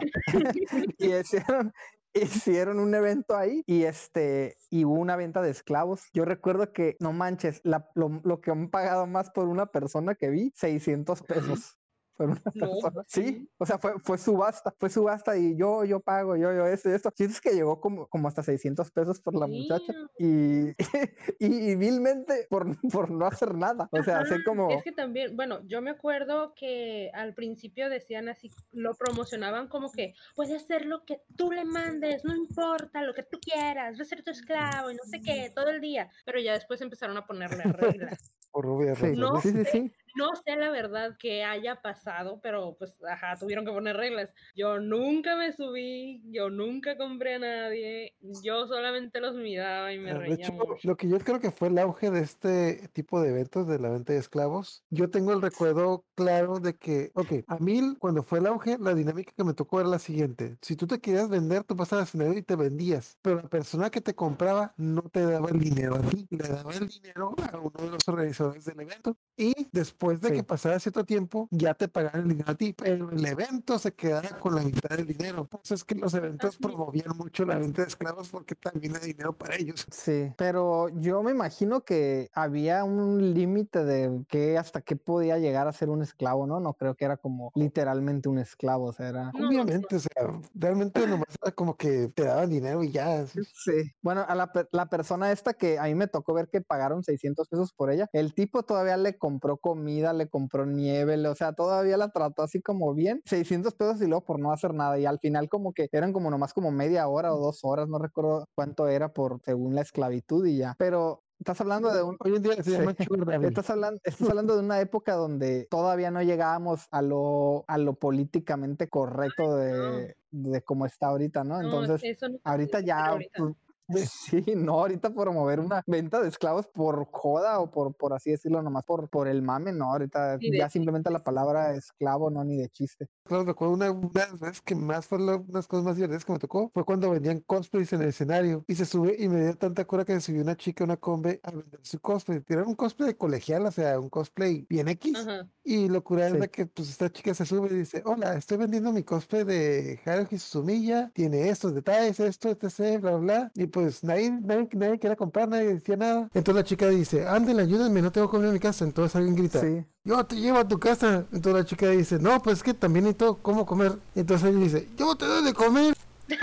y 0.98 1.14
hicieron, 1.16 1.72
hicieron 2.14 2.80
un 2.80 2.94
evento 2.96 3.36
ahí 3.38 3.64
y 3.66 3.84
este 3.84 4.58
y 4.70 4.86
hubo 4.86 4.96
una 4.96 5.16
venta 5.16 5.42
de 5.42 5.52
esclavos. 5.52 6.06
Yo 6.14 6.26
recuerdo 6.26 6.72
que 6.74 6.98
no 7.00 7.14
manches, 7.14 7.62
la- 7.64 7.88
lo, 7.96 8.22
lo 8.24 8.42
que 8.42 8.52
han 8.52 8.70
pagado 8.70 9.08
más 9.08 9.30
por 9.32 9.48
una 9.48 9.68
persona 9.68 10.16
que 10.16 10.30
vi, 10.30 10.52
600 10.56 11.24
pesos. 11.24 11.78
Por 12.20 12.32
una 12.32 12.42
No, 12.54 12.68
persona. 12.82 13.06
sí. 13.08 13.50
O 13.58 13.66
sea, 13.66 13.80
fue, 13.80 13.94
fue 14.04 14.18
subasta, 14.18 14.76
fue 14.78 14.90
subasta 14.90 15.38
y 15.38 15.56
yo, 15.56 15.86
yo 15.86 16.02
pago, 16.02 16.36
yo, 16.36 16.52
yo, 16.54 16.68
esto, 16.68 16.90
esto. 16.90 17.14
Sí, 17.16 17.24
es 17.24 17.40
que 17.40 17.52
llegó 17.52 17.80
como, 17.80 18.10
como 18.10 18.28
hasta 18.28 18.44
600 18.44 18.92
pesos 18.92 19.22
por 19.22 19.36
la 19.36 19.48
muchacha 19.48 19.94
y, 20.18 20.72
y, 21.40 21.72
y 21.72 21.76
vilmente 21.78 22.46
por, 22.50 22.76
por 22.92 23.10
no 23.10 23.26
hacer 23.26 23.56
nada. 23.56 23.88
O 23.94 24.04
sea, 24.04 24.20
así 24.20 24.34
Ajá, 24.34 24.44
como... 24.46 24.70
Es 24.70 24.84
que 24.84 24.92
también, 24.92 25.38
bueno, 25.38 25.66
yo 25.66 25.82
me 25.82 25.92
acuerdo 25.92 26.54
que 26.56 27.10
al 27.14 27.34
principio 27.36 27.90
decían 27.90 28.28
así, 28.28 28.52
lo 28.74 28.96
promocionaban 28.96 29.70
como 29.70 29.90
que 29.90 30.14
puede 30.36 30.58
hacer 30.58 30.88
lo 30.88 31.06
que 31.06 31.22
tú 31.38 31.54
le 31.54 31.64
mandes, 31.64 32.26
no 32.26 32.36
importa 32.36 33.02
lo 33.02 33.14
que 33.14 33.24
tú 33.24 33.40
quieras, 33.40 33.98
va 33.98 34.02
a 34.02 34.06
ser 34.06 34.24
tu 34.24 34.32
esclavo 34.32 34.92
y 34.92 34.96
no 34.96 35.04
sé 35.06 35.22
qué, 35.22 35.54
todo 35.56 35.70
el 35.70 35.80
día. 35.80 36.12
Pero 36.26 36.42
ya 36.42 36.52
después 36.52 36.82
empezaron 36.82 37.16
a 37.16 37.26
ponerle 37.26 37.64
reglas. 37.64 38.34
Por 38.52 38.66
obvias 38.66 38.98
Sí, 38.98 39.16
razones. 39.16 39.20
No 39.20 39.42
sí, 39.42 39.52
sí, 39.52 39.64
sí. 39.72 39.94
No 40.16 40.30
sé 40.36 40.56
la 40.56 40.70
verdad 40.72 41.16
que 41.20 41.44
haya 41.44 41.82
pasado, 41.82 42.40
pero 42.42 42.76
pues, 42.78 42.94
ajá, 43.10 43.38
tuvieron 43.38 43.66
que 43.66 43.72
poner 43.72 43.96
reglas. 43.98 44.34
Yo 44.56 44.80
nunca 44.80 45.36
me 45.36 45.52
subí, 45.54 46.22
yo 46.32 46.50
nunca 46.50 46.98
compré 46.98 47.36
a 47.36 47.40
nadie, 47.40 48.16
yo 48.44 48.68
solamente 48.68 49.20
los 49.22 49.36
miraba 49.36 49.94
y 49.94 50.00
me 50.00 50.14
De 50.14 50.20
reía 50.20 50.36
hecho, 50.36 50.54
mucho. 50.54 50.76
lo 50.84 50.98
que 50.98 51.10
yo 51.10 51.18
creo 51.20 51.40
que 51.40 51.52
fue 51.52 51.68
el 51.70 51.78
auge 51.80 52.12
de 52.12 52.22
este 52.22 52.88
tipo 52.94 53.22
de 53.22 53.30
eventos 53.30 53.68
de 53.68 53.80
la 53.80 53.90
venta 53.90 54.14
de 54.14 54.20
esclavos, 54.20 54.86
yo 54.90 55.10
tengo 55.10 55.34
el 55.34 55.42
recuerdo 55.42 56.06
claro 56.16 56.60
de 56.60 56.76
que, 56.78 57.12
ok, 57.16 57.32
a 57.48 57.58
mí 57.58 57.96
cuando 58.00 58.24
fue 58.24 58.40
el 58.40 58.48
auge, 58.48 58.78
la 58.80 58.94
dinámica 58.94 59.34
que 59.36 59.44
me 59.44 59.54
tocó 59.54 59.80
era 59.80 59.90
la 59.90 60.00
siguiente. 60.00 60.58
Si 60.62 60.76
tú 60.76 60.88
te 60.88 61.00
querías 61.00 61.30
vender, 61.30 61.64
tú 61.64 61.76
pasabas 61.76 62.04
al 62.04 62.08
escenario 62.22 62.40
y 62.40 62.44
te 62.44 62.56
vendías, 62.56 63.18
pero 63.22 63.38
la 63.38 63.50
persona 63.50 63.90
que 63.90 64.02
te 64.02 64.16
compraba 64.16 64.74
no 64.78 65.02
te 65.04 65.22
daba 65.26 65.50
el 65.50 65.60
dinero 65.60 65.96
a 65.96 66.02
ti, 66.02 66.28
le 66.30 66.48
daba 66.48 66.74
el 66.74 66.88
dinero 66.88 67.36
a 67.52 67.58
uno 67.58 67.72
de 67.80 67.92
los 67.92 68.08
organizadores 68.08 68.66
del 68.66 68.80
evento. 68.82 69.18
Y 69.38 69.54
después 69.72 69.99
de 70.00 70.30
Sí. 70.30 70.34
que 70.36 70.44
pasara 70.44 70.80
cierto 70.80 71.04
tiempo, 71.06 71.48
ya 71.52 71.74
te 71.74 71.88
pagaban 71.88 72.22
el 72.24 72.30
dinero 72.30 72.52
a 72.52 72.56
ti, 72.56 72.74
pero 72.74 73.12
el 73.12 73.26
evento 73.26 73.78
se 73.80 73.94
quedaba 73.94 74.30
con 74.40 74.56
la 74.56 74.62
mitad 74.62 74.96
del 74.96 75.06
dinero. 75.08 75.46
Por 75.46 75.62
eso 75.64 75.76
es 75.76 75.84
que 75.84 75.96
los 75.96 76.14
eventos 76.14 76.58
promovían 76.58 77.16
mucho 77.18 77.46
la 77.46 77.58
venta 77.58 77.82
de 77.82 77.88
esclavos 77.90 78.30
porque 78.30 78.56
también 78.56 78.96
hay 78.96 79.08
dinero 79.14 79.34
para 79.38 79.56
ellos. 79.56 79.86
Sí, 79.92 80.32
pero 80.38 80.90
yo 80.90 81.22
me 81.24 81.32
imagino 81.32 81.82
que 81.82 82.30
había 82.34 82.84
un 82.84 83.34
límite 83.34 83.84
de 83.84 84.24
que 84.30 84.58
hasta 84.58 84.82
qué 84.82 84.96
podía 84.96 85.38
llegar 85.38 85.68
a 85.68 85.74
ser 85.74 85.90
un 85.90 86.02
esclavo, 86.02 86.48
¿no? 86.48 86.60
No 86.60 86.74
creo 86.76 86.96
que 86.96 87.06
era 87.06 87.18
como 87.18 87.52
literalmente 87.56 88.30
un 88.30 88.40
esclavo, 88.40 88.86
o 88.86 88.94
sea, 88.94 89.10
era... 89.10 89.32
No, 89.34 89.40
no, 89.40 89.48
Obviamente, 89.50 89.96
o 89.96 90.00
sea, 90.00 90.40
realmente 90.54 91.06
nomás 91.08 91.36
era 91.42 91.52
como 91.52 91.76
que 91.76 92.08
te 92.10 92.24
daban 92.24 92.50
dinero 92.50 92.84
y 92.84 92.92
ya. 92.92 93.22
así. 93.22 93.40
Sí. 93.54 93.92
Bueno, 94.02 94.24
a 94.28 94.36
la, 94.36 94.52
la 94.72 94.86
persona 94.90 95.32
esta 95.32 95.54
que 95.54 95.78
a 95.80 95.84
mí 95.84 95.96
me 95.96 96.08
tocó 96.08 96.34
ver 96.34 96.48
que 96.50 96.62
pagaron 96.62 97.04
600 97.04 97.48
pesos 97.50 97.74
por 97.74 97.92
ella, 97.92 98.08
el 98.14 98.34
tipo 98.34 98.64
todavía 98.64 98.96
le 98.98 99.18
compró 99.18 99.58
comida, 99.58 99.89
le 99.90 100.28
compró 100.30 100.66
nieve, 100.66 101.18
le- 101.18 101.30
o 101.30 101.36
sea, 101.36 101.54
todavía 101.54 101.98
la 101.98 102.10
trató 102.10 102.44
así 102.44 102.62
como 102.62 102.94
bien, 102.94 103.22
600 103.26 103.76
pesos 103.76 104.02
y 104.02 104.08
luego 104.08 104.24
por 104.26 104.40
no 104.40 104.52
hacer 104.52 104.74
nada. 104.74 104.98
Y 105.00 105.06
al 105.06 105.20
final 105.20 105.50
como 105.50 105.74
que 105.74 105.88
eran 105.92 106.14
como 106.14 106.30
nomás 106.30 106.54
como 106.54 106.72
media 106.72 107.08
hora 107.08 107.34
o 107.34 107.40
dos 107.40 107.60
horas, 107.64 107.88
no 107.90 107.98
recuerdo 108.00 108.46
cuánto 108.56 108.88
era 108.88 109.14
por 109.14 109.42
según 109.44 109.76
la 109.76 109.82
esclavitud 109.82 110.46
y 110.46 110.58
ya. 110.58 110.76
Pero 110.78 111.24
estás 111.40 111.60
hablando 111.62 111.94
de 111.94 112.04
un... 112.04 112.18
Hoy 112.20 112.36
en 112.36 112.44
día 112.44 112.62
se 112.64 112.72
llama. 112.72 112.94
Estás 113.42 113.70
hablando, 113.70 114.00
estás 114.04 114.30
hablando 114.30 114.56
de 114.56 114.64
una 114.64 114.80
época 114.82 115.14
donde 115.16 115.68
todavía 115.70 116.12
no 116.12 116.22
llegábamos 116.22 116.88
a 116.92 117.02
lo, 117.02 117.64
a 117.68 117.78
lo 117.78 117.94
políticamente 117.94 118.90
correcto 118.90 119.56
de, 119.56 120.16
de 120.32 120.62
cómo 120.64 120.86
está 120.86 121.08
ahorita, 121.08 121.44
¿no? 121.44 121.58
No, 121.58 121.64
Entonces, 121.64 122.18
no 122.22 122.30
se 122.30 122.40
ahorita 122.44 122.82
ya, 122.82 123.08
ahorita. 123.08 123.32
pues, 123.38 123.56
sí, 124.10 124.44
no, 124.56 124.80
ahorita 124.80 125.14
promover 125.14 125.60
una 125.60 125.82
venta 125.88 126.22
de 126.22 126.30
esclavos 126.30 126.68
por 126.68 127.08
joda 127.12 127.60
o 127.60 127.70
por, 127.72 127.94
por 127.96 128.14
así 128.14 128.32
decirlo, 128.32 128.62
nomás 128.62 128.84
por, 128.86 129.10
por 129.10 129.28
el 129.28 129.42
mame, 129.42 129.72
no, 129.74 129.86
ahorita 129.92 130.38
de 130.38 130.58
ya 130.58 130.70
simplemente 130.70 131.10
la 131.12 131.24
palabra 131.24 131.74
esclavo, 131.76 132.30
no, 132.30 132.44
ni 132.44 132.58
de 132.58 132.70
chiste. 132.70 133.08
Claro, 133.24 133.46
recuerdo 133.46 133.74
una, 133.74 133.92
una 133.92 134.10
de 134.10 134.20
las 134.32 134.40
veces 134.40 134.62
que 134.62 134.76
más 134.76 135.06
fue 135.06 135.20
la- 135.20 135.36
unas 135.38 135.68
cosas 135.68 135.86
más 135.86 135.96
divertidas 135.96 136.26
que 136.26 136.34
me 136.34 136.40
tocó 136.40 136.72
fue 136.74 136.84
cuando 136.86 137.10
vendían 137.12 137.40
cosplays 137.42 137.94
en 137.94 138.02
el 138.02 138.10
escenario 138.10 138.64
y 138.68 138.76
se 138.76 138.86
sube 138.86 139.16
y 139.20 139.28
me 139.30 139.42
dio 139.42 139.56
tanta 139.56 139.86
cura 139.86 140.06
que 140.06 140.14
se 140.16 140.22
subió 140.22 140.42
una 140.42 140.56
chica 140.58 140.84
a 140.84 140.86
una 140.86 140.98
combe 140.98 141.40
a 141.44 141.52
vender 141.52 141.80
su 141.84 142.00
cosplay. 142.00 142.44
Era 142.48 142.64
un 142.64 142.76
cosplay 142.76 143.10
de 143.10 143.18
colegial, 143.18 143.66
o 143.66 143.72
sea, 143.72 144.00
un 144.00 144.10
cosplay 144.10 144.66
bien 144.70 144.88
X. 144.88 145.16
Ajá. 145.18 145.48
Y 145.64 145.88
lo 145.90 146.04
cura 146.04 146.28
es 146.28 146.34
Sí. 146.34 146.40
de 146.40 146.50
que 146.50 146.66
pues 146.66 146.90
esta 146.90 147.12
chica 147.12 147.34
se 147.36 147.46
sube 147.46 147.68
y 147.72 147.78
dice, 147.78 148.02
hola, 148.06 148.34
estoy 148.36 148.58
vendiendo 148.58 148.92
mi 148.92 149.04
cosplay 149.04 149.44
de 149.44 150.00
Haruhi 150.06 150.38
Suzumiya, 150.40 151.12
tiene 151.14 151.50
estos 151.50 151.76
detalles, 151.76 152.20
esto, 152.20 152.50
etc, 152.50 153.00
bla, 153.00 153.12
bla, 153.12 153.18
bla. 153.18 153.52
Y 153.56 153.68
pues 153.68 153.79
nadie, 154.04 154.32
nadie, 154.32 154.70
nadie 154.74 155.00
quería 155.00 155.16
comprar, 155.16 155.48
nadie 155.48 155.76
decía 155.76 155.98
nada. 155.98 156.30
Entonces 156.34 156.56
la 156.56 156.64
chica 156.64 156.88
dice, 156.88 157.28
ándale, 157.28 157.62
ayúdenme, 157.64 158.02
no 158.02 158.12
tengo 158.12 158.30
comida 158.30 158.48
en 158.48 158.54
mi 158.54 158.60
casa. 158.60 158.86
Entonces 158.86 159.16
alguien 159.16 159.36
grita, 159.36 159.62
Sí, 159.62 159.86
yo 160.04 160.24
te 160.26 160.36
llevo 160.36 160.60
a 160.60 160.68
tu 160.68 160.80
casa. 160.80 161.26
Entonces 161.32 161.54
la 161.54 161.66
chica 161.66 161.90
dice, 161.90 162.20
no, 162.20 162.42
pues 162.42 162.58
es 162.58 162.64
que 162.64 162.74
también 162.74 163.06
necesito 163.06 163.38
cómo 163.42 163.66
comer. 163.66 163.94
Entonces 164.16 164.50
él 164.50 164.60
dice, 164.60 164.88
yo 164.98 165.16
te 165.16 165.26
doy 165.26 165.44
de 165.44 165.54
comer. 165.54 165.96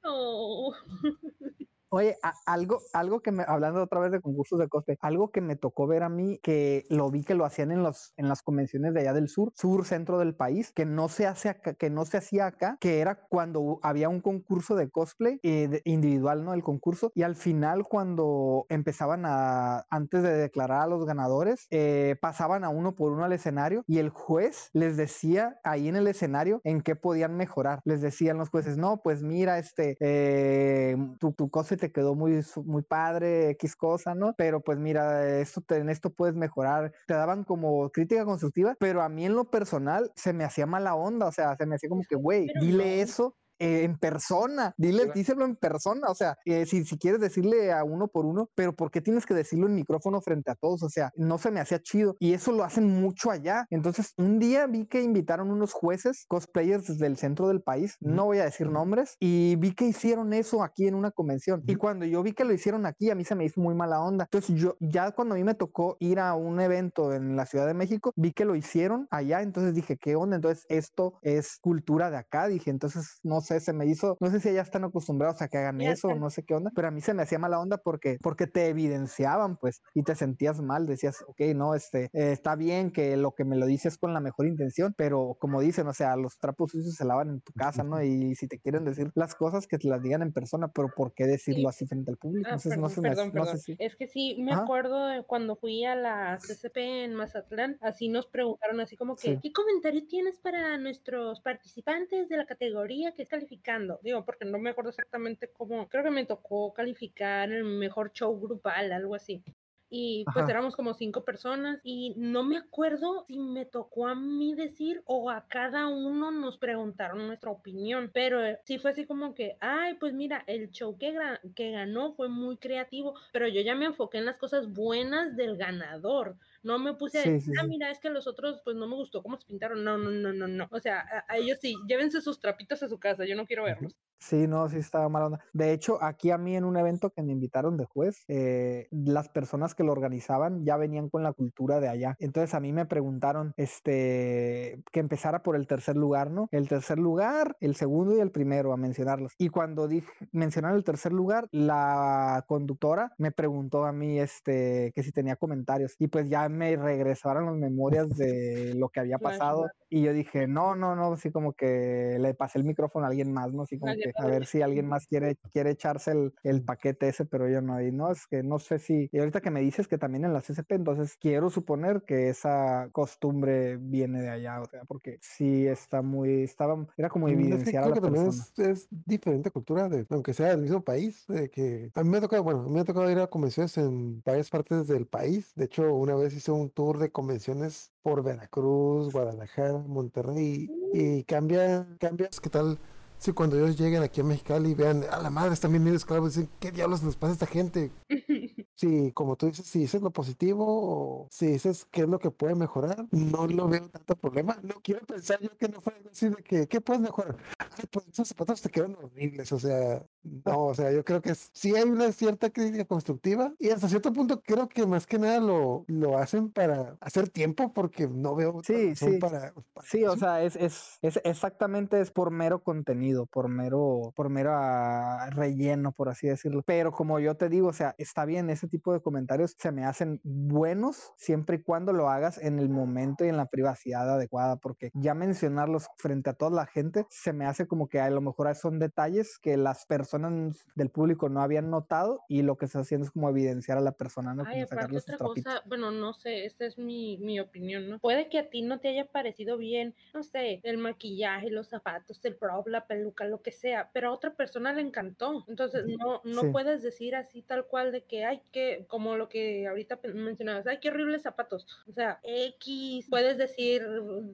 No. 0.05 0.73
Oye, 1.89 2.17
a- 2.23 2.35
algo, 2.47 2.81
algo 2.93 3.21
que 3.21 3.31
me, 3.31 3.45
hablando 3.47 3.81
otra 3.83 4.01
vez 4.01 4.11
de 4.11 4.21
concursos 4.21 4.59
de 4.59 4.69
cosplay, 4.69 4.97
algo 5.01 5.31
que 5.31 5.41
me 5.41 5.55
tocó 5.55 5.87
ver 5.87 6.03
a 6.03 6.09
mí, 6.09 6.41
que 6.43 6.85
lo 6.91 7.11
vi 7.11 7.23
que 7.23 7.35
lo 7.37 7.45
hacían 7.45 7.71
en 7.71 7.83
los, 7.85 8.13
en 8.17 8.29
las 8.29 8.43
convenciones 8.43 8.93
de 8.93 9.01
allá 9.01 9.13
del 9.13 9.29
sur, 9.29 9.53
sur, 9.55 9.85
centro 9.85 10.19
del 10.19 10.35
país, 10.35 10.73
que 10.73 10.85
no 10.85 11.09
se 11.09 11.27
hace 11.29 11.49
acá, 11.49 11.75
que 11.75 11.89
no 11.89 12.05
se 12.05 12.17
hacía 12.19 12.47
acá, 12.47 12.77
que 12.81 12.99
era 13.01 13.15
cuando 13.29 13.79
había 13.83 14.09
un 14.09 14.21
concurso 14.21 14.75
de 14.75 14.91
cosplay 14.91 15.39
eh, 15.45 15.69
de- 15.69 15.83
individual, 15.85 16.45
¿no? 16.45 16.55
El 16.55 16.65
concurso, 16.65 17.13
y 17.15 17.23
al 17.23 17.37
final 17.37 17.85
cuando 17.85 18.67
empezaban 18.69 19.23
a, 19.25 19.85
antes 19.89 20.25
de 20.25 20.33
declarar 20.35 20.81
a 20.83 20.87
los 20.89 21.05
ganadores, 21.07 21.67
eh, 21.71 22.17
pasaban 22.21 22.65
a 22.65 22.69
uno 22.69 22.97
por 22.97 23.13
uno 23.13 23.25
al 23.25 23.33
escenario 23.33 23.85
y 23.87 23.99
el 23.99 24.11
juez 24.11 24.71
les 24.73 24.97
decía 24.97 25.61
ahí 25.63 25.87
en 25.89 25.95
el 25.97 26.09
escenario 26.09 26.61
en 26.65 26.81
qué 26.83 26.97
podían 26.97 27.37
mejorar. 27.37 27.81
Les 27.85 28.01
decían 28.01 28.39
los 28.39 28.51
jueces, 28.51 28.77
no, 28.77 29.01
pues 29.03 29.23
mira, 29.23 29.59
este, 29.61 29.97
eh, 30.01 30.97
tu, 31.21 31.33
tu 31.33 31.49
cosa 31.49 31.76
te 31.77 31.93
quedó 31.93 32.15
muy, 32.15 32.43
muy 32.65 32.83
padre, 32.83 33.51
X 33.51 33.77
cosa, 33.77 34.15
¿no? 34.15 34.35
Pero 34.37 34.61
pues 34.63 34.79
mira, 34.79 35.39
esto 35.41 35.61
te- 35.61 35.77
en 35.79 35.89
esto 35.91 36.11
puedes 36.11 36.35
mejorar. 36.35 36.93
Te 37.07 37.15
daban 37.15 37.45
como 37.45 37.91
crítica 37.91 38.25
constructiva, 38.25 38.75
pero 38.79 39.03
a 39.03 39.09
mí 39.09 39.25
en 39.27 39.35
lo 39.35 39.51
personal 39.51 40.11
se 40.17 40.33
me 40.33 40.45
hacía 40.45 40.67
mala 40.67 40.95
onda, 40.95 41.27
o 41.27 41.33
sea, 41.33 41.57
se 41.57 41.67
me 41.67 41.75
hacía 41.77 41.89
como 41.89 42.03
que, 42.09 42.17
güey, 42.17 42.51
dile 42.61 43.01
eso 43.03 43.37
eh, 43.59 43.85
en 43.85 43.99
persona, 43.99 44.75
dile, 44.77 45.11
díselo 45.15 45.45
en 45.45 45.57
persona, 45.57 46.09
o 46.09 46.15
sea, 46.15 46.37
eh, 46.45 46.67
si, 46.67 46.85
si 46.85 46.99
quieres 46.99 47.21
decirle 47.21 47.73
a 47.73 47.85
uno 47.85 48.09
por 48.09 48.27
uno, 48.27 48.51
pero 48.55 48.75
¿por 48.75 48.91
qué 48.91 49.01
tienes 49.01 49.27
que 49.27 49.35
decirlo 49.35 49.67
en 49.67 49.75
micrófono 49.75 50.21
frente 50.21 50.51
a 50.51 50.55
todos? 50.55 50.83
O 50.83 50.89
sea, 50.89 51.11
no 51.17 51.39
se 51.39 51.51
me 51.51 51.61
hacía 51.61 51.81
chido 51.81 52.17
y 52.19 52.33
eso 52.33 52.53
lo 52.53 52.65
hacen 52.65 52.87
mucho 52.87 53.31
allá. 53.31 53.67
Entonces, 53.71 54.13
un 54.17 54.39
día 54.39 54.67
vi 54.67 54.87
que 54.87 55.03
invitaron 55.03 55.51
unos 55.51 55.73
jueces, 55.73 56.25
cosplayers 56.29 56.87
desde 56.87 57.07
el 57.07 57.17
centro 57.17 57.49
del 57.49 57.63
país, 57.63 57.97
no 58.01 58.27
voy 58.27 58.39
a 58.39 58.45
decir 58.45 58.71
nombres, 58.71 59.17
y 59.21 59.57
vi 59.57 59.75
que 59.75 59.87
hicieron 59.87 60.33
eso 60.33 60.63
aquí 60.63 60.87
en 60.87 60.95
una 60.95 61.11
convención. 61.11 61.63
Y 61.67 61.77
cuando 61.77 62.05
yo 62.05 62.23
vi 62.23 62.33
que 62.33 62.45
lo 62.45 62.53
hicieron 62.53 62.87
aquí, 62.87 63.11
a 63.11 63.15
mí 63.15 63.25
se 63.25 63.35
me 63.35 63.45
hizo 63.45 63.61
muy 63.61 63.75
mala 63.75 64.01
onda. 64.01 64.25
Entonces, 64.25 64.57
yo 64.57 64.77
ya 64.81 65.11
cuando 65.13 65.35
a 65.35 65.39
mí 65.39 65.45
me 65.45 65.55
tocó 65.55 65.97
ir 66.01 66.21
a 66.21 66.35
un 66.35 66.61
evento 66.61 67.13
en 67.13 67.37
la 67.37 67.47
Ciudad 67.47 67.67
de 67.67 67.75
México, 67.75 68.13
vi 68.17 68.33
que 68.33 68.45
lo 68.45 68.55
hicieron 68.55 69.07
allá, 69.11 69.43
entonces 69.43 69.75
dije, 69.75 69.97
¿qué 69.97 70.17
onda? 70.17 70.37
Entonces, 70.37 70.65
esto 70.69 71.19
es 71.23 71.59
cultura 71.61 72.11
de 72.11 72.19
acá, 72.19 72.49
dije, 72.49 72.71
entonces, 72.71 73.19
no 73.23 73.41
sé, 73.47 73.61
se 73.61 73.73
me 73.73 73.87
hizo, 73.87 74.17
no 74.21 74.31
sé 74.31 74.41
si 74.41 74.53
ya 74.53 74.63
están 74.63 74.85
acostumbrados 74.85 75.43
a 75.43 75.49
que 75.49 75.59
hagan 75.59 75.81
Ya 75.81 75.93
eso, 75.93 76.11
o 76.11 76.17
no 76.17 76.31
sé 76.31 76.45
qué 76.45 76.55
onda, 76.55 76.71
pero 76.75 76.89
a 76.89 76.91
mí 76.91 77.01
se 77.01 77.15
me 77.15 77.23
hacía 77.23 77.39
mala 77.39 77.61
onda 77.61 77.79
porque, 77.79 78.19
porque 78.23 78.47
te 78.47 78.69
evidenciaban, 78.69 79.57
pues, 79.59 79.81
y 79.95 80.03
te 80.05 80.15
sentías 80.17 80.61
mal, 80.63 80.87
decías, 80.87 81.25
ok, 81.27 81.41
no, 81.57 81.75
este, 81.75 82.05
eh, 82.13 82.33
está 82.33 82.57
bien 82.57 82.91
que 82.93 83.17
lo 83.17 83.33
que 83.33 83.45
me 83.45 83.57
lo 83.57 83.67
dices 83.67 83.99
con 83.99 84.15
la 84.15 84.21
mejor 84.21 84.47
intención, 84.47 84.95
pero 84.99 85.37
como 85.41 85.61
dicen, 85.61 85.87
o 85.89 85.95
sea, 85.95 86.17
los 86.17 86.39
trapos 86.39 86.73
sucios 86.73 86.95
se 86.97 87.05
lavan 87.07 87.31
en 87.31 87.41
tu 87.41 87.53
casa, 87.55 87.85
¿no? 87.85 88.03
Y 88.03 88.35
si 88.37 88.49
te 88.49 88.59
quieren 88.61 88.85
decir 88.85 89.11
las 89.15 89.35
cosas, 89.35 89.67
que 89.67 89.79
te 89.79 89.89
las 89.89 90.03
digan 90.03 90.23
en 90.23 90.33
persona, 90.33 90.69
pero 90.75 90.93
¿por 90.93 91.15
qué 91.15 91.27
decirlo 91.27 91.69
así 91.69 91.87
frente 91.87 92.11
al 92.11 92.19
público? 92.19 92.49
Ah, 92.49 92.53
Entonces, 92.55 92.77
no 92.77 92.89
perdón, 92.89 92.91
se 92.91 93.03
me 93.03 93.15
perdón, 93.15 93.33
no 93.33 93.45
perdón. 93.45 93.47
sé 93.47 93.59
si... 93.59 93.79
Es 93.79 93.97
que 93.97 94.07
sí, 94.07 94.37
me 94.41 94.53
Ajá. 94.53 94.63
acuerdo 94.63 95.07
de 95.07 95.25
cuando 95.25 95.57
fui 95.57 95.85
a 95.85 95.97
la 95.97 96.39
CCP 96.39 97.05
en 97.05 97.15
Mazatlán, 97.15 97.79
así 97.81 98.09
nos 98.09 98.27
preguntaron 98.27 98.81
así 98.81 98.97
como 98.97 99.19
que, 99.19 99.37
Sí. 99.37 99.41
¿qué 99.43 99.53
comentario 99.53 100.07
tienes 100.07 100.39
para 100.39 100.79
nuestros 100.79 101.41
participantes 101.41 102.29
de 102.29 102.37
la 102.37 102.47
categoría 102.47 103.13
que 103.15 103.23
es 103.23 103.33
calificando? 103.37 104.01
Digo, 104.03 104.25
porque 104.25 104.45
no 104.45 104.59
me 104.59 104.71
acuerdo 104.71 104.91
exactamente 104.91 105.51
cómo, 105.53 105.89
creo 105.89 106.05
que 106.05 106.11
me 106.11 106.25
tocó 106.25 106.73
calificar 106.73 107.53
el 107.53 107.65
mejor 107.65 108.13
show 108.13 108.39
grupal, 108.41 108.93
algo 108.93 109.15
así. 109.15 109.43
Y 109.89 110.25
pues 110.25 110.45
Ajá. 110.45 110.51
éramos 110.51 110.75
como 110.75 110.95
cinco 110.95 111.25
personas 111.25 111.81
y 111.85 112.13
no 112.17 112.43
me 112.43 112.57
acuerdo 112.57 113.25
si 113.29 113.39
me 113.39 113.67
tocó 113.67 114.09
a 114.09 114.17
mí 114.17 114.53
decir 114.55 115.03
o 115.05 115.31
a 115.31 115.47
cada 115.47 115.87
uno 115.87 116.33
nos 116.33 116.59
preguntaron 116.59 117.25
nuestra 117.29 117.53
opinión, 117.53 118.11
pero 118.13 118.45
eh, 118.45 118.59
sí 118.65 118.79
fue 118.79 118.91
así 118.91 119.07
como 119.07 119.35
que, 119.37 119.57
ay, 119.61 119.95
pues 119.95 120.13
mira, 120.13 120.43
el 120.49 120.73
show 120.73 120.99
que, 120.99 121.17
que 121.55 121.71
ganó 121.71 122.15
fue 122.15 122.29
muy 122.29 122.57
creativo, 122.57 123.15
pero 123.33 123.47
yo 123.47 123.61
ya 123.61 123.77
me 123.77 123.85
enfoqué 123.85 124.19
en 124.19 124.25
las 124.25 124.39
cosas 124.39 124.73
buenas 124.73 125.37
del 125.37 125.57
ganador. 125.57 126.37
No 126.67 126.79
me 126.79 126.95
puse 126.95 127.19
a 127.19 127.23
Sí, 127.23 127.31
decir, 127.31 127.41
sí, 127.41 127.53
ah, 127.61 127.67
mira, 127.67 127.91
es 127.91 128.01
que 128.01 128.11
los 128.11 128.27
otros, 128.27 128.61
pues 128.65 128.77
no 128.77 128.87
me 128.89 128.97
gustó 128.97 129.23
cómo 129.23 129.39
se 129.41 129.47
pintaron. 129.47 129.85
No, 129.85 129.99
no, 129.99 130.11
no, 130.11 130.33
no, 130.33 130.49
no. 130.49 130.69
O 130.71 130.81
sea, 130.81 131.01
a, 131.01 131.25
a 131.33 131.37
ellos 131.39 131.59
sí, 131.61 131.75
llévense 131.89 132.21
sus 132.21 132.41
trapitos 132.41 132.83
a 132.83 132.89
su 132.89 132.99
casa, 132.99 133.25
yo 133.27 133.37
no 133.37 133.47
quiero 133.47 133.65
verlos. 133.65 133.97
Sí, 134.19 134.47
no, 134.49 134.69
sí 134.69 134.79
estaba 134.79 135.09
mala 135.11 135.27
onda. 135.27 135.41
De 135.53 135.73
hecho, 135.73 136.03
aquí 136.03 136.31
a 136.31 136.39
mí 136.39 136.57
en 136.57 136.65
un 136.65 136.77
evento 136.79 137.11
que 137.11 137.23
me 137.23 137.33
invitaron 137.33 137.77
de 137.77 137.85
juez, 137.85 138.25
eh, 138.29 138.89
las 138.91 139.29
personas 139.29 139.75
que 139.75 139.85
lo 139.85 139.93
organizaban 139.93 140.65
ya 140.65 140.79
venían 140.79 141.11
con 141.11 141.23
la 141.23 141.35
cultura 141.35 141.81
de 141.81 141.89
allá. 141.89 142.17
Entonces 142.19 142.55
a 142.55 142.61
mí 142.61 142.73
me 142.73 142.87
preguntaron, 142.87 143.53
este, 143.59 144.83
que 144.91 145.01
empezara 145.01 145.43
por 145.43 145.55
el 145.55 145.67
tercer 145.67 145.97
lugar, 145.97 146.31
¿no? 146.31 146.49
El 146.51 146.67
tercer 146.67 146.99
lugar, 146.99 147.57
el 147.61 147.77
segundo 147.77 148.17
y 148.17 148.21
el 148.21 148.31
primero 148.33 148.73
a 148.73 148.79
mencionarlos. 148.79 149.35
Y 149.39 149.49
cuando 149.51 149.87
dije 149.87 150.09
mencionar 150.33 150.75
el 150.75 150.83
tercer 150.83 151.13
lugar, 151.13 151.47
la 151.53 152.45
conductora 152.49 153.13
me 153.19 153.33
preguntó 153.33 153.85
a 153.85 153.93
mí, 153.93 154.19
este, 154.19 154.93
que 154.95 155.03
si 155.03 155.13
tenía 155.13 155.37
comentarios. 155.37 155.95
Y 155.99 156.09
pues 156.09 156.29
ya 156.31 156.49
me 156.57 156.77
regresaron 156.77 157.47
las 157.47 157.55
memorias 157.57 158.15
de 158.17 158.73
lo 158.75 158.89
que 158.89 159.01
había 159.01 159.19
pasado 159.21 159.73
Y 159.89 160.03
yo 160.03 160.13
dije, 160.13 160.47
no, 160.49 160.75
no, 160.75 160.97
no, 160.97 161.13
así 161.13 161.31
como 161.31 161.53
que 161.55 162.19
le 162.21 162.35
pasé 162.35 162.59
el 162.59 162.65
micrófono 162.65 163.07
a 163.07 163.09
alguien 163.09 163.33
más, 163.33 163.53
¿no? 163.53 163.63
Así 163.63 163.79
como 163.79 163.93
Alguien 163.93 164.09
que 164.13 164.13
a 164.17 164.27
ver 164.27 164.47
si 164.47 164.63
alguien 164.63 164.87
más 164.89 165.07
quiere, 165.07 165.37
quiere 165.53 165.71
echarse 165.71 166.11
el, 166.13 166.33
el 166.43 166.65
paquete 166.65 167.09
ese, 167.09 167.25
pero 167.25 167.49
yo 167.49 167.61
no. 167.63 167.81
Y 167.81 167.93
no, 167.93 168.11
es 168.11 168.27
que 168.27 168.43
no 168.43 168.59
sé 168.59 168.79
si. 168.79 169.09
Y 169.13 169.19
ahorita 169.19 169.41
que 169.41 169.51
me 169.51 169.61
dices 169.61 169.89
que 169.89 169.99
también 169.99 170.25
en 170.25 170.33
la 170.33 170.41
CCP, 170.43 170.75
entonces 170.75 171.17
quiero 171.19 171.51
suponer 171.51 172.03
que 172.05 172.29
esa 172.29 172.89
costumbre 172.93 173.77
viene 173.77 174.21
de 174.23 174.31
allá, 174.31 174.61
o 174.61 174.67
sea, 174.67 174.85
porque 174.87 175.19
sí 175.21 175.67
está 175.67 176.03
muy. 176.03 176.43
Estaba, 176.45 176.87
era 176.97 177.09
como 177.09 177.29
Mm, 177.29 177.53
es 177.55 177.65
que 177.65 177.75
evidenciar 177.75 177.85
a 177.85 177.89
creo 177.89 177.93
la 177.93 177.97
que 177.97 178.01
también 178.01 178.27
persona. 178.27 178.49
es, 178.57 178.59
es 178.59 178.89
diferente 178.91 179.51
cultura, 179.51 179.89
de, 179.89 180.07
aunque 180.11 180.33
sea 180.33 180.49
del 180.51 180.63
mismo 180.63 180.83
país, 180.85 181.25
de 181.27 181.51
que 181.51 181.91
a 181.95 182.05
mí 182.05 182.11
me 182.11 182.19
ha 182.19 182.21
tocado, 182.21 182.43
bueno, 182.45 182.61
a 182.61 182.65
mí 182.65 182.71
me 182.71 182.81
ha 182.81 182.85
tocado 182.85 183.11
ir 183.11 183.19
a 183.19 183.27
convenciones 183.27 183.77
en 183.79 184.23
varias 184.23 184.49
partes 184.51 184.87
del 184.87 185.07
país. 185.09 185.53
De 185.57 185.65
hecho, 185.65 185.93
una 185.95 186.15
vez 186.15 186.35
hice 186.47 186.53
un 186.53 186.71
tour 186.71 186.99
de 186.99 187.11
convenciones 187.11 187.91
por 188.03 188.23
Veracruz, 188.23 189.13
Guadalajara, 189.13 189.79
Monterrey, 189.79 190.71
y 190.93 191.25
cambia, 191.25 191.89
cambia, 191.99 192.29
¿qué 192.41 192.49
tal? 192.51 192.79
Si 193.19 193.33
cuando 193.33 193.57
ellos 193.57 193.77
lleguen 193.77 194.05
aquí 194.05 194.21
a 194.21 194.25
Mexicali 194.25 194.71
y 194.71 194.75
vean, 194.75 195.05
a 195.11 195.21
la 195.21 195.31
madre, 195.31 195.55
están 195.55 195.73
bien 195.73 195.89
esclavos, 195.89 196.37
dicen, 196.37 196.49
¿qué 196.61 196.71
diablos 196.71 197.03
les 197.03 197.17
pasa 197.17 197.31
a 197.31 197.35
esta 197.35 197.47
gente? 197.47 197.91
Sí, 198.77 199.11
como 199.13 199.37
tú 199.37 199.47
dices, 199.47 199.67
si 199.67 199.79
dices 199.81 200.03
lo 200.03 200.11
positivo 200.13 200.65
o 200.69 201.29
si 201.31 201.47
dices 201.47 201.87
qué 201.91 202.03
es 202.03 202.09
lo 202.09 202.19
que 202.19 202.31
puede 202.31 202.55
mejorar, 202.55 203.07
no 203.11 203.47
lo 203.47 203.69
veo 203.69 203.89
tanto 203.89 204.17
problema. 204.17 204.59
No 204.63 204.75
quiero 204.83 205.07
pensar 205.07 205.41
yo 205.41 205.57
que 205.57 205.69
no 205.69 205.81
fue 205.81 205.95
así 206.11 206.29
de 206.29 206.37
que, 206.43 206.67
¿qué 206.69 206.81
puedes 206.83 207.01
mejorar? 207.01 207.37
Ay, 207.59 207.87
pues 207.91 208.07
esos 208.09 208.29
zapatos 208.29 208.61
te 208.61 208.69
quedan 208.71 208.95
horribles, 208.97 209.51
o 209.53 209.59
sea, 209.59 210.05
no, 210.23 210.67
o 210.67 210.75
sea, 210.75 210.93
yo 210.93 211.05
creo 211.05 211.23
que 211.23 211.35
sí 211.35 211.75
hay 211.75 211.85
una 211.89 212.13
cierta 212.13 212.51
crítica 212.51 212.85
constructiva 212.85 213.55
y 213.59 213.71
hasta 213.71 213.89
cierto 213.89 214.13
punto 214.13 214.43
creo 214.43 214.69
que 214.69 214.87
más 214.87 215.07
que 215.07 215.19
nada 215.19 215.41
lo, 215.41 215.85
lo 215.89 216.19
hacen 216.19 216.51
para 216.53 216.99
hacer 217.01 217.31
tiempo 217.31 217.73
porque 217.73 218.09
no 218.09 218.35
veo 218.35 218.61
Sí, 218.63 218.95
sí. 218.95 219.19
para, 219.19 219.55
para 219.73 219.87
Sí, 219.87 220.05
o 220.05 220.15
eso. 220.15 220.17
sea, 220.17 220.43
es, 220.43 220.57
es, 220.57 220.99
es 221.03 221.21
exactamente 221.25 222.01
es 222.01 222.11
por 222.11 222.31
mero 222.31 222.63
contenido, 222.63 223.27
por 223.27 223.49
mero, 223.49 224.13
por 224.17 224.29
mero 224.31 224.51
ah, 224.55 225.29
relleno, 225.31 225.93
por 225.93 226.09
así 226.09 226.27
decirlo. 226.29 226.63
Pero 226.63 226.93
como 226.93 227.21
yo 227.21 227.37
te 227.37 227.49
digo, 227.49 227.69
o 227.69 227.73
sea, 227.73 227.95
está 227.99 228.25
bien, 228.25 228.51
ese 228.51 228.66
tipo 228.69 228.93
de 228.93 229.01
comentarios 229.01 229.55
se 229.59 229.73
me 229.73 229.85
hacen 229.85 230.21
buenos 230.25 231.13
siempre 231.17 231.57
y 231.57 231.63
cuando 231.63 231.93
lo 231.93 232.09
hagas 232.09 232.39
en 232.39 232.59
el 232.59 232.69
momento 232.69 233.25
y 233.25 233.29
en 233.29 233.37
la 233.37 233.47
privacidad 233.47 234.09
adecuada, 234.11 234.57
porque 234.57 234.91
ya 234.95 235.15
mencionarlos 235.15 235.87
frente 235.99 236.31
a 236.31 236.35
toda 236.35 236.51
la 236.51 236.67
gente 236.67 237.07
se 237.11 237.33
me 237.33 237.47
hace 237.47 237.67
como 237.67 237.89
que 237.89 238.01
a 238.01 238.11
lo 238.11 238.21
mejor 238.21 238.55
son 238.55 238.79
detalles 238.79 239.39
que 239.41 239.57
las 239.57 239.87
personas 239.87 240.65
del 240.75 240.91
público 240.91 241.29
no 241.29 241.41
habían 241.43 241.71
notado 241.71 242.21
y 242.29 242.43
lo 242.43 242.57
que 242.57 242.67
está 242.67 242.81
haciendo 242.81 243.07
es 243.07 243.11
como 243.13 243.29
evidenciar 243.31 243.79
a 243.79 243.81
la 243.81 243.93
persona, 243.93 244.35
¿no? 244.35 244.47
Ay, 244.49 244.63
Como 244.63 244.99
otra 244.99 245.19
cosa, 245.19 245.63
bueno, 245.67 245.91
no 245.91 246.13
sé, 246.13 246.45
esta 246.45 246.67
es 246.67 246.77
mi, 246.79 247.17
mi 247.19 247.41
opinión, 247.41 247.89
¿no? 247.89 247.99
Puede 247.99 248.29
que 248.29 248.39
a 248.39 248.51
ti 248.51 248.63
no 248.63 248.81
te 248.81 248.89
haya 248.89 249.07
parecido 249.07 249.57
bien, 249.57 249.95
no 250.13 250.23
sé, 250.23 250.61
el 250.63 250.77
maquillaje, 250.79 251.51
los 251.51 251.69
zapatos, 251.69 252.23
el 252.25 252.37
prop, 252.37 252.69
la 252.69 252.87
peluca, 252.87 253.25
lo 253.25 253.41
que 253.43 253.51
sea, 253.51 253.91
pero 253.95 254.09
a 254.09 254.13
otra 254.13 254.37
persona 254.37 254.73
le 254.75 254.83
encantó. 254.83 255.45
Entonces, 255.49 255.87
no, 255.87 256.21
no 256.25 256.51
Sí. 256.51 256.51
puedes 256.51 256.83
decir 256.83 257.17
así 257.17 257.43
tal 257.43 257.67
cual 257.67 257.93
de 257.93 258.05
que, 258.05 258.25
ay, 258.27 258.43
que, 258.57 258.87
como 258.89 259.19
lo 259.19 259.29
que 259.29 259.67
ahorita 259.67 260.01
mencionabas, 260.15 260.67
ay, 260.67 260.79
qué 260.81 260.89
horribles 260.89 261.21
zapatos. 261.21 261.67
O 261.87 261.93
sea, 261.93 262.21
X, 262.23 263.07
puedes 263.11 263.37
decir, 263.37 263.87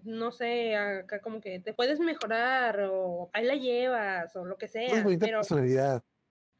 no 0.04 0.30
sé, 0.30 0.76
acá 0.76 1.20
como 1.20 1.40
que 1.40 1.58
te 1.58 1.74
puedes 1.74 1.98
mejorar 1.98 2.82
o 2.88 3.30
ahí 3.32 3.44
la 3.44 3.56
llevas 3.56 4.36
o 4.36 4.44
lo 4.44 4.56
que 4.58 4.68
sea, 4.68 5.02
bonita 5.02 5.26
pero... 5.26 5.38
personalidad. 5.38 6.04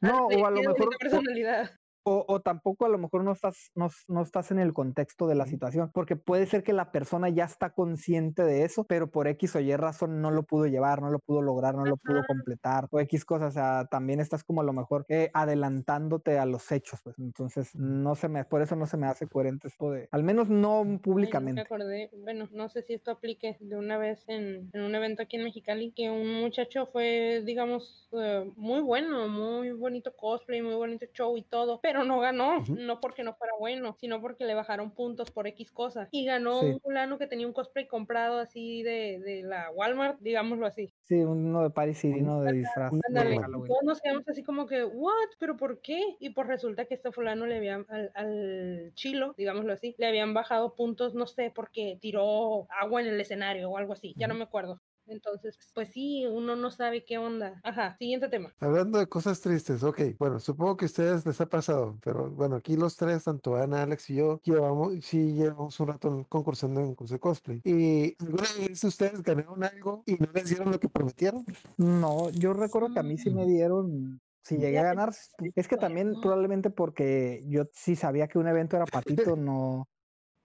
No, 0.01 0.27
Sí, 0.29 0.41
o 0.41 0.45
a 0.45 0.51
lo 0.51 0.57
mejor 0.61 0.89
personalidad. 0.99 1.71
O, 2.05 2.25
o 2.27 2.41
tampoco 2.41 2.85
a 2.85 2.89
lo 2.89 2.97
mejor 2.97 3.23
no 3.23 3.31
estás, 3.31 3.71
no, 3.75 3.89
no 4.09 4.21
estás 4.23 4.51
en 4.51 4.59
el 4.59 4.73
contexto 4.73 5.25
de 5.27 5.35
la 5.35 5.45
situación, 5.47 5.89
porque 5.93 6.17
puede 6.17 6.45
ser 6.47 6.63
que 6.63 6.73
la 6.73 6.91
persona 6.91 7.29
ya 7.29 7.45
está 7.45 7.73
consciente 7.73 8.43
de 8.43 8.63
eso, 8.65 8.85
pero 8.85 9.09
por 9.09 9.27
X 9.27 9.55
o 9.55 9.59
Y 9.61 9.73
razón 9.77 10.21
no 10.21 10.29
lo 10.31 10.43
pudo 10.43 10.65
llevar, 10.65 11.01
no 11.01 11.09
lo 11.09 11.19
pudo 11.19 11.41
lograr, 11.41 11.75
no 11.75 11.85
lo 11.85 11.95
pudo 11.97 12.23
completar, 12.25 12.87
o 12.91 12.99
X 12.99 13.23
cosas, 13.25 13.49
o 13.49 13.51
sea, 13.53 13.85
también 13.89 14.19
estás 14.19 14.43
como 14.43 14.61
a 14.61 14.63
lo 14.65 14.73
mejor 14.73 15.05
eh, 15.07 15.31
adelantándote 15.33 16.37
a 16.39 16.45
los 16.45 16.71
hechos, 16.71 16.99
pues 17.03 17.17
entonces 17.19 17.69
no 17.75 18.15
se 18.15 18.27
me, 18.29 18.43
por 18.45 18.61
eso 18.61 18.75
no 18.75 18.85
se 18.85 18.97
me 18.97 19.07
hace 19.07 19.27
coherente 19.27 19.67
esto 19.69 19.91
de, 19.91 20.07
al 20.11 20.23
menos 20.23 20.49
no 20.49 20.99
Ay, 21.15 21.37
no, 21.39 21.51
me 21.51 21.61
públicamente. 21.61 21.61
acordé, 21.61 22.09
bueno, 22.13 22.49
no 22.51 22.69
sé 22.69 22.81
si 22.81 22.93
esto 22.93 23.11
aplique 23.11 23.57
de 23.61 23.77
una 23.77 23.97
vez 23.97 24.27
en, 24.27 24.69
en 24.73 24.81
un 24.81 24.93
evento 24.95 25.21
aquí 25.21 25.37
en 25.37 25.43
Mexicali, 25.45 25.93
que 25.93 26.09
un 26.09 26.41
muchacho 26.41 26.87
fue, 26.87 27.41
digamos, 27.45 28.09
eh, 28.13 28.51
muy 28.57 28.81
bueno, 28.81 29.27
muy 29.29 29.71
bonito 29.71 30.15
cosplay, 30.15 30.61
muy 30.61 30.75
bonito 30.75 31.05
show 31.13 31.37
y 31.37 31.43
todo, 31.43 31.79
pero 31.81 31.92
no 32.03 32.19
ganó, 32.19 32.63
no 32.67 32.99
porque 32.99 33.23
no 33.23 33.33
fuera 33.35 33.53
bueno, 33.59 33.95
sino 33.99 34.19
porque 34.21 34.45
le 34.45 34.55
bajaron 34.55 34.91
puntos 34.91 35.29
por 35.31 35.47
X 35.47 35.71
cosa. 35.71 36.07
Y 36.11 36.25
ganó 36.25 36.59
Sí. 36.61 36.65
un 36.67 36.79
fulano 36.79 37.17
que 37.19 37.27
tenía 37.27 37.45
un 37.45 37.53
cosplay 37.53 37.87
comprado 37.87 38.39
así 38.39 38.81
de, 38.83 39.19
de 39.19 39.43
la 39.43 39.69
Walmart, 39.71 40.19
digámoslo 40.19 40.65
así. 40.65 40.93
Sí, 41.03 41.15
uno 41.15 41.61
de 41.63 41.69
Paris 41.69 41.99
City, 41.99 42.21
Ujú. 42.21 42.25
¿no? 42.25 42.41
De 42.41 42.53
disfraz. 42.53 42.91
Ándale, 43.07 43.37
todos 43.67 43.83
nos 43.83 44.01
quedamos 44.01 44.27
así 44.27 44.43
como 44.43 44.65
que, 44.65 44.83
¿what? 44.83 45.11
¿Pero 45.39 45.57
por 45.57 45.81
qué? 45.81 46.01
Y 46.19 46.31
pues 46.31 46.47
resulta 46.47 46.85
que 46.85 46.95
este 46.95 47.11
fulano 47.11 47.45
le 47.45 47.57
habían, 47.57 47.85
al, 47.89 48.11
al 48.15 48.91
chilo, 48.95 49.33
digámoslo 49.37 49.73
así, 49.73 49.95
le 49.97 50.07
habían 50.07 50.33
bajado 50.33 50.75
puntos, 50.75 51.13
no 51.13 51.27
sé, 51.27 51.51
porque 51.53 51.97
tiró 52.01 52.67
agua 52.81 53.01
en 53.01 53.07
el 53.07 53.19
escenario 53.19 53.69
o 53.69 53.77
algo 53.77 53.93
así, 53.93 54.13
ya 54.17 54.27
no 54.27 54.35
me 54.35 54.43
acuerdo. 54.43 54.81
Entonces, 55.05 55.57
pues 55.73 55.89
sí, 55.89 56.25
uno 56.25 56.55
no 56.55 56.71
sabe 56.71 57.03
qué 57.05 57.17
onda. 57.17 57.59
Ajá, 57.63 57.95
siguiente 57.97 58.29
tema. 58.29 58.53
Hablando 58.59 58.99
de 58.99 59.07
cosas 59.07 59.41
tristes, 59.41 59.83
ok, 59.83 59.99
bueno, 60.17 60.39
supongo 60.39 60.77
que 60.77 60.85
a 60.85 60.87
ustedes 60.87 61.25
les 61.25 61.41
ha 61.41 61.47
pasado, 61.47 61.97
pero 62.01 62.29
bueno, 62.31 62.55
aquí 62.55 62.75
los 62.77 62.95
tres, 62.95 63.25
tanto 63.25 63.55
Ana, 63.55 63.83
Alex 63.83 64.09
y 64.09 64.15
yo, 64.15 64.39
llevamos, 64.43 64.93
sí 65.03 65.33
llevamos 65.33 65.79
un 65.79 65.87
rato 65.87 66.25
concursando 66.29 66.79
en 66.79 66.87
concurso 66.87 67.13
de 67.15 67.19
cosplay. 67.19 67.61
¿Y 67.63 68.15
alguna 68.23 68.47
vez 68.57 68.83
ustedes 68.83 69.21
ganaron 69.21 69.63
algo 69.63 70.03
y 70.05 70.13
no 70.13 70.27
les 70.33 70.49
dieron 70.49 70.71
lo 70.71 70.79
que 70.79 70.89
prometieron? 70.89 71.45
No, 71.77 72.29
yo 72.29 72.53
recuerdo 72.53 72.91
que 72.91 72.99
a 72.99 73.03
mí 73.03 73.17
sí 73.17 73.31
me 73.31 73.43
Mm. 73.43 73.47
dieron, 73.47 74.21
si 74.43 74.57
llegué 74.57 74.79
a 74.79 74.83
ganar, 74.83 75.09
es 75.55 75.67
que 75.67 75.77
también 75.77 76.19
probablemente 76.19 76.69
porque 76.69 77.43
yo 77.47 77.63
sí 77.73 77.95
sabía 77.95 78.27
que 78.27 78.37
un 78.39 78.47
evento 78.47 78.75
era 78.77 78.87
patito, 78.87 79.35
no, 79.37 79.89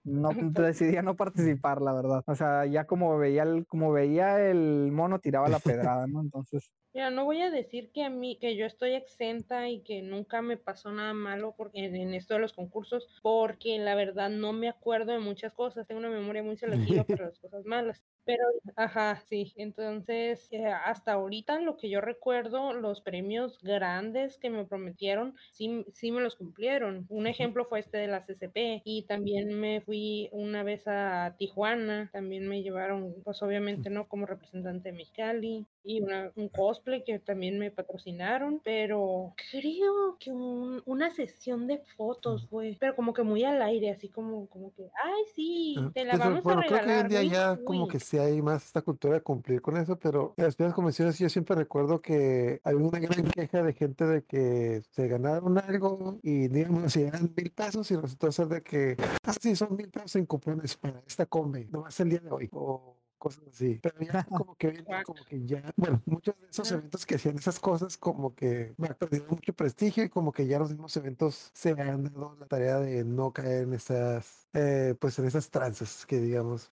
no 0.03 0.29
decidí 0.33 0.97
no 1.03 1.15
participar, 1.15 1.81
la 1.81 1.93
verdad. 1.93 2.23
O 2.25 2.35
sea, 2.35 2.65
ya 2.65 2.85
como 2.85 3.17
veía 3.17 3.43
el, 3.43 3.65
como 3.67 3.91
veía 3.91 4.49
el 4.49 4.91
mono 4.91 5.19
tiraba 5.19 5.47
la 5.49 5.59
pedrada, 5.97 6.07
¿no? 6.07 6.21
Entonces, 6.21 6.71
Mira, 6.99 7.11
no 7.11 7.23
voy 7.23 7.41
a 7.41 7.49
decir 7.49 7.93
que 7.93 8.03
a 8.03 8.09
mí, 8.09 8.37
que 8.41 8.57
yo 8.57 8.65
estoy 8.65 8.91
exenta 8.91 9.69
y 9.69 9.79
que 9.83 10.01
nunca 10.01 10.41
me 10.41 10.57
pasó 10.57 10.91
nada 10.91 11.13
malo 11.13 11.53
porque, 11.55 11.85
en, 11.85 12.13
esto 12.13 12.33
de 12.33 12.41
los 12.41 12.51
concursos, 12.51 13.07
porque 13.21 13.79
la 13.79 13.95
verdad 13.95 14.29
no 14.29 14.51
me 14.51 14.67
acuerdo 14.67 15.13
de 15.13 15.19
muchas 15.19 15.53
cosas, 15.53 15.87
tengo 15.87 15.99
una 15.99 16.09
memoria 16.09 16.43
muy 16.43 16.57
selectiva 16.57 17.05
para 17.05 17.27
las 17.27 17.39
cosas 17.39 17.63
malas. 17.63 18.03
Pero, 18.25 18.43
ajá, 18.75 19.23
sí, 19.29 19.53
entonces, 19.55 20.49
eh, 20.51 20.65
hasta 20.65 21.13
ahorita 21.13 21.59
lo 21.61 21.77
que 21.77 21.89
yo 21.89 22.01
recuerdo, 22.01 22.73
los 22.73 22.99
premios 22.99 23.57
grandes 23.61 24.37
que 24.37 24.49
me 24.49 24.65
prometieron, 24.65 25.35
sí, 25.51 25.85
sí 25.93 26.11
me 26.11 26.21
los 26.21 26.35
cumplieron. 26.35 27.05
Un 27.09 27.27
ejemplo 27.27 27.63
fue 27.63 27.79
este 27.79 27.97
de 27.97 28.07
la 28.07 28.25
CCP 28.25 28.81
y 28.83 29.05
también 29.07 29.57
me 29.57 29.79
fui 29.79 30.27
una 30.33 30.63
vez 30.63 30.83
a 30.85 31.33
Tijuana, 31.39 32.09
también 32.11 32.45
me 32.47 32.61
llevaron, 32.61 33.15
pues 33.23 33.41
obviamente, 33.41 33.89
¿no? 33.89 34.09
Como 34.09 34.25
representante 34.25 34.91
de 34.91 34.97
Mexicali 34.97 35.65
y 35.83 36.01
una, 36.01 36.31
un 36.35 36.49
cosplay 36.49 37.03
que 37.03 37.19
también 37.19 37.57
me 37.59 37.71
patrocinaron, 37.71 38.61
pero 38.63 39.33
creo 39.51 40.17
que 40.19 40.31
un- 40.31 40.81
una 40.85 41.09
sesión 41.11 41.67
de 41.67 41.79
fotos 41.97 42.47
fue, 42.49 42.75
pero 42.79 42.95
como 42.95 43.13
que 43.13 43.23
muy 43.23 43.43
al 43.43 43.61
aire, 43.61 43.91
así 43.91 44.09
como, 44.09 44.47
como 44.49 44.73
que, 44.73 44.83
ay, 45.03 45.23
sí, 45.35 45.75
Ajá. 45.75 45.93
te 45.93 46.05
la 46.05 46.17
Pues, 46.17 46.17
vamos 46.17 46.43
bueno, 46.43 46.49
a 46.49 46.61
creo 46.65 46.81
que 46.81 46.89
hoy 46.89 46.99
en 46.99 47.07
regalar. 47.07 47.09
día 47.09 47.23
ya 47.23 47.57
como 47.63 47.87
wink". 47.87 47.87
que 47.87 47.99
sí 47.99 48.17
hay 48.17 48.41
más 48.41 48.65
esta 48.65 48.81
cultura 48.81 49.13
de 49.15 49.21
cumplir 49.21 49.61
con 49.61 49.77
eso, 49.77 49.97
pero 49.99 50.33
en 50.37 50.45
las 50.45 50.55
primeras 50.55 50.73
convenciones 50.75 51.19
yo 51.19 51.29
siempre 51.29 51.55
recuerdo 51.55 51.99
que 52.01 52.59
había 52.63 52.79
una 52.87 52.99
gran 52.99 53.29
queja 53.29 53.61
de 53.61 53.73
gente 53.73 54.05
de 54.05 54.23
que 54.25 54.81
se 54.91 55.07
ganaron 55.07 55.57
algo 55.59 56.19
y 56.23 56.47
digamos 56.47 56.91
si 56.93 57.03
eran 57.03 57.33
mil 57.37 57.51
pesos 57.51 57.89
y 57.91 57.95
resultó 57.95 58.31
ser 58.31 58.47
de 58.47 58.63
que, 58.63 58.95
ah, 59.23 59.33
sí, 59.39 59.55
son 59.55 59.75
mil 59.75 59.89
pesos 59.91 60.15
en 60.15 60.25
cupones 60.25 60.75
para 60.75 61.01
esta 61.05 61.25
combi, 61.27 61.65
nomás 61.67 61.99
el 61.99 62.09
día 62.09 62.19
de 62.19 62.31
hoy. 62.31 62.49
O 62.51 62.98
cosas 63.19 63.43
así. 63.47 63.79
Pero 63.83 63.99
ya 64.01 64.23
como 64.25 64.55
que 64.55 64.71
día, 64.71 65.03
como 65.03 65.23
que 65.25 65.45
ya, 65.45 65.71
bueno, 65.77 66.01
muchos 66.05 66.39
de 66.41 66.47
esos 66.49 66.71
eventos 66.71 67.05
que 67.05 67.15
hacían 67.15 67.37
esas 67.37 67.59
cosas 67.59 67.97
como 67.97 68.33
que 68.35 68.73
me 68.77 68.87
han 68.87 68.95
perdido 68.95 69.27
mucho 69.29 69.53
prestigio 69.53 70.03
y 70.03 70.09
como 70.09 70.31
que 70.31 70.47
ya 70.47 70.59
los 70.59 70.71
mismos 70.71 70.97
eventos 70.97 71.51
se 71.53 71.71
han 71.71 72.05
dado 72.05 72.35
la 72.39 72.47
tarea 72.47 72.79
de 72.79 73.03
no 73.05 73.31
caer 73.33 73.63
en 73.63 73.73
esas, 73.75 74.47
eh, 74.53 74.95
pues 74.99 75.19
en 75.19 75.25
esas 75.25 75.49
tranzas 75.51 76.05
que 76.07 76.19
digamos. 76.19 76.73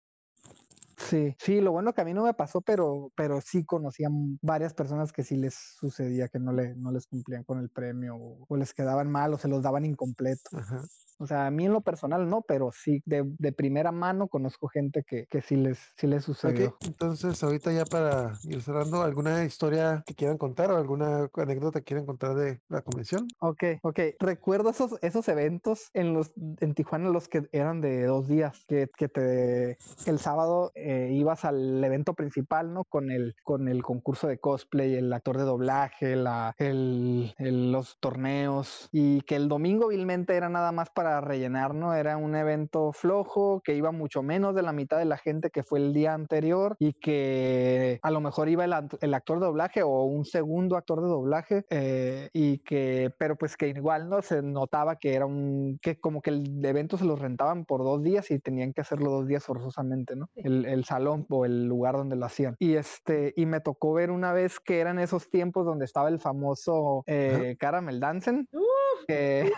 sí, 0.97 1.35
sí, 1.39 1.61
lo 1.61 1.71
bueno 1.71 1.93
que 1.93 2.01
a 2.01 2.05
mí 2.05 2.13
no 2.13 2.23
me 2.23 2.33
pasó, 2.33 2.61
pero, 2.61 3.11
pero 3.15 3.41
sí 3.41 3.65
conocía 3.65 4.07
m- 4.07 4.37
varias 4.41 4.73
personas 4.73 5.11
que 5.11 5.23
sí 5.23 5.35
les 5.37 5.55
sucedía 5.55 6.27
que 6.27 6.39
no, 6.39 6.53
le, 6.53 6.75
no 6.75 6.91
les 6.91 7.07
cumplían 7.07 7.43
con 7.43 7.59
el 7.59 7.69
premio 7.69 8.15
o, 8.15 8.45
o 8.47 8.57
les 8.57 8.73
quedaban 8.73 9.09
mal 9.11 9.33
o 9.33 9.37
se 9.37 9.47
los 9.47 9.61
daban 9.61 9.85
incompleto. 9.85 10.51
Ajá. 10.53 10.81
O 11.17 11.27
sea, 11.27 11.47
a 11.47 11.51
mí 11.51 11.65
en 11.65 11.73
lo 11.73 11.81
personal 11.81 12.29
no, 12.29 12.41
pero 12.41 12.71
sí 12.71 13.01
de, 13.05 13.23
de 13.25 13.51
primera 13.51 13.91
mano 13.91 14.27
conozco 14.27 14.67
gente 14.67 15.03
que, 15.03 15.27
que 15.27 15.41
sí 15.41 15.55
les, 15.55 15.79
sí 15.95 16.07
les 16.07 16.23
sucedió. 16.23 16.69
Ok, 16.69 16.85
entonces 16.85 17.41
ahorita 17.43 17.71
ya 17.71 17.85
para 17.85 18.33
ir 18.43 18.61
cerrando, 18.61 19.01
¿alguna 19.01 19.45
historia 19.45 20.03
que 20.05 20.15
quieran 20.15 20.37
contar 20.37 20.71
o 20.71 20.77
alguna 20.77 21.29
anécdota 21.35 21.79
que 21.79 21.85
quieran 21.85 22.05
contar 22.05 22.35
de 22.35 22.61
la 22.69 22.81
convención? 22.81 23.27
Ok, 23.39 23.63
ok. 23.81 23.99
Recuerdo 24.19 24.69
esos, 24.69 24.95
esos 25.01 25.27
eventos 25.27 25.89
en 25.93 26.13
los 26.13 26.31
en 26.59 26.73
Tijuana 26.73 27.09
los 27.09 27.27
que 27.27 27.47
eran 27.51 27.81
de 27.81 28.05
dos 28.05 28.27
días, 28.27 28.65
que, 28.67 28.89
que 28.97 29.07
te 29.07 29.77
el 30.05 30.19
sábado 30.19 30.71
eh, 30.75 31.09
ibas 31.13 31.45
al 31.45 31.83
evento 31.83 32.13
principal, 32.13 32.73
¿no? 32.73 32.83
Con 32.83 33.11
el, 33.11 33.35
con 33.43 33.67
el 33.67 33.83
concurso 33.83 34.27
de 34.27 34.39
cosplay, 34.39 34.95
el 34.95 35.11
actor 35.13 35.37
de 35.37 35.43
doblaje, 35.43 36.15
la, 36.15 36.55
el, 36.57 37.33
los 37.37 37.97
torneos, 37.99 38.89
y 38.91 39.21
que 39.21 39.35
el 39.35 39.47
domingo 39.47 39.87
vilmente 39.87 40.35
era 40.35 40.49
nada 40.49 40.71
más 40.71 40.89
para 40.89 41.04
rellenar, 41.21 41.73
¿no? 41.73 41.93
Era 41.93 42.17
un 42.17 42.35
evento 42.35 42.91
flojo, 42.93 43.61
que 43.63 43.75
iba 43.75 43.91
mucho 43.91 44.23
menos 44.23 44.55
de 44.55 44.61
la 44.61 44.73
mitad 44.73 44.97
de 44.97 45.05
la 45.05 45.17
gente 45.17 45.49
que 45.49 45.63
fue 45.63 45.79
el 45.79 45.93
día 45.93 46.13
anterior 46.13 46.75
y 46.79 46.93
que 46.93 47.99
a 48.01 48.11
lo 48.11 48.21
mejor 48.21 48.49
iba 48.49 48.65
el, 48.65 48.73
el 49.01 49.13
actor 49.13 49.39
de 49.39 49.45
doblaje 49.45 49.83
o 49.83 50.03
un 50.03 50.25
segundo 50.25 50.77
actor 50.77 51.01
de 51.01 51.07
doblaje, 51.07 51.65
eh, 51.69 52.29
y 52.33 52.59
que, 52.59 53.13
pero 53.17 53.35
pues 53.35 53.57
que 53.57 53.69
igual, 53.69 54.09
¿no? 54.09 54.21
Se 54.21 54.41
notaba 54.41 54.97
que 54.97 55.13
era 55.13 55.25
un, 55.25 55.79
que 55.81 55.99
como 55.99 56.21
que 56.21 56.31
el 56.31 56.63
evento 56.65 56.97
se 56.97 57.05
los 57.05 57.19
rentaban 57.19 57.65
por 57.65 57.83
dos 57.83 58.03
días 58.03 58.29
y 58.31 58.39
tenían 58.39 58.73
que 58.73 58.81
hacerlo 58.81 59.11
dos 59.11 59.27
días 59.27 59.43
forzosamente, 59.43 60.15
¿no? 60.15 60.29
El, 60.35 60.65
el 60.65 60.85
salón 60.85 61.25
o 61.29 61.45
el 61.45 61.65
lugar 61.65 61.95
donde 61.95 62.15
lo 62.15 62.25
hacían. 62.25 62.55
Y 62.59 62.75
este, 62.75 63.33
y 63.35 63.45
me 63.45 63.59
tocó 63.59 63.93
ver 63.93 64.11
una 64.11 64.33
vez 64.33 64.59
que 64.59 64.79
eran 64.79 64.99
esos 64.99 65.29
tiempos 65.29 65.65
donde 65.65 65.85
estaba 65.85 66.09
el 66.09 66.19
famoso 66.19 67.03
eh, 67.07 67.55
Caramel 67.59 67.99
Dancen. 67.99 68.47
Que, 69.07 69.51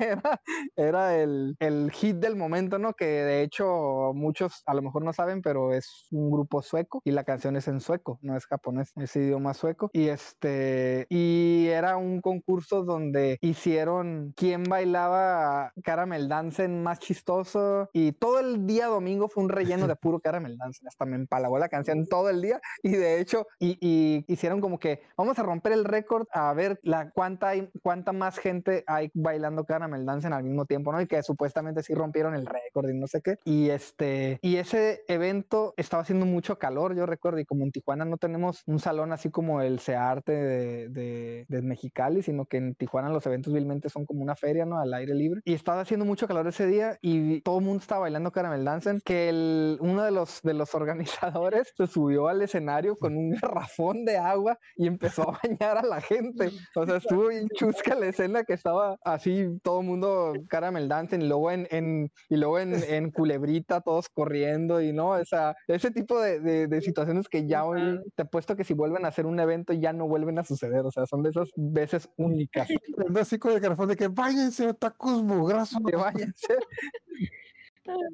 era, 0.00 0.40
el, 0.76 1.56
el, 1.58 1.90
hit 1.92 2.16
del 2.16 2.36
momento, 2.36 2.78
¿no? 2.78 2.94
Que 2.94 3.06
de 3.06 3.42
hecho 3.42 4.12
muchos 4.14 4.62
a 4.66 4.74
lo 4.74 4.82
mejor 4.82 5.04
no 5.04 5.12
saben, 5.12 5.42
pero 5.42 5.72
es 5.72 6.06
un 6.10 6.30
grupo 6.30 6.62
sueco 6.62 7.00
y 7.04 7.10
la 7.10 7.24
canción 7.24 7.56
es 7.56 7.68
en 7.68 7.80
sueco, 7.80 8.18
no 8.22 8.36
es 8.36 8.46
japonés, 8.46 8.92
es 8.96 9.16
idioma 9.16 9.54
sueco. 9.54 9.90
Y 9.92 10.08
este, 10.08 11.06
y 11.08 11.66
era 11.68 11.96
un 11.96 12.20
concurso 12.20 12.84
donde 12.84 13.38
hicieron 13.40 14.32
quién 14.36 14.64
bailaba 14.64 15.72
Caramel 15.82 16.28
Dancen 16.28 16.82
más 16.82 16.98
chistoso 16.98 17.90
y 17.92 18.12
todo 18.12 18.40
el 18.40 18.66
día 18.66 18.86
domingo 18.86 19.28
fue 19.28 19.44
un 19.44 19.50
relleno 19.50 19.86
de 19.86 19.96
puro 19.96 20.20
Caramel 20.20 20.56
Dancen. 20.58 20.88
Hasta 20.88 21.04
me 21.04 21.16
empalagó 21.16 21.58
la 21.58 21.68
canción 21.68 22.06
todo 22.06 22.30
el 22.30 22.42
día 22.42 22.60
y 22.82 22.90
de 22.90 23.20
hecho, 23.20 23.46
y, 23.58 23.78
hicieron 24.26 24.60
como 24.60 24.78
que 24.78 25.02
vamos 25.16 25.38
a 25.38 25.42
romper 25.42 25.72
el 25.72 25.84
récord 25.84 26.26
a 26.32 26.52
ver 26.52 26.78
la 26.82 27.10
cuánta, 27.10 27.52
cuánta 27.82 28.12
más 28.12 28.38
gente 28.38 28.84
hay 28.86 29.10
bailando 29.14 29.64
Caramel 29.64 30.04
Dancen 30.04 30.32
al 30.38 30.44
mismo 30.44 30.64
tiempo, 30.64 30.92
¿no? 30.92 31.00
Y 31.00 31.06
que 31.06 31.22
supuestamente 31.22 31.82
sí 31.82 31.94
rompieron 31.94 32.34
el 32.34 32.46
récord 32.46 32.88
y 32.88 32.94
no 32.94 33.06
sé 33.06 33.20
qué. 33.20 33.38
Y 33.44 33.70
este, 33.70 34.38
y 34.42 34.56
ese 34.56 35.02
evento 35.08 35.74
estaba 35.76 36.02
haciendo 36.02 36.26
mucho 36.26 36.58
calor, 36.58 36.94
yo 36.96 37.06
recuerdo, 37.06 37.38
y 37.38 37.44
como 37.44 37.64
en 37.64 37.72
Tijuana 37.72 38.04
no 38.04 38.16
tenemos 38.16 38.62
un 38.66 38.78
salón 38.78 39.12
así 39.12 39.30
como 39.30 39.60
el 39.60 39.78
Searte 39.78 40.32
de, 40.32 41.46
Mexicali, 41.62 42.22
sino 42.22 42.46
que 42.46 42.56
en 42.56 42.74
Tijuana 42.74 43.10
los 43.10 43.26
eventos 43.26 43.52
vilmente 43.52 43.90
son 43.90 44.06
como 44.06 44.22
una 44.22 44.36
feria, 44.36 44.64
¿no? 44.64 44.78
Al 44.78 44.94
aire 44.94 45.14
libre. 45.14 45.40
Y 45.44 45.54
estaba 45.54 45.80
haciendo 45.80 46.06
mucho 46.06 46.26
calor 46.26 46.46
ese 46.46 46.66
día 46.66 46.98
y 47.02 47.40
todo 47.42 47.58
el 47.58 47.64
mundo 47.64 47.80
estaba 47.80 48.02
bailando 48.02 48.30
Caramel 48.30 48.64
Dancen, 48.64 49.02
que 49.04 49.76
uno 49.80 50.02
de 50.02 50.10
los, 50.10 50.40
de 50.42 50.54
los 50.54 50.74
organizadores 50.74 51.72
se 51.76 51.86
subió 51.86 52.28
al 52.28 52.42
escenario 52.42 52.96
con 52.96 53.16
un 53.16 53.30
garrafón 53.30 54.04
de 54.04 54.16
agua 54.16 54.58
y 54.76 54.86
empezó 54.86 55.30
a 55.30 55.38
bañar 55.42 55.78
a 55.78 55.82
la 55.82 56.00
gente. 56.00 56.50
O 56.74 56.86
sea, 56.86 56.96
estuvo 56.96 57.28
bien 57.28 57.48
chusca 57.54 57.94
la 57.94 58.06
escena 58.06 58.44
que 58.44 58.54
estaba 58.54 58.96
así 59.04 59.58
todo 59.62 59.80
el 59.80 59.86
mundo 59.86 60.27
Caramel 60.48 60.88
Dancen 60.88 61.22
y 61.22 61.28
luego 61.28 61.50
en, 61.50 61.66
en 61.70 62.10
y 62.28 62.36
luego 62.36 62.58
en, 62.58 62.72
en, 62.88 63.10
culebrita 63.10 63.80
todos 63.80 64.08
corriendo 64.08 64.80
y 64.80 64.92
no, 64.92 65.10
o 65.10 65.24
sea, 65.24 65.56
ese 65.66 65.90
tipo 65.90 66.20
de, 66.20 66.68
de, 66.68 66.80
situaciones 66.80 67.28
que 67.28 67.46
ya 67.46 67.64
hoy 67.64 68.00
te 68.14 68.22
he 68.22 68.26
puesto 68.26 68.56
que 68.56 68.64
si 68.64 68.74
vuelven 68.74 69.04
a 69.04 69.08
hacer 69.08 69.26
un 69.26 69.40
evento 69.40 69.72
ya 69.72 69.92
no 69.92 70.06
vuelven 70.06 70.38
a 70.38 70.44
suceder, 70.44 70.84
o 70.84 70.90
sea, 70.90 71.06
son 71.06 71.22
de 71.22 71.30
esas 71.30 71.48
veces 71.56 72.08
únicas. 72.16 72.68
Así 73.20 73.38
con 73.38 73.52
el 73.52 73.60
garrafón 73.60 73.88
de 73.88 73.96
que 73.96 74.08
váyanse, 74.08 74.72
tacos 74.74 75.22
mugrasos. 75.22 75.80
Que 75.86 75.96
váyanse. 75.96 76.54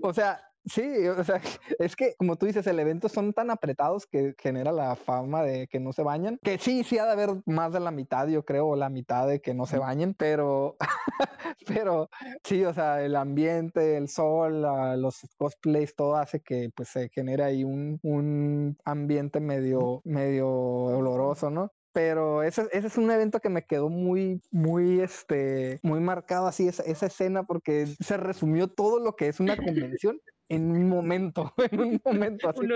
O 0.03 0.13
sea, 0.13 0.41
Sí, 0.67 1.07
o 1.09 1.23
sea, 1.25 1.41
es 1.79 1.95
que 1.95 2.15
como 2.17 2.37
tú 2.37 2.47
dices, 2.47 2.67
el 2.67 2.79
evento 2.79 3.09
son 3.09 3.33
tan 3.33 3.51
apretados 3.51 4.07
que 4.07 4.35
genera 4.39 4.73
la 4.73 4.97
fama 4.97 5.43
de 5.43 5.69
que 5.69 5.79
no 5.79 5.93
se 5.93 6.03
bañan, 6.03 6.39
que 6.43 6.59
sí, 6.59 6.85
sí 6.85 6.99
ha 6.99 7.05
de 7.05 7.13
haber 7.13 7.43
más 7.47 7.73
de 7.73 7.81
la 7.81 7.91
mitad, 7.91 8.29
yo 8.29 8.45
creo, 8.45 8.69
o 8.69 8.77
la 8.77 8.89
mitad 8.89 9.29
de 9.29 9.41
que 9.41 9.53
no 9.53 9.67
se 9.67 9.79
bañen, 9.79 10.15
pero, 10.15 10.77
pero 11.67 12.09
sí, 12.45 12.65
o 12.65 12.73
sea, 12.73 13.03
el 13.05 13.17
ambiente, 13.17 13.97
el 13.97 14.09
sol, 14.09 14.63
los 15.01 15.21
cosplays, 15.37 15.95
todo 15.95 16.17
hace 16.17 16.41
que 16.41 16.71
pues 16.75 16.89
se 16.89 17.11
genere 17.11 17.45
ahí 17.45 17.65
un, 17.65 17.99
un 18.03 18.79
ambiente 18.85 19.41
medio, 19.41 20.01
medio 20.05 20.49
oloroso, 20.49 21.51
¿no? 21.51 21.73
pero 21.93 22.43
ese, 22.43 22.67
ese, 22.73 22.89
es 22.89 22.99
un 22.99 23.09
evento 23.13 23.39
que 23.39 23.49
me 23.49 23.67
quedó 23.67 23.89
muy, 23.89 24.43
muy, 24.51 25.01
este, 25.01 25.79
muy 25.85 26.01
marcado 26.01 26.49
así, 26.49 26.67
esa, 26.67 26.83
esa 26.83 27.07
escena, 27.07 27.45
porque 27.45 27.87
se 27.87 28.17
resumió 28.17 28.67
todo 28.67 28.99
lo 28.99 29.15
que 29.15 29.29
es 29.29 29.39
una 29.39 29.57
convención 29.97 30.21
en 30.49 30.71
un 30.71 30.89
momento, 30.89 31.53
en 31.71 31.81
un 31.81 32.01
momento 32.05 32.49
así. 32.49 32.67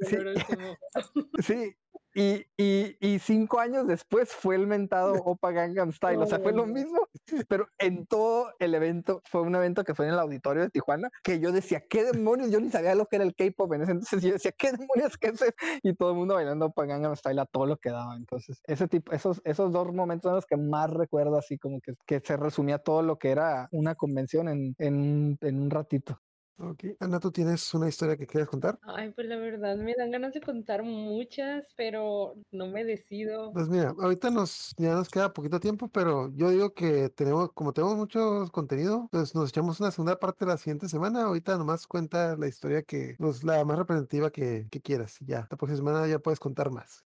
sí. 0.00 0.16
sí. 1.42 1.76
Y, 2.14 2.44
y, 2.58 2.96
y, 3.00 3.18
cinco 3.20 3.58
años 3.58 3.86
después 3.86 4.30
fue 4.32 4.56
el 4.56 4.66
mentado 4.66 5.14
Opa 5.24 5.50
Gangnam 5.50 5.92
Style, 5.92 6.18
o 6.18 6.26
sea, 6.26 6.40
fue 6.40 6.52
lo 6.52 6.66
mismo, 6.66 7.08
pero 7.48 7.68
en 7.78 8.06
todo 8.06 8.50
el 8.58 8.74
evento, 8.74 9.22
fue 9.24 9.40
un 9.40 9.54
evento 9.54 9.82
que 9.82 9.94
fue 9.94 10.06
en 10.06 10.12
el 10.12 10.18
auditorio 10.18 10.62
de 10.62 10.68
Tijuana, 10.68 11.08
que 11.22 11.40
yo 11.40 11.52
decía, 11.52 11.82
¿qué 11.88 12.04
demonios? 12.04 12.50
Yo 12.50 12.60
ni 12.60 12.70
sabía 12.70 12.94
lo 12.94 13.06
que 13.06 13.16
era 13.16 13.24
el 13.24 13.34
K-pop 13.34 13.72
en 13.72 13.82
ese 13.82 13.92
entonces, 13.92 14.22
yo 14.22 14.32
decía, 14.34 14.52
¿qué 14.52 14.72
demonios 14.72 15.16
qué 15.16 15.28
es 15.28 15.42
Y 15.82 15.94
todo 15.94 16.10
el 16.10 16.16
mundo 16.16 16.34
bailando 16.34 16.66
Opa 16.66 16.84
Gangnam 16.84 17.16
Style 17.16 17.40
a 17.40 17.46
todo 17.46 17.64
lo 17.64 17.78
que 17.78 17.90
daba, 17.90 18.14
entonces, 18.14 18.60
ese 18.64 18.88
tipo, 18.88 19.12
esos, 19.12 19.40
esos 19.44 19.72
dos 19.72 19.94
momentos 19.94 20.28
son 20.28 20.36
los 20.36 20.46
que 20.46 20.58
más 20.58 20.90
recuerdo, 20.90 21.38
así 21.38 21.56
como 21.56 21.80
que, 21.80 21.94
que 22.06 22.20
se 22.20 22.36
resumía 22.36 22.78
todo 22.78 23.00
lo 23.00 23.18
que 23.18 23.30
era 23.30 23.68
una 23.72 23.94
convención 23.94 24.48
en, 24.48 24.74
en, 24.78 25.38
en 25.40 25.62
un 25.62 25.70
ratito. 25.70 26.20
Ok, 26.64 26.84
Ana, 27.00 27.18
¿tú 27.18 27.32
tienes 27.32 27.74
una 27.74 27.88
historia 27.88 28.16
que 28.16 28.26
quieras 28.26 28.48
contar? 28.48 28.78
Ay, 28.82 29.10
pues 29.10 29.26
la 29.26 29.36
verdad 29.36 29.76
me 29.76 29.94
dan 29.96 30.12
ganas 30.12 30.32
de 30.32 30.40
contar 30.40 30.84
muchas, 30.84 31.66
pero 31.76 32.34
no 32.52 32.68
me 32.68 32.84
decido. 32.84 33.52
Pues 33.52 33.68
mira, 33.68 33.92
ahorita 33.98 34.30
nos 34.30 34.72
ya 34.76 34.94
nos 34.94 35.08
queda 35.08 35.32
poquito 35.32 35.58
tiempo, 35.58 35.88
pero 35.88 36.30
yo 36.34 36.50
digo 36.50 36.72
que 36.72 37.08
tenemos, 37.08 37.50
como 37.52 37.72
tenemos 37.72 37.96
mucho 37.96 38.46
contenido, 38.52 39.08
pues 39.10 39.34
nos 39.34 39.48
echamos 39.48 39.80
una 39.80 39.90
segunda 39.90 40.18
parte 40.20 40.46
la 40.46 40.56
siguiente 40.56 40.88
semana. 40.88 41.24
Ahorita 41.24 41.58
nomás 41.58 41.88
cuenta 41.88 42.36
la 42.36 42.46
historia 42.46 42.82
que, 42.82 43.16
pues 43.18 43.42
la 43.42 43.64
más 43.64 43.76
representativa 43.78 44.30
que, 44.30 44.68
que 44.70 44.80
quieras. 44.80 45.18
Ya, 45.20 45.48
la 45.50 45.56
próxima 45.56 45.78
semana 45.78 46.06
ya 46.06 46.20
puedes 46.20 46.38
contar 46.38 46.70
más. 46.70 47.04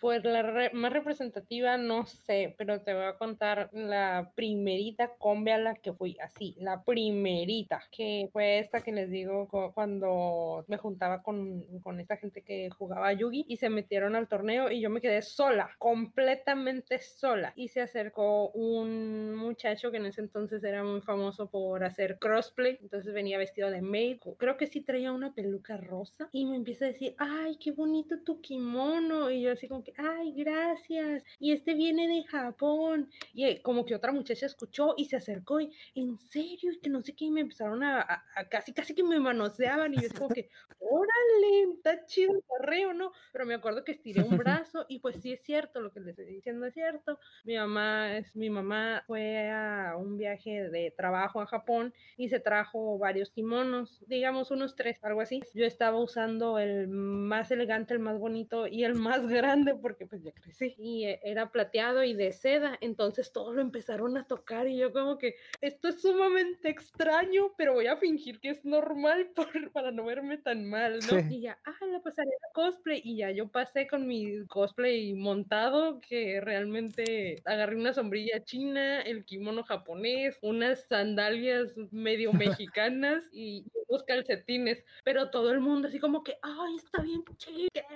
Pues 0.00 0.24
la 0.24 0.70
más 0.72 0.92
representativa 0.92 1.76
no 1.76 2.06
sé, 2.06 2.54
pero 2.56 2.80
te 2.80 2.94
voy 2.94 3.04
a 3.04 3.16
contar 3.16 3.70
la 3.72 4.32
primerita 4.34 5.12
combi 5.18 5.50
a 5.50 5.58
la 5.58 5.74
que 5.74 5.92
fui, 5.92 6.16
así, 6.20 6.56
la 6.58 6.82
primerita, 6.82 7.82
que 7.90 8.28
fue 8.32 8.58
esta 8.58 8.80
que 8.80 8.92
les 8.92 9.10
digo 9.10 9.48
cuando 9.74 10.64
me 10.68 10.76
juntaba 10.76 11.22
con, 11.22 11.62
con 11.80 12.00
esta 12.00 12.16
gente 12.16 12.42
que 12.42 12.70
jugaba 12.70 13.12
Yugi 13.12 13.44
y 13.48 13.56
se 13.56 13.70
metieron 13.70 14.16
al 14.16 14.28
torneo 14.28 14.70
y 14.70 14.80
yo 14.80 14.90
me 14.90 15.00
quedé 15.00 15.22
sola, 15.22 15.70
completamente 15.78 16.98
sola. 16.98 17.52
Y 17.56 17.68
se 17.68 17.80
acercó 17.80 18.50
un 18.50 19.34
muchacho 19.34 19.90
que 19.90 19.98
en 19.98 20.06
ese 20.06 20.20
entonces 20.20 20.62
era 20.64 20.82
muy 20.82 21.00
famoso 21.00 21.50
por 21.50 21.84
hacer 21.84 22.18
crossplay, 22.18 22.78
entonces 22.80 23.12
venía 23.12 23.38
vestido 23.38 23.70
de 23.70 23.82
maid, 23.82 24.18
creo 24.38 24.56
que 24.56 24.66
sí 24.66 24.80
traía 24.80 25.12
una 25.12 25.34
peluca 25.34 25.76
rosa 25.76 26.28
y 26.32 26.46
me 26.46 26.56
empieza 26.56 26.86
a 26.86 26.88
decir, 26.88 27.14
ay, 27.18 27.56
qué 27.58 27.72
bonito 27.72 28.20
tu 28.24 28.40
kimono 28.40 29.19
y 29.28 29.42
yo 29.42 29.52
así 29.52 29.66
como 29.68 29.82
que, 29.82 29.92
ay, 29.96 30.32
gracias. 30.32 31.24
Y 31.38 31.52
este 31.52 31.74
viene 31.74 32.06
de 32.06 32.24
Japón. 32.24 33.10
Y 33.34 33.44
eh, 33.44 33.60
como 33.60 33.84
que 33.84 33.94
otra 33.96 34.12
muchacha 34.12 34.46
escuchó 34.46 34.94
y 34.96 35.06
se 35.06 35.16
acercó 35.16 35.60
y, 35.60 35.72
en 35.96 36.18
serio, 36.18 36.72
y 36.72 36.78
que 36.78 36.88
no 36.88 37.02
sé 37.02 37.14
qué, 37.14 37.24
y 37.26 37.30
me 37.30 37.40
empezaron 37.40 37.82
a, 37.82 38.24
casi, 38.48 38.72
casi 38.72 38.94
que 38.94 39.02
me 39.02 39.18
manoseaban. 39.18 39.92
Y 39.92 39.96
yo 39.96 40.06
es 40.06 40.14
como 40.14 40.28
que, 40.28 40.48
órale, 40.78 41.74
está 41.74 42.06
chido 42.06 42.34
el 42.34 42.42
correo, 42.44 42.94
¿no? 42.94 43.12
Pero 43.32 43.44
me 43.44 43.54
acuerdo 43.54 43.84
que 43.84 43.92
estiré 43.92 44.22
un 44.22 44.30
brazo 44.64 44.86
y 44.88 45.00
pues 45.00 45.16
sí 45.20 45.32
es 45.32 45.42
cierto, 45.42 45.80
lo 45.80 45.92
que 45.92 46.00
les 46.00 46.18
estoy 46.18 46.34
diciendo 46.34 46.66
es 46.66 46.74
cierto. 46.74 47.18
Mi 47.44 47.56
mamá, 47.56 48.16
es, 48.16 48.34
mi 48.36 48.48
mamá 48.48 49.02
fue 49.06 49.50
a 49.50 49.96
un 49.98 50.16
viaje 50.16 50.70
de 50.70 50.92
trabajo 50.96 51.40
a 51.40 51.46
Japón 51.46 51.92
y 52.16 52.28
se 52.28 52.38
trajo 52.38 52.98
varios 52.98 53.30
kimonos, 53.30 54.02
digamos 54.06 54.50
unos 54.50 54.76
tres, 54.76 55.02
algo 55.02 55.20
así. 55.20 55.40
Yo 55.54 55.64
estaba 55.64 55.98
usando 55.98 56.58
el 56.58 56.88
más 56.88 57.50
elegante, 57.50 57.94
el 57.94 58.00
más 58.00 58.18
bonito 58.18 58.66
y 58.66 58.84
el 58.84 58.94
más 59.00 59.26
grande 59.26 59.74
porque 59.74 60.06
pues 60.06 60.22
ya 60.22 60.32
crecí 60.32 60.74
y 60.78 61.06
eh, 61.06 61.20
era 61.24 61.50
plateado 61.50 62.04
y 62.04 62.14
de 62.14 62.32
seda, 62.32 62.78
entonces 62.80 63.32
todos 63.32 63.54
lo 63.54 63.60
empezaron 63.60 64.16
a 64.16 64.26
tocar 64.26 64.68
y 64.68 64.76
yo 64.76 64.92
como 64.92 65.18
que 65.18 65.34
esto 65.60 65.88
es 65.88 66.00
sumamente 66.00 66.68
extraño, 66.68 67.52
pero 67.56 67.74
voy 67.74 67.86
a 67.86 67.96
fingir 67.96 68.40
que 68.40 68.50
es 68.50 68.64
normal 68.64 69.30
para 69.72 69.90
no 69.90 70.04
verme 70.04 70.38
tan 70.38 70.68
mal, 70.68 71.00
¿no? 71.10 71.18
Y 71.30 71.40
ya, 71.42 71.58
ah, 71.64 71.86
la 71.86 72.00
pasaré 72.00 72.28
a 72.28 72.52
cosplay 72.52 73.00
y 73.04 73.16
ya 73.16 73.30
yo 73.30 73.48
pasé 73.48 73.86
con 73.86 74.06
mi 74.06 74.46
cosplay 74.46 75.14
montado 75.14 76.00
que 76.00 76.40
realmente 76.40 77.42
agarré 77.44 77.76
una 77.76 77.94
sombrilla 77.94 78.44
china, 78.44 79.00
el 79.02 79.24
kimono 79.24 79.64
japonés, 79.64 80.38
unas 80.42 80.86
sandalias 80.86 81.74
medio 81.90 82.32
mexicanas 82.68 83.24
y 83.32 83.64
unos 83.88 84.02
calcetines, 84.04 84.84
pero 85.04 85.30
todo 85.30 85.50
el 85.50 85.60
mundo 85.60 85.88
así 85.88 85.98
como 85.98 86.22
que, 86.22 86.36
ay, 86.42 86.76
está 86.76 87.02
bien 87.02 87.24
chica, 87.36 87.86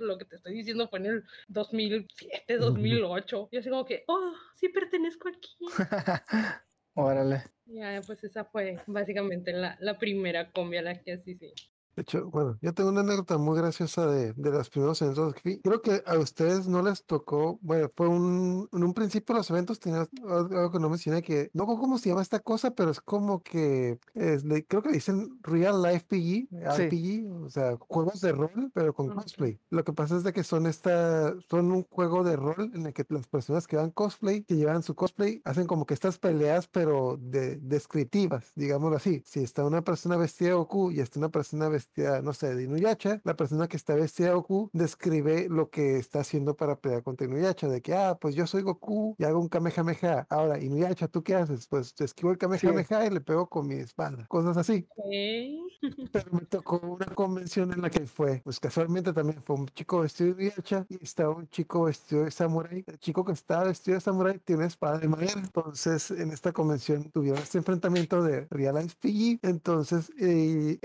lo 0.00 0.18
que 0.18 0.23
te 0.24 0.36
estoy 0.36 0.54
diciendo 0.54 0.88
fue 0.88 0.98
en 1.00 1.06
el 1.06 1.24
2007, 1.48 2.58
2008. 2.58 3.48
Y 3.52 3.56
así 3.58 3.70
como 3.70 3.84
que, 3.84 4.04
oh, 4.06 4.32
sí 4.54 4.68
pertenezco 4.68 5.28
aquí. 5.28 5.56
Órale. 6.94 7.42
Ya, 7.66 8.00
pues 8.06 8.22
esa 8.24 8.44
fue 8.44 8.80
básicamente 8.86 9.52
la, 9.52 9.76
la 9.80 9.98
primera 9.98 10.50
combi 10.52 10.76
a 10.76 10.82
la 10.82 11.00
que 11.00 11.12
así 11.12 11.34
sí. 11.34 11.52
De 11.96 12.02
hecho, 12.02 12.28
bueno, 12.30 12.58
yo 12.60 12.74
tengo 12.74 12.90
una 12.90 13.00
anécdota 13.02 13.38
muy 13.38 13.56
graciosa 13.56 14.06
de, 14.06 14.32
de 14.32 14.50
los 14.50 14.68
primeros 14.70 15.00
eventos 15.02 15.34
que 15.34 15.40
fui. 15.40 15.60
Creo 15.60 15.80
que 15.80 16.02
a 16.06 16.18
ustedes 16.18 16.66
no 16.66 16.82
les 16.82 17.04
tocó, 17.04 17.58
bueno, 17.62 17.88
fue 17.94 18.08
un, 18.08 18.68
en 18.72 18.82
un 18.84 18.94
principio 18.94 19.34
los 19.34 19.48
eventos 19.50 19.78
tenían 19.78 20.08
algo 20.28 20.70
que 20.72 20.78
no 20.80 20.88
mencioné, 20.90 21.22
que 21.22 21.50
no 21.52 21.64
sé 21.66 21.72
cómo 21.78 21.98
se 21.98 22.08
llama 22.08 22.22
esta 22.22 22.40
cosa, 22.40 22.72
pero 22.74 22.90
es 22.90 23.00
como 23.00 23.42
que, 23.42 23.98
es, 24.14 24.44
le- 24.44 24.66
creo 24.66 24.82
que 24.82 24.88
le 24.88 24.94
dicen 24.96 25.38
Real 25.42 25.82
Life 25.82 26.06
PG, 26.08 26.48
RPG, 26.50 27.44
o 27.44 27.48
sea, 27.50 27.76
juegos 27.88 28.20
de 28.20 28.32
rol, 28.32 28.70
pero 28.74 28.92
con 28.94 29.10
cosplay. 29.10 29.60
Lo 29.70 29.84
que 29.84 29.92
pasa 29.92 30.16
es 30.16 30.24
de 30.24 30.32
que 30.32 30.42
son 30.44 30.66
esta, 30.66 31.34
son 31.48 31.70
un 31.70 31.84
juego 31.90 32.24
de 32.24 32.36
rol 32.36 32.72
en 32.74 32.86
el 32.86 32.92
que 32.92 33.04
las 33.08 33.28
personas 33.28 33.66
que 33.68 33.76
dan 33.76 33.90
cosplay, 33.92 34.42
que 34.44 34.56
llevan 34.56 34.82
su 34.82 34.94
cosplay, 34.94 35.40
hacen 35.44 35.66
como 35.66 35.86
que 35.86 35.94
estas 35.94 36.18
peleas, 36.18 36.66
pero 36.68 37.16
de, 37.20 37.56
descriptivas, 37.56 38.52
digámoslo 38.56 38.96
así. 38.96 39.22
Si 39.24 39.40
está 39.42 39.64
una 39.64 39.82
persona 39.82 40.16
vestida 40.16 40.48
de 40.50 40.54
Goku 40.54 40.90
y 40.90 41.00
está 41.00 41.18
una 41.18 41.28
persona 41.30 41.68
vestida, 41.68 41.83
no 42.22 42.32
sé, 42.32 42.54
de 42.54 42.64
Inuyasha, 42.64 43.20
la 43.24 43.36
persona 43.36 43.68
que 43.68 43.76
está 43.76 43.94
vestida 43.94 44.28
de 44.28 44.34
Goku 44.34 44.70
describe 44.72 45.48
lo 45.48 45.70
que 45.70 45.98
está 45.98 46.20
haciendo 46.20 46.56
para 46.56 46.76
pelear 46.76 47.02
contra 47.02 47.26
Inuyasha, 47.26 47.68
de 47.68 47.82
que, 47.82 47.94
ah, 47.94 48.18
pues 48.20 48.34
yo 48.34 48.46
soy 48.46 48.62
Goku 48.62 49.14
y 49.18 49.24
hago 49.24 49.40
un 49.40 49.48
Kamehameha. 49.48 50.26
Ahora, 50.28 50.62
Inuyasha, 50.62 51.08
¿tú 51.08 51.22
qué 51.22 51.34
haces? 51.34 51.66
Pues 51.68 51.94
esquivo 51.98 52.30
el 52.32 52.38
Kamehameha 52.38 53.06
y 53.06 53.10
le 53.10 53.20
pego 53.20 53.48
con 53.48 53.66
mi 53.66 53.76
espada. 53.76 54.26
Cosas 54.28 54.56
así. 54.56 54.86
Pero 56.12 56.30
me 56.32 56.40
tocó 56.42 56.78
una 56.78 57.06
convención 57.06 57.72
en 57.72 57.82
la 57.82 57.90
que 57.90 58.06
fue, 58.06 58.40
pues 58.44 58.58
casualmente 58.60 59.12
también 59.12 59.40
fue 59.42 59.56
un 59.56 59.66
chico 59.68 60.00
vestido 60.00 60.34
de 60.34 60.48
hacha 60.48 60.86
y 60.88 61.02
estaba 61.02 61.34
un 61.34 61.48
chico 61.48 61.84
vestido 61.84 62.24
de 62.24 62.30
samurái. 62.30 62.84
El 62.86 62.98
chico 62.98 63.24
que 63.24 63.32
estaba 63.32 63.64
vestido 63.64 63.96
de 63.96 64.00
samurái 64.00 64.38
tiene 64.40 64.60
una 64.60 64.68
espada 64.68 64.98
de 64.98 65.08
madera. 65.08 65.40
Entonces, 65.40 66.10
en 66.10 66.30
esta 66.30 66.52
convención 66.52 67.10
tuvieron 67.10 67.42
este 67.42 67.58
enfrentamiento 67.58 68.22
de 68.22 68.46
Real 68.50 68.76
Life 68.76 68.96
PG. 69.00 69.40
Entonces, 69.42 70.10
eh, 70.18 70.78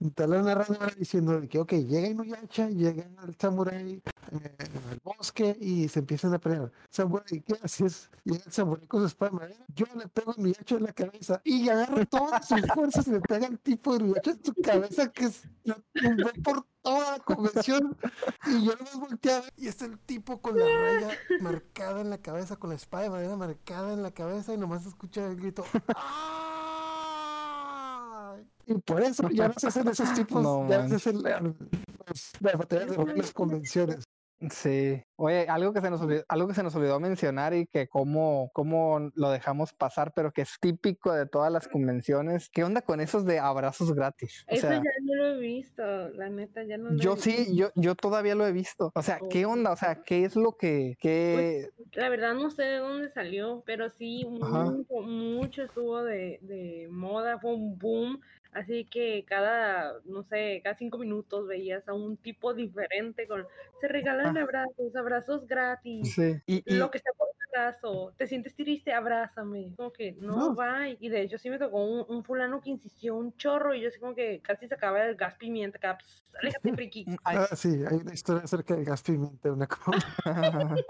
está 0.00 0.26
la 0.26 0.42
narradora 0.42 0.92
diciendo 0.98 1.40
que, 1.48 1.58
ok, 1.58 1.72
llega 1.74 2.08
Inuyasha, 2.08 2.68
llega 2.70 3.06
el 3.26 3.34
samurái 3.38 4.02
eh, 4.32 4.56
al 4.90 5.00
bosque 5.02 5.56
y 5.60 5.88
se 5.88 6.00
empiezan 6.00 6.34
a 6.34 6.38
pelear. 6.38 6.70
Samurái, 6.90 7.40
¿qué 7.42 7.54
haces? 7.62 8.10
Llega 8.24 8.42
el 8.44 8.52
samurái 8.52 8.86
con 8.86 9.00
su 9.00 9.06
espada 9.06 9.30
de 9.30 9.36
madera. 9.36 9.64
Yo 9.74 9.86
le 9.96 10.08
pego 10.08 10.32
a 10.32 10.34
Inuyasha 10.38 10.76
en 10.76 10.82
la 10.84 10.92
cabeza 10.92 11.40
y 11.44 11.68
agarra 11.68 12.04
todas 12.06 12.46
sus 12.48 12.60
fuerzas 12.74 13.06
y 13.08 13.10
le 13.12 13.20
pega 13.20 13.46
al 13.46 13.58
tipo 13.58 13.96
de 13.96 14.04
Inuyasha 14.04 14.30
en 14.32 14.44
su 14.44 14.54
cabeza 14.62 15.08
que 15.12 15.24
es- 15.26 15.42
lo 15.64 15.74
tumbó 15.92 16.30
por 16.42 16.66
toda 16.82 17.18
la 17.18 17.24
convención. 17.24 17.96
Y 18.46 18.64
yo 18.64 18.72
nomás 18.76 18.96
volteé 18.98 19.32
a 19.32 19.40
ver 19.40 19.52
y 19.56 19.68
está 19.68 19.84
el 19.84 19.98
tipo 19.98 20.40
con 20.40 20.58
la 20.58 20.64
raya 20.64 21.10
marcada 21.40 22.00
en 22.00 22.08
la 22.10 22.18
cabeza, 22.18 22.56
con 22.56 22.70
la 22.70 22.76
espada 22.76 23.04
de 23.04 23.10
madera 23.10 23.36
marcada 23.36 23.92
en 23.92 24.02
la 24.02 24.10
cabeza 24.12 24.54
y 24.54 24.56
nomás 24.58 24.86
escucha 24.86 25.26
el 25.26 25.36
grito. 25.36 25.64
"¡Ay!". 25.94 26.47
Y 28.68 28.74
por 28.80 29.02
eso 29.02 29.28
ya 29.30 29.48
no 29.48 29.54
se 29.56 29.68
hacen 29.68 29.88
esos 29.88 30.12
tipos, 30.14 30.42
No 30.42 30.68
ya 30.68 30.82
no 30.82 30.88
se 30.90 30.94
hacen 30.96 31.22
la- 31.22 31.40
las, 31.40 32.32
las 32.40 32.58
batallas 32.58 32.96
de 32.96 33.14
las 33.16 33.32
convenciones. 33.32 34.04
Sí. 34.50 35.02
Oye, 35.20 35.48
algo 35.48 35.72
que 35.72 35.80
se 35.80 35.90
nos 35.90 36.00
olvidó, 36.00 36.22
algo 36.28 36.46
que 36.46 36.54
se 36.54 36.62
nos 36.62 36.76
olvidó 36.76 37.00
mencionar 37.00 37.52
y 37.52 37.66
que 37.66 37.88
cómo, 37.88 38.50
cómo 38.52 39.10
lo 39.16 39.30
dejamos 39.30 39.72
pasar, 39.72 40.12
pero 40.14 40.30
que 40.30 40.42
es 40.42 40.58
típico 40.60 41.12
de 41.12 41.26
todas 41.26 41.50
las 41.52 41.66
convenciones. 41.66 42.48
¿Qué 42.48 42.62
onda 42.62 42.82
con 42.82 43.00
esos 43.00 43.24
de 43.24 43.40
abrazos 43.40 43.92
gratis? 43.94 44.44
O 44.48 44.54
Eso 44.54 44.60
sea, 44.68 44.76
ya 44.76 44.90
no 45.02 45.14
lo 45.16 45.26
he 45.30 45.38
visto, 45.38 45.82
la 46.10 46.28
neta, 46.30 46.62
ya 46.62 46.78
no 46.78 46.90
lo 46.90 46.96
yo 46.96 47.14
he 47.14 47.16
sí, 47.16 47.36
visto. 47.36 47.54
yo, 47.56 47.70
yo 47.74 47.94
todavía 47.96 48.36
lo 48.36 48.46
he 48.46 48.52
visto. 48.52 48.92
O 48.94 49.02
sea, 49.02 49.20
¿qué 49.28 49.44
onda? 49.44 49.72
O 49.72 49.76
sea, 49.76 50.02
¿qué 50.04 50.24
es 50.24 50.36
lo 50.36 50.52
que, 50.52 50.94
qué, 51.00 51.68
La 51.94 52.08
verdad 52.08 52.34
no 52.34 52.50
sé 52.50 52.62
de 52.62 52.76
dónde 52.78 53.08
salió, 53.10 53.62
pero 53.66 53.90
sí, 53.90 54.24
mucho, 54.24 54.94
mucho 55.02 55.62
estuvo 55.64 56.02
de, 56.04 56.38
de 56.42 56.88
moda, 56.90 57.38
fue 57.40 57.54
un 57.54 57.76
boom. 57.76 58.20
Así 58.52 58.86
que 58.86 59.24
cada, 59.26 60.00
no 60.06 60.22
sé, 60.22 60.60
cada 60.64 60.74
cinco 60.74 60.96
minutos 60.98 61.46
veías 61.46 61.86
a 61.86 61.92
un 61.92 62.16
tipo 62.16 62.54
diferente 62.54 63.28
con, 63.28 63.46
se 63.80 63.88
regalan 63.88 64.36
Ah. 64.36 64.42
abrazos, 64.42 64.96
abrazos 65.08 65.46
gratis. 65.46 66.14
sí. 66.14 66.40
Y, 66.46 66.62
y- 66.66 66.76
Lo 66.76 66.90
que 66.90 66.98
por 67.16 67.28
un 67.58 67.64
abrazo, 67.64 68.12
te 68.16 68.26
sientes 68.26 68.54
triste, 68.54 68.92
abrázame. 68.92 69.74
Como 69.76 69.92
que 69.92 70.12
no, 70.12 70.36
No. 70.36 70.54
bye. 70.54 70.96
Y 71.00 71.08
de 71.08 71.22
hecho 71.22 71.38
sí 71.38 71.50
me 71.50 71.58
tocó 71.58 71.84
un, 71.84 72.04
un 72.08 72.24
fulano 72.24 72.60
que 72.60 72.70
insistió 72.70 73.16
un 73.16 73.36
chorro 73.36 73.74
y 73.74 73.80
yo 73.82 73.88
así 73.88 73.98
como 73.98 74.14
que 74.14 74.40
casi 74.40 74.68
sacaba 74.68 75.04
el 75.04 75.16
gas 75.16 75.34
pimienta 75.34 75.78
acá. 75.78 75.98
"Pss, 75.98 76.34
aléjate, 76.40 76.72
friki. 76.74 77.04
ay, 77.24 77.36
Ah, 77.38 77.56
sí, 77.56 77.68
hay 77.88 77.96
una 77.98 78.14
historia 78.14 78.44
acerca 78.44 78.74
del 78.74 78.84
gas 78.84 79.02
pimienta, 79.02 79.52
una 79.52 79.66
cosa. 79.66 79.98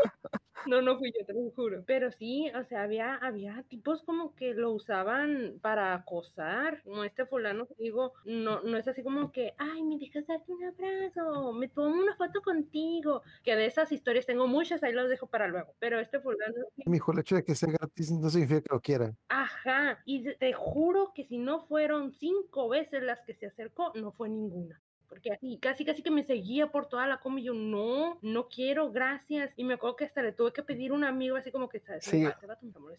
No, 0.66 0.82
no 0.82 0.98
fui 0.98 1.12
yo, 1.18 1.24
te 1.24 1.32
lo 1.32 1.50
juro. 1.52 1.82
Pero 1.86 2.10
sí, 2.10 2.50
o 2.54 2.62
sea, 2.64 2.82
había, 2.82 3.14
había 3.14 3.62
tipos 3.68 4.02
como 4.02 4.34
que 4.34 4.52
lo 4.54 4.72
usaban 4.72 5.58
para 5.62 5.94
acosar. 5.94 6.82
Como 6.82 7.04
este 7.04 7.24
fulano 7.24 7.66
que 7.66 7.74
digo, 7.78 8.12
no, 8.26 8.60
no 8.62 8.76
es 8.76 8.86
así 8.86 9.02
como 9.02 9.32
que, 9.32 9.54
ay, 9.56 9.82
me 9.84 9.96
dejas 9.98 10.26
darte 10.26 10.52
un 10.52 10.64
abrazo, 10.64 11.52
me 11.52 11.68
tomo 11.68 11.94
una 12.02 12.16
foto 12.16 12.42
contigo. 12.42 13.22
Que 13.44 13.56
de 13.56 13.64
esas 13.66 13.92
historias 13.92 14.26
tengo 14.26 14.46
muchas, 14.46 14.82
ahí 14.82 14.92
los 14.92 15.08
dejo 15.08 15.28
para 15.28 15.46
luego. 15.48 15.74
Pero 15.78 16.00
este 16.00 16.20
fulano, 16.20 16.57
Mijo, 16.86 17.12
el 17.12 17.18
hecho 17.20 17.34
de 17.36 17.44
que 17.44 17.54
sea 17.54 17.70
gratis 17.70 18.10
no 18.12 18.30
significa 18.30 18.60
que 18.62 18.68
lo 18.74 18.80
quieran. 18.80 19.16
ajá. 19.28 19.98
Y 20.04 20.22
te- 20.34 20.52
juro 20.52 21.12
que 21.14 21.24
si 21.26 21.38
no 21.38 21.60
fueron 21.66 22.12
cinco 22.12 22.68
veces 22.68 23.02
las 23.02 23.20
que 23.22 23.34
se 23.34 23.46
acercó, 23.46 23.92
no 23.94 24.12
fue 24.12 24.28
ninguna. 24.28 24.80
Porque 25.08 25.32
así, 25.32 25.56
casi, 25.58 25.86
casi 25.86 26.02
que 26.02 26.10
me 26.10 26.22
seguía 26.22 26.70
por 26.70 26.86
toda 26.86 27.06
la 27.06 27.18
combi. 27.18 27.40
y 27.40 27.44
Yo, 27.46 27.54
no, 27.54 28.18
no 28.20 28.48
quiero, 28.48 28.92
gracias. 28.92 29.50
Y 29.56 29.64
me 29.64 29.74
acuerdo 29.74 29.96
que 29.96 30.04
hasta 30.04 30.20
le 30.20 30.32
tuve 30.32 30.52
que 30.52 30.62
pedir 30.62 30.90
a 30.90 30.94
un 30.94 31.02
amigo 31.02 31.36
así 31.36 31.50
como 31.50 31.66
que, 31.70 31.80
¿sabes? 31.80 32.04
Sí. 32.04 32.26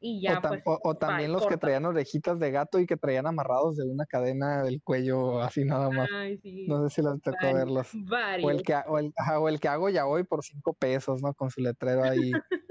Y 0.01 0.20
ya, 0.22 0.39
o, 0.39 0.41
tam- 0.41 0.49
pues. 0.49 0.64
o- 0.66 0.80
o 0.84 0.95
también 0.95 1.32
los 1.32 1.45
que 1.45 1.57
traían 1.57 1.86
orejitas 1.86 2.39
de 2.39 2.49
gato 2.49 2.80
y 2.80 2.88
que 2.88 2.97
traían 2.97 3.28
amarrados 3.28 3.78
de 3.78 3.84
una 3.88 4.07
cadena 4.07 4.64
del 4.64 4.82
cuello 4.82 5.39
así 5.39 5.64
nada 5.66 5.91
más. 5.91 6.10
Ay, 6.12 6.39
sí. 6.39 6.66
No 6.68 6.82
sé 6.89 6.95
si 6.95 7.01
les 7.03 7.22
tocó 7.22 7.38
varios, 7.43 7.55
verlos. 7.93 8.43
O 8.43 8.49
el, 8.49 8.64
que, 8.64 8.76
o, 8.88 8.97
el, 8.97 9.14
o 9.39 9.47
el 9.49 9.60
que 9.60 9.68
hago 9.68 9.89
ya 9.89 10.07
hoy 10.07 10.24
por 10.24 10.43
cinco 10.43 10.74
pesos, 10.74 11.22
¿no? 11.22 11.36
Con 11.36 11.51
su 11.51 11.62
letrero 11.62 12.03
ahí. 12.03 12.32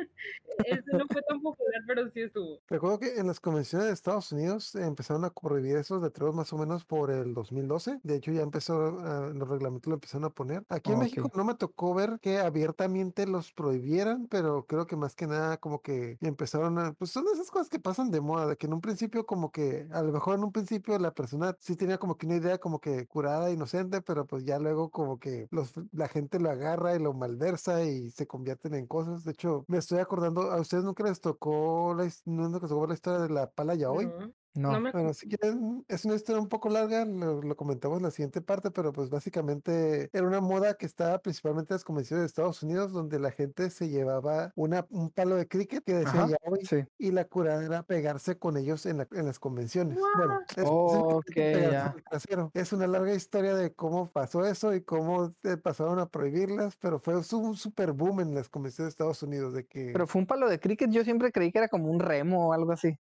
Ese 0.64 0.92
no 0.92 1.04
fue 1.10 1.22
tan 1.22 1.40
popular, 1.40 1.82
pero 1.86 2.08
sí 2.10 2.20
estuvo. 2.22 2.60
Recuerdo 2.68 2.98
que 2.98 3.18
en 3.18 3.26
las 3.26 3.40
convenciones 3.40 3.86
de 3.88 3.92
Estados 3.94 4.32
Unidos 4.32 4.74
empezaron 4.74 5.24
a 5.24 5.30
prohibir 5.30 5.76
esos 5.76 6.02
letreros 6.02 6.34
más 6.34 6.52
o 6.52 6.58
menos 6.58 6.84
por 6.84 7.10
el 7.10 7.32
2012. 7.34 8.00
De 8.02 8.16
hecho, 8.16 8.32
ya 8.32 8.42
empezó, 8.42 8.98
ah, 9.00 9.30
los 9.34 9.48
reglamentos 9.48 9.88
lo 9.88 9.94
empezaron 9.94 10.24
a 10.24 10.30
poner. 10.30 10.64
Aquí 10.68 10.92
en 10.92 10.98
Oh, 10.98 10.98
México 10.98 11.30
no 11.34 11.44
me 11.44 11.54
tocó 11.54 11.94
ver 11.94 12.18
que 12.20 12.38
abiertamente 12.38 13.26
los 13.26 13.52
prohibieran, 13.52 14.26
pero 14.28 14.66
creo 14.66 14.86
que 14.86 14.96
más 14.96 15.14
que 15.14 15.26
nada 15.26 15.58
como 15.58 15.80
que 15.80 16.18
empezaron 16.20 16.78
a, 16.78 16.92
pues 16.94 17.10
son 17.12 17.24
esas 17.32 17.50
cosas 17.50 17.68
que 17.68 17.78
pasan 17.78 18.10
de 18.10 18.20
moda, 18.20 18.46
de 18.48 18.56
que 18.56 18.66
en 18.66 18.72
un 18.74 18.80
principio 18.80 19.26
como 19.26 19.52
que, 19.52 19.86
a 19.92 20.02
lo 20.02 20.12
mejor 20.12 20.34
en 20.36 20.44
un 20.44 20.52
principio 20.52 20.98
la 20.98 21.14
persona 21.14 21.56
sí 21.60 21.76
tenía 21.76 21.98
como 21.98 22.16
que 22.18 22.26
una 22.26 22.36
idea 22.36 22.58
como 22.58 22.80
que 22.80 23.06
curada, 23.06 23.50
inocente, 23.52 24.02
pero 24.02 24.26
pues 24.26 24.44
ya 24.44 24.58
luego 24.58 24.90
como 24.90 25.18
que 25.18 25.46
los, 25.50 25.72
la 25.92 26.08
gente 26.08 26.40
lo 26.40 26.50
agarra 26.50 26.94
y 26.96 26.98
lo 26.98 27.12
malversa 27.14 27.84
y 27.84 28.10
se 28.10 28.26
convierten 28.26 28.74
en 28.74 28.86
cosas. 28.86 29.24
De 29.24 29.32
hecho, 29.32 29.64
me 29.68 29.78
estoy 29.78 29.98
acordando, 30.08 30.50
¿a 30.50 30.60
ustedes 30.60 30.84
nunca 30.84 31.04
les 31.04 31.20
tocó 31.20 31.94
la, 31.94 32.08
no 32.24 32.48
les 32.48 32.68
tocó 32.68 32.86
la 32.86 32.94
historia 32.94 33.20
de 33.20 33.28
la 33.28 33.50
pala 33.50 33.74
yaoi? 33.74 34.06
No, 34.06 34.32
No. 34.58 34.72
no 34.72 34.80
me 34.80 34.90
Bueno, 34.90 35.14
si 35.14 35.28
quieren, 35.28 35.84
es 35.86 36.04
una 36.04 36.16
historia 36.16 36.40
un 36.42 36.48
poco 36.48 36.68
larga, 36.68 37.04
lo, 37.04 37.40
lo 37.42 37.56
comentamos 37.56 37.98
en 37.98 38.04
la 38.04 38.10
siguiente 38.10 38.40
parte, 38.40 38.70
pero 38.72 38.92
pues 38.92 39.08
básicamente 39.08 40.10
era 40.12 40.26
una 40.26 40.40
moda 40.40 40.74
que 40.74 40.84
estaba 40.86 41.18
principalmente 41.20 41.72
en 41.72 41.76
las 41.76 41.84
convenciones 41.84 42.22
de 42.22 42.26
Estados 42.26 42.62
Unidos, 42.62 42.92
donde 42.92 43.20
la 43.20 43.30
gente 43.30 43.70
se 43.70 43.88
llevaba 43.88 44.52
una, 44.56 44.84
un 44.90 45.10
palo 45.10 45.36
de 45.36 45.46
cricket 45.46 45.84
que 45.84 45.94
decía 45.94 46.24
Ajá, 46.24 46.36
yaoi 46.44 46.64
sí. 46.66 46.76
y 46.98 47.12
la 47.12 47.24
curada 47.26 47.64
era 47.64 47.82
pegarse 47.84 48.36
con 48.36 48.56
ellos 48.56 48.84
en, 48.86 48.98
la- 48.98 49.08
en 49.12 49.26
las 49.26 49.38
convenciones. 49.38 49.96
Bueno, 50.16 50.40
trasero. 52.08 52.50
Es 52.54 52.72
una 52.72 52.86
larga 52.86 53.14
historia 53.14 53.54
de 53.54 53.72
cómo 53.74 54.10
pasó 54.10 54.44
eso 54.44 54.74
y 54.74 54.82
cómo 54.82 55.34
pasaron 55.62 55.98
a 55.98 56.06
prohibirlas, 56.08 56.76
pero 56.76 56.98
fue 56.98 57.16
un 57.16 57.56
super 57.56 57.92
boom 57.92 58.20
en 58.20 58.34
las 58.34 58.48
convenciones 58.48 58.88
de 58.88 58.90
Estados 58.90 59.22
Unidos 59.22 59.54
de 59.54 59.66
que... 59.66 59.90
Pero 59.92 60.06
fue 60.06 60.20
un 60.20 60.26
palo 60.26 60.48
de 60.48 60.58
cricket, 60.58 60.90
yo 60.90 61.04
siempre 61.04 61.30
creí 61.32 61.52
que 61.52 61.58
era 61.58 61.68
como 61.68 61.90
un 61.90 62.00
remo 62.00 62.48
o 62.48 62.52
algo 62.52 62.72
así. 62.72 62.98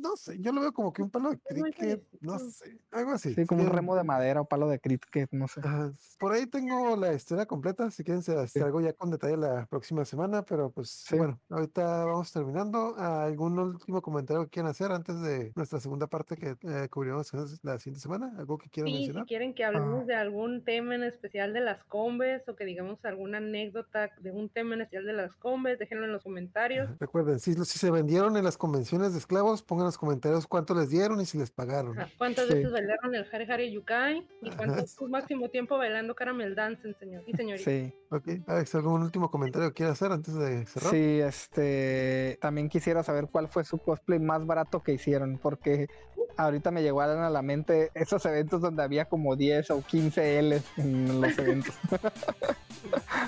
No 0.00 0.16
sé, 0.16 0.38
yo 0.40 0.52
lo 0.52 0.60
veo 0.62 0.72
como 0.72 0.92
que 0.92 1.02
un 1.02 1.10
palo 1.10 1.30
de 1.30 1.38
cricket, 1.38 2.02
no 2.20 2.38
sé, 2.38 2.78
algo 2.90 3.12
así. 3.12 3.34
Sí, 3.34 3.44
como 3.44 3.62
un 3.62 3.68
remo 3.70 3.94
de 3.96 4.02
madera 4.04 4.40
o 4.40 4.44
palo 4.46 4.68
de 4.68 4.80
cricket, 4.80 5.28
no 5.32 5.46
sé. 5.46 5.60
Ajá, 5.62 5.92
Por 6.18 6.32
ahí 6.32 6.46
tengo 6.46 6.96
la 6.96 7.12
historia 7.12 7.44
completa, 7.46 7.90
si 7.90 8.02
quieren 8.04 8.22
se 8.22 8.34
las 8.34 8.50
Sí. 8.52 8.58
traigo 8.60 8.80
ya 8.80 8.92
con 8.94 9.10
detalle 9.10 9.36
la 9.36 9.66
próxima 9.66 10.04
semana, 10.04 10.42
pero 10.42 10.70
pues 10.70 10.88
Sí. 10.90 11.16
bueno, 11.16 11.38
ahorita 11.50 12.04
vamos 12.06 12.32
terminando. 12.32 12.94
¿Algún 12.96 13.58
último 13.58 14.00
comentario 14.00 14.44
que 14.44 14.50
quieran 14.50 14.70
hacer 14.70 14.90
antes 14.92 15.20
de 15.20 15.52
nuestra 15.54 15.80
segunda 15.80 16.06
parte 16.06 16.36
que 16.36 16.56
eh, 16.62 16.88
cubriremos 16.90 17.30
la 17.62 17.78
siguiente 17.78 18.00
semana? 18.00 18.32
¿Algo 18.38 18.56
que 18.58 18.70
quieran 18.70 18.88
Sí, 18.90 18.96
si 18.96 19.00
mencionar? 19.02 19.26
quieren 19.26 19.54
que 19.54 19.64
hablemos 19.64 20.02
Ah. 20.02 20.06
de 20.06 20.14
algún 20.14 20.64
tema 20.64 20.94
en 20.94 21.02
especial 21.04 21.52
de 21.52 21.60
las 21.60 21.84
combes 21.84 22.48
o 22.48 22.56
que 22.56 22.64
digamos 22.64 23.04
alguna 23.04 23.38
anécdota 23.38 24.10
de 24.20 24.30
un 24.32 24.48
tema 24.48 24.74
en 24.74 24.80
especial 24.82 25.04
de 25.06 25.12
las 25.12 25.36
combes, 25.36 25.78
déjenlo 25.78 26.04
en 26.06 26.12
los 26.12 26.22
comentarios. 26.22 26.88
Ajá, 26.88 26.96
Recuerden, 27.00 27.38
si, 27.38 27.52
si 27.54 27.78
se 27.78 27.90
vendieron 27.90 28.36
en 28.36 28.44
las 28.44 28.56
convenciones 28.56 29.12
de 29.12 29.18
esclavos, 29.18 29.62
pongan 29.62 29.86
los 29.90 29.98
comentarios 29.98 30.46
cuánto 30.46 30.74
les 30.74 30.88
dieron 30.88 31.20
y 31.20 31.26
si 31.26 31.36
les 31.36 31.50
pagaron. 31.50 31.98
Ajá, 31.98 32.10
¿Cuántas 32.16 32.46
Sí. 32.46 32.54
veces 32.54 32.70
bailaron 32.72 33.14
el 33.14 33.26
Hare 33.32 33.52
Hare 33.52 33.70
Yukai? 33.72 34.26
¿Y 34.42 34.50
cuánto 34.50 34.78
es 34.84 34.92
su 34.92 35.08
máximo 35.08 35.48
tiempo 35.50 35.76
bailando 35.76 36.14
Caramel 36.14 36.54
Dance, 36.54 36.94
señor 36.98 37.22
y 37.26 37.32
señorita? 37.36 37.68
Sí, 37.70 37.92
Ok, 38.12 38.28
Alex, 38.46 38.74
¿algún 38.76 39.02
último 39.02 39.30
comentario 39.30 39.68
que 39.68 39.74
quieras 39.74 39.92
hacer 40.00 40.12
antes 40.12 40.34
de 40.34 40.64
cerrar? 40.66 40.90
sí, 40.90 41.20
este, 41.20 42.38
también 42.40 42.68
quisiera 42.68 43.02
saber 43.02 43.28
cuál 43.30 43.48
fue 43.48 43.64
su 43.64 43.78
cosplay 43.78 44.18
más 44.18 44.46
barato 44.46 44.82
que 44.82 44.92
hicieron, 44.92 45.38
porque 45.38 45.88
ahorita 46.36 46.70
me 46.70 46.82
llegaron 46.82 47.22
a 47.22 47.30
la 47.30 47.42
mente 47.42 47.90
esos 47.94 48.24
eventos 48.26 48.60
donde 48.60 48.82
había 48.82 49.04
como 49.06 49.36
10 49.36 49.70
o 49.72 49.82
15 49.82 50.38
L's 50.42 50.64
en 50.78 51.20
los 51.20 51.36
eventos. 51.38 51.74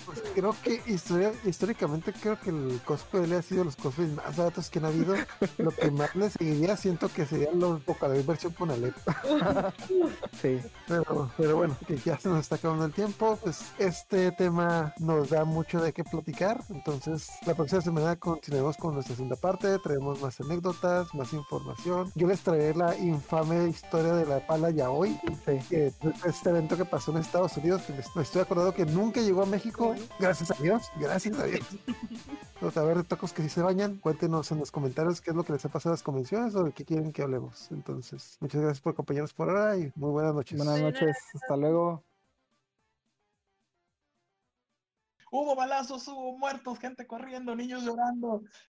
Pues 0.06 0.22
creo 0.34 0.56
que 0.64 0.80
historia- 0.90 1.32
históricamente 1.44 2.12
creo 2.12 2.38
que 2.40 2.50
el 2.50 2.80
cosplay 2.84 3.30
ha 3.34 3.42
sido 3.42 3.64
los 3.64 3.76
cosplays 3.76 4.12
más 4.14 4.34
baratos 4.36 4.70
que 4.70 4.78
han 4.78 4.86
habido. 4.86 5.14
Lo 5.58 5.70
que 5.70 5.90
más 5.90 6.14
le 6.16 6.30
seguiría 6.52 6.76
siento 6.76 7.08
que 7.08 7.24
serían 7.24 7.58
los 7.58 7.84
Bocador 7.84 8.22
versión 8.24 8.52
Ponalep. 8.52 8.94
Sí. 10.40 10.60
Pero, 10.88 11.30
pero 11.36 11.56
bueno, 11.56 11.76
que 11.86 11.96
ya 11.96 12.18
se 12.18 12.28
nos 12.28 12.40
está 12.40 12.56
acabando 12.56 12.84
el 12.84 12.92
tiempo. 12.92 13.38
Pues 13.42 13.72
este 13.78 14.32
tema 14.32 14.92
nos 14.98 15.30
da 15.30 15.44
mucho 15.44 15.80
de 15.80 15.92
qué 15.92 16.02
platicar. 16.02 16.60
Entonces, 16.70 17.30
la 17.46 17.54
próxima 17.54 17.80
semana 17.80 18.16
continuaremos 18.16 18.76
con 18.76 18.94
nuestra 18.94 19.14
segunda 19.14 19.36
parte. 19.36 19.78
Traemos 19.78 20.20
más 20.20 20.40
anécdotas, 20.40 21.14
más 21.14 21.32
información. 21.32 22.10
Yo 22.16 22.26
les 22.26 22.40
traeré 22.40 22.74
la 22.74 22.96
infame 22.96 23.68
historia 23.68 24.14
de 24.14 24.26
la 24.26 24.44
pala 24.46 24.70
yaoi. 24.70 25.18
Sí. 25.46 25.58
que 25.68 25.92
este 26.26 26.50
evento 26.50 26.76
que 26.76 26.84
pasó 26.84 27.12
en 27.12 27.18
Estados 27.18 27.56
Unidos, 27.56 27.82
que 27.82 27.92
me, 27.92 28.00
me 28.14 28.22
estoy 28.22 28.42
acordando 28.42 28.74
que 28.74 28.84
nunca 28.84 29.20
llegó 29.20 29.42
a 29.42 29.46
México. 29.46 29.94
Gracias 30.18 30.50
a 30.50 30.54
Dios, 30.54 30.90
gracias 30.98 31.38
a 31.38 31.44
Dios. 31.44 31.64
A 32.62 32.82
ver, 32.82 33.02
tacos 33.02 33.32
que 33.32 33.42
si 33.42 33.48
se 33.48 33.60
bañan, 33.60 33.96
cuéntenos 33.96 34.52
en 34.52 34.60
los 34.60 34.70
comentarios 34.70 35.20
qué 35.20 35.30
es 35.30 35.36
lo 35.36 35.42
que 35.42 35.52
les 35.52 35.64
ha 35.64 35.68
pasado 35.68 35.92
a 35.92 35.94
las 35.94 36.02
convenciones 36.04 36.54
o 36.54 36.62
de 36.62 36.72
qué 36.72 36.84
quieren 36.84 37.12
que 37.12 37.22
hablemos. 37.22 37.68
Entonces, 37.72 38.36
muchas 38.38 38.60
gracias 38.60 38.80
por 38.80 38.92
acompañarnos 38.92 39.34
por 39.34 39.50
ahora 39.50 39.76
y 39.76 39.92
muy 39.96 40.10
buenas 40.10 40.32
noches. 40.32 40.56
Buenas 40.56 40.80
noches. 40.80 41.16
Hasta 41.34 41.56
luego. 41.56 42.04
Hubo 45.32 45.56
balazos, 45.56 46.06
hubo 46.06 46.38
muertos, 46.38 46.78
gente 46.78 47.04
corriendo, 47.04 47.56
niños 47.56 47.82
llorando. 47.82 48.42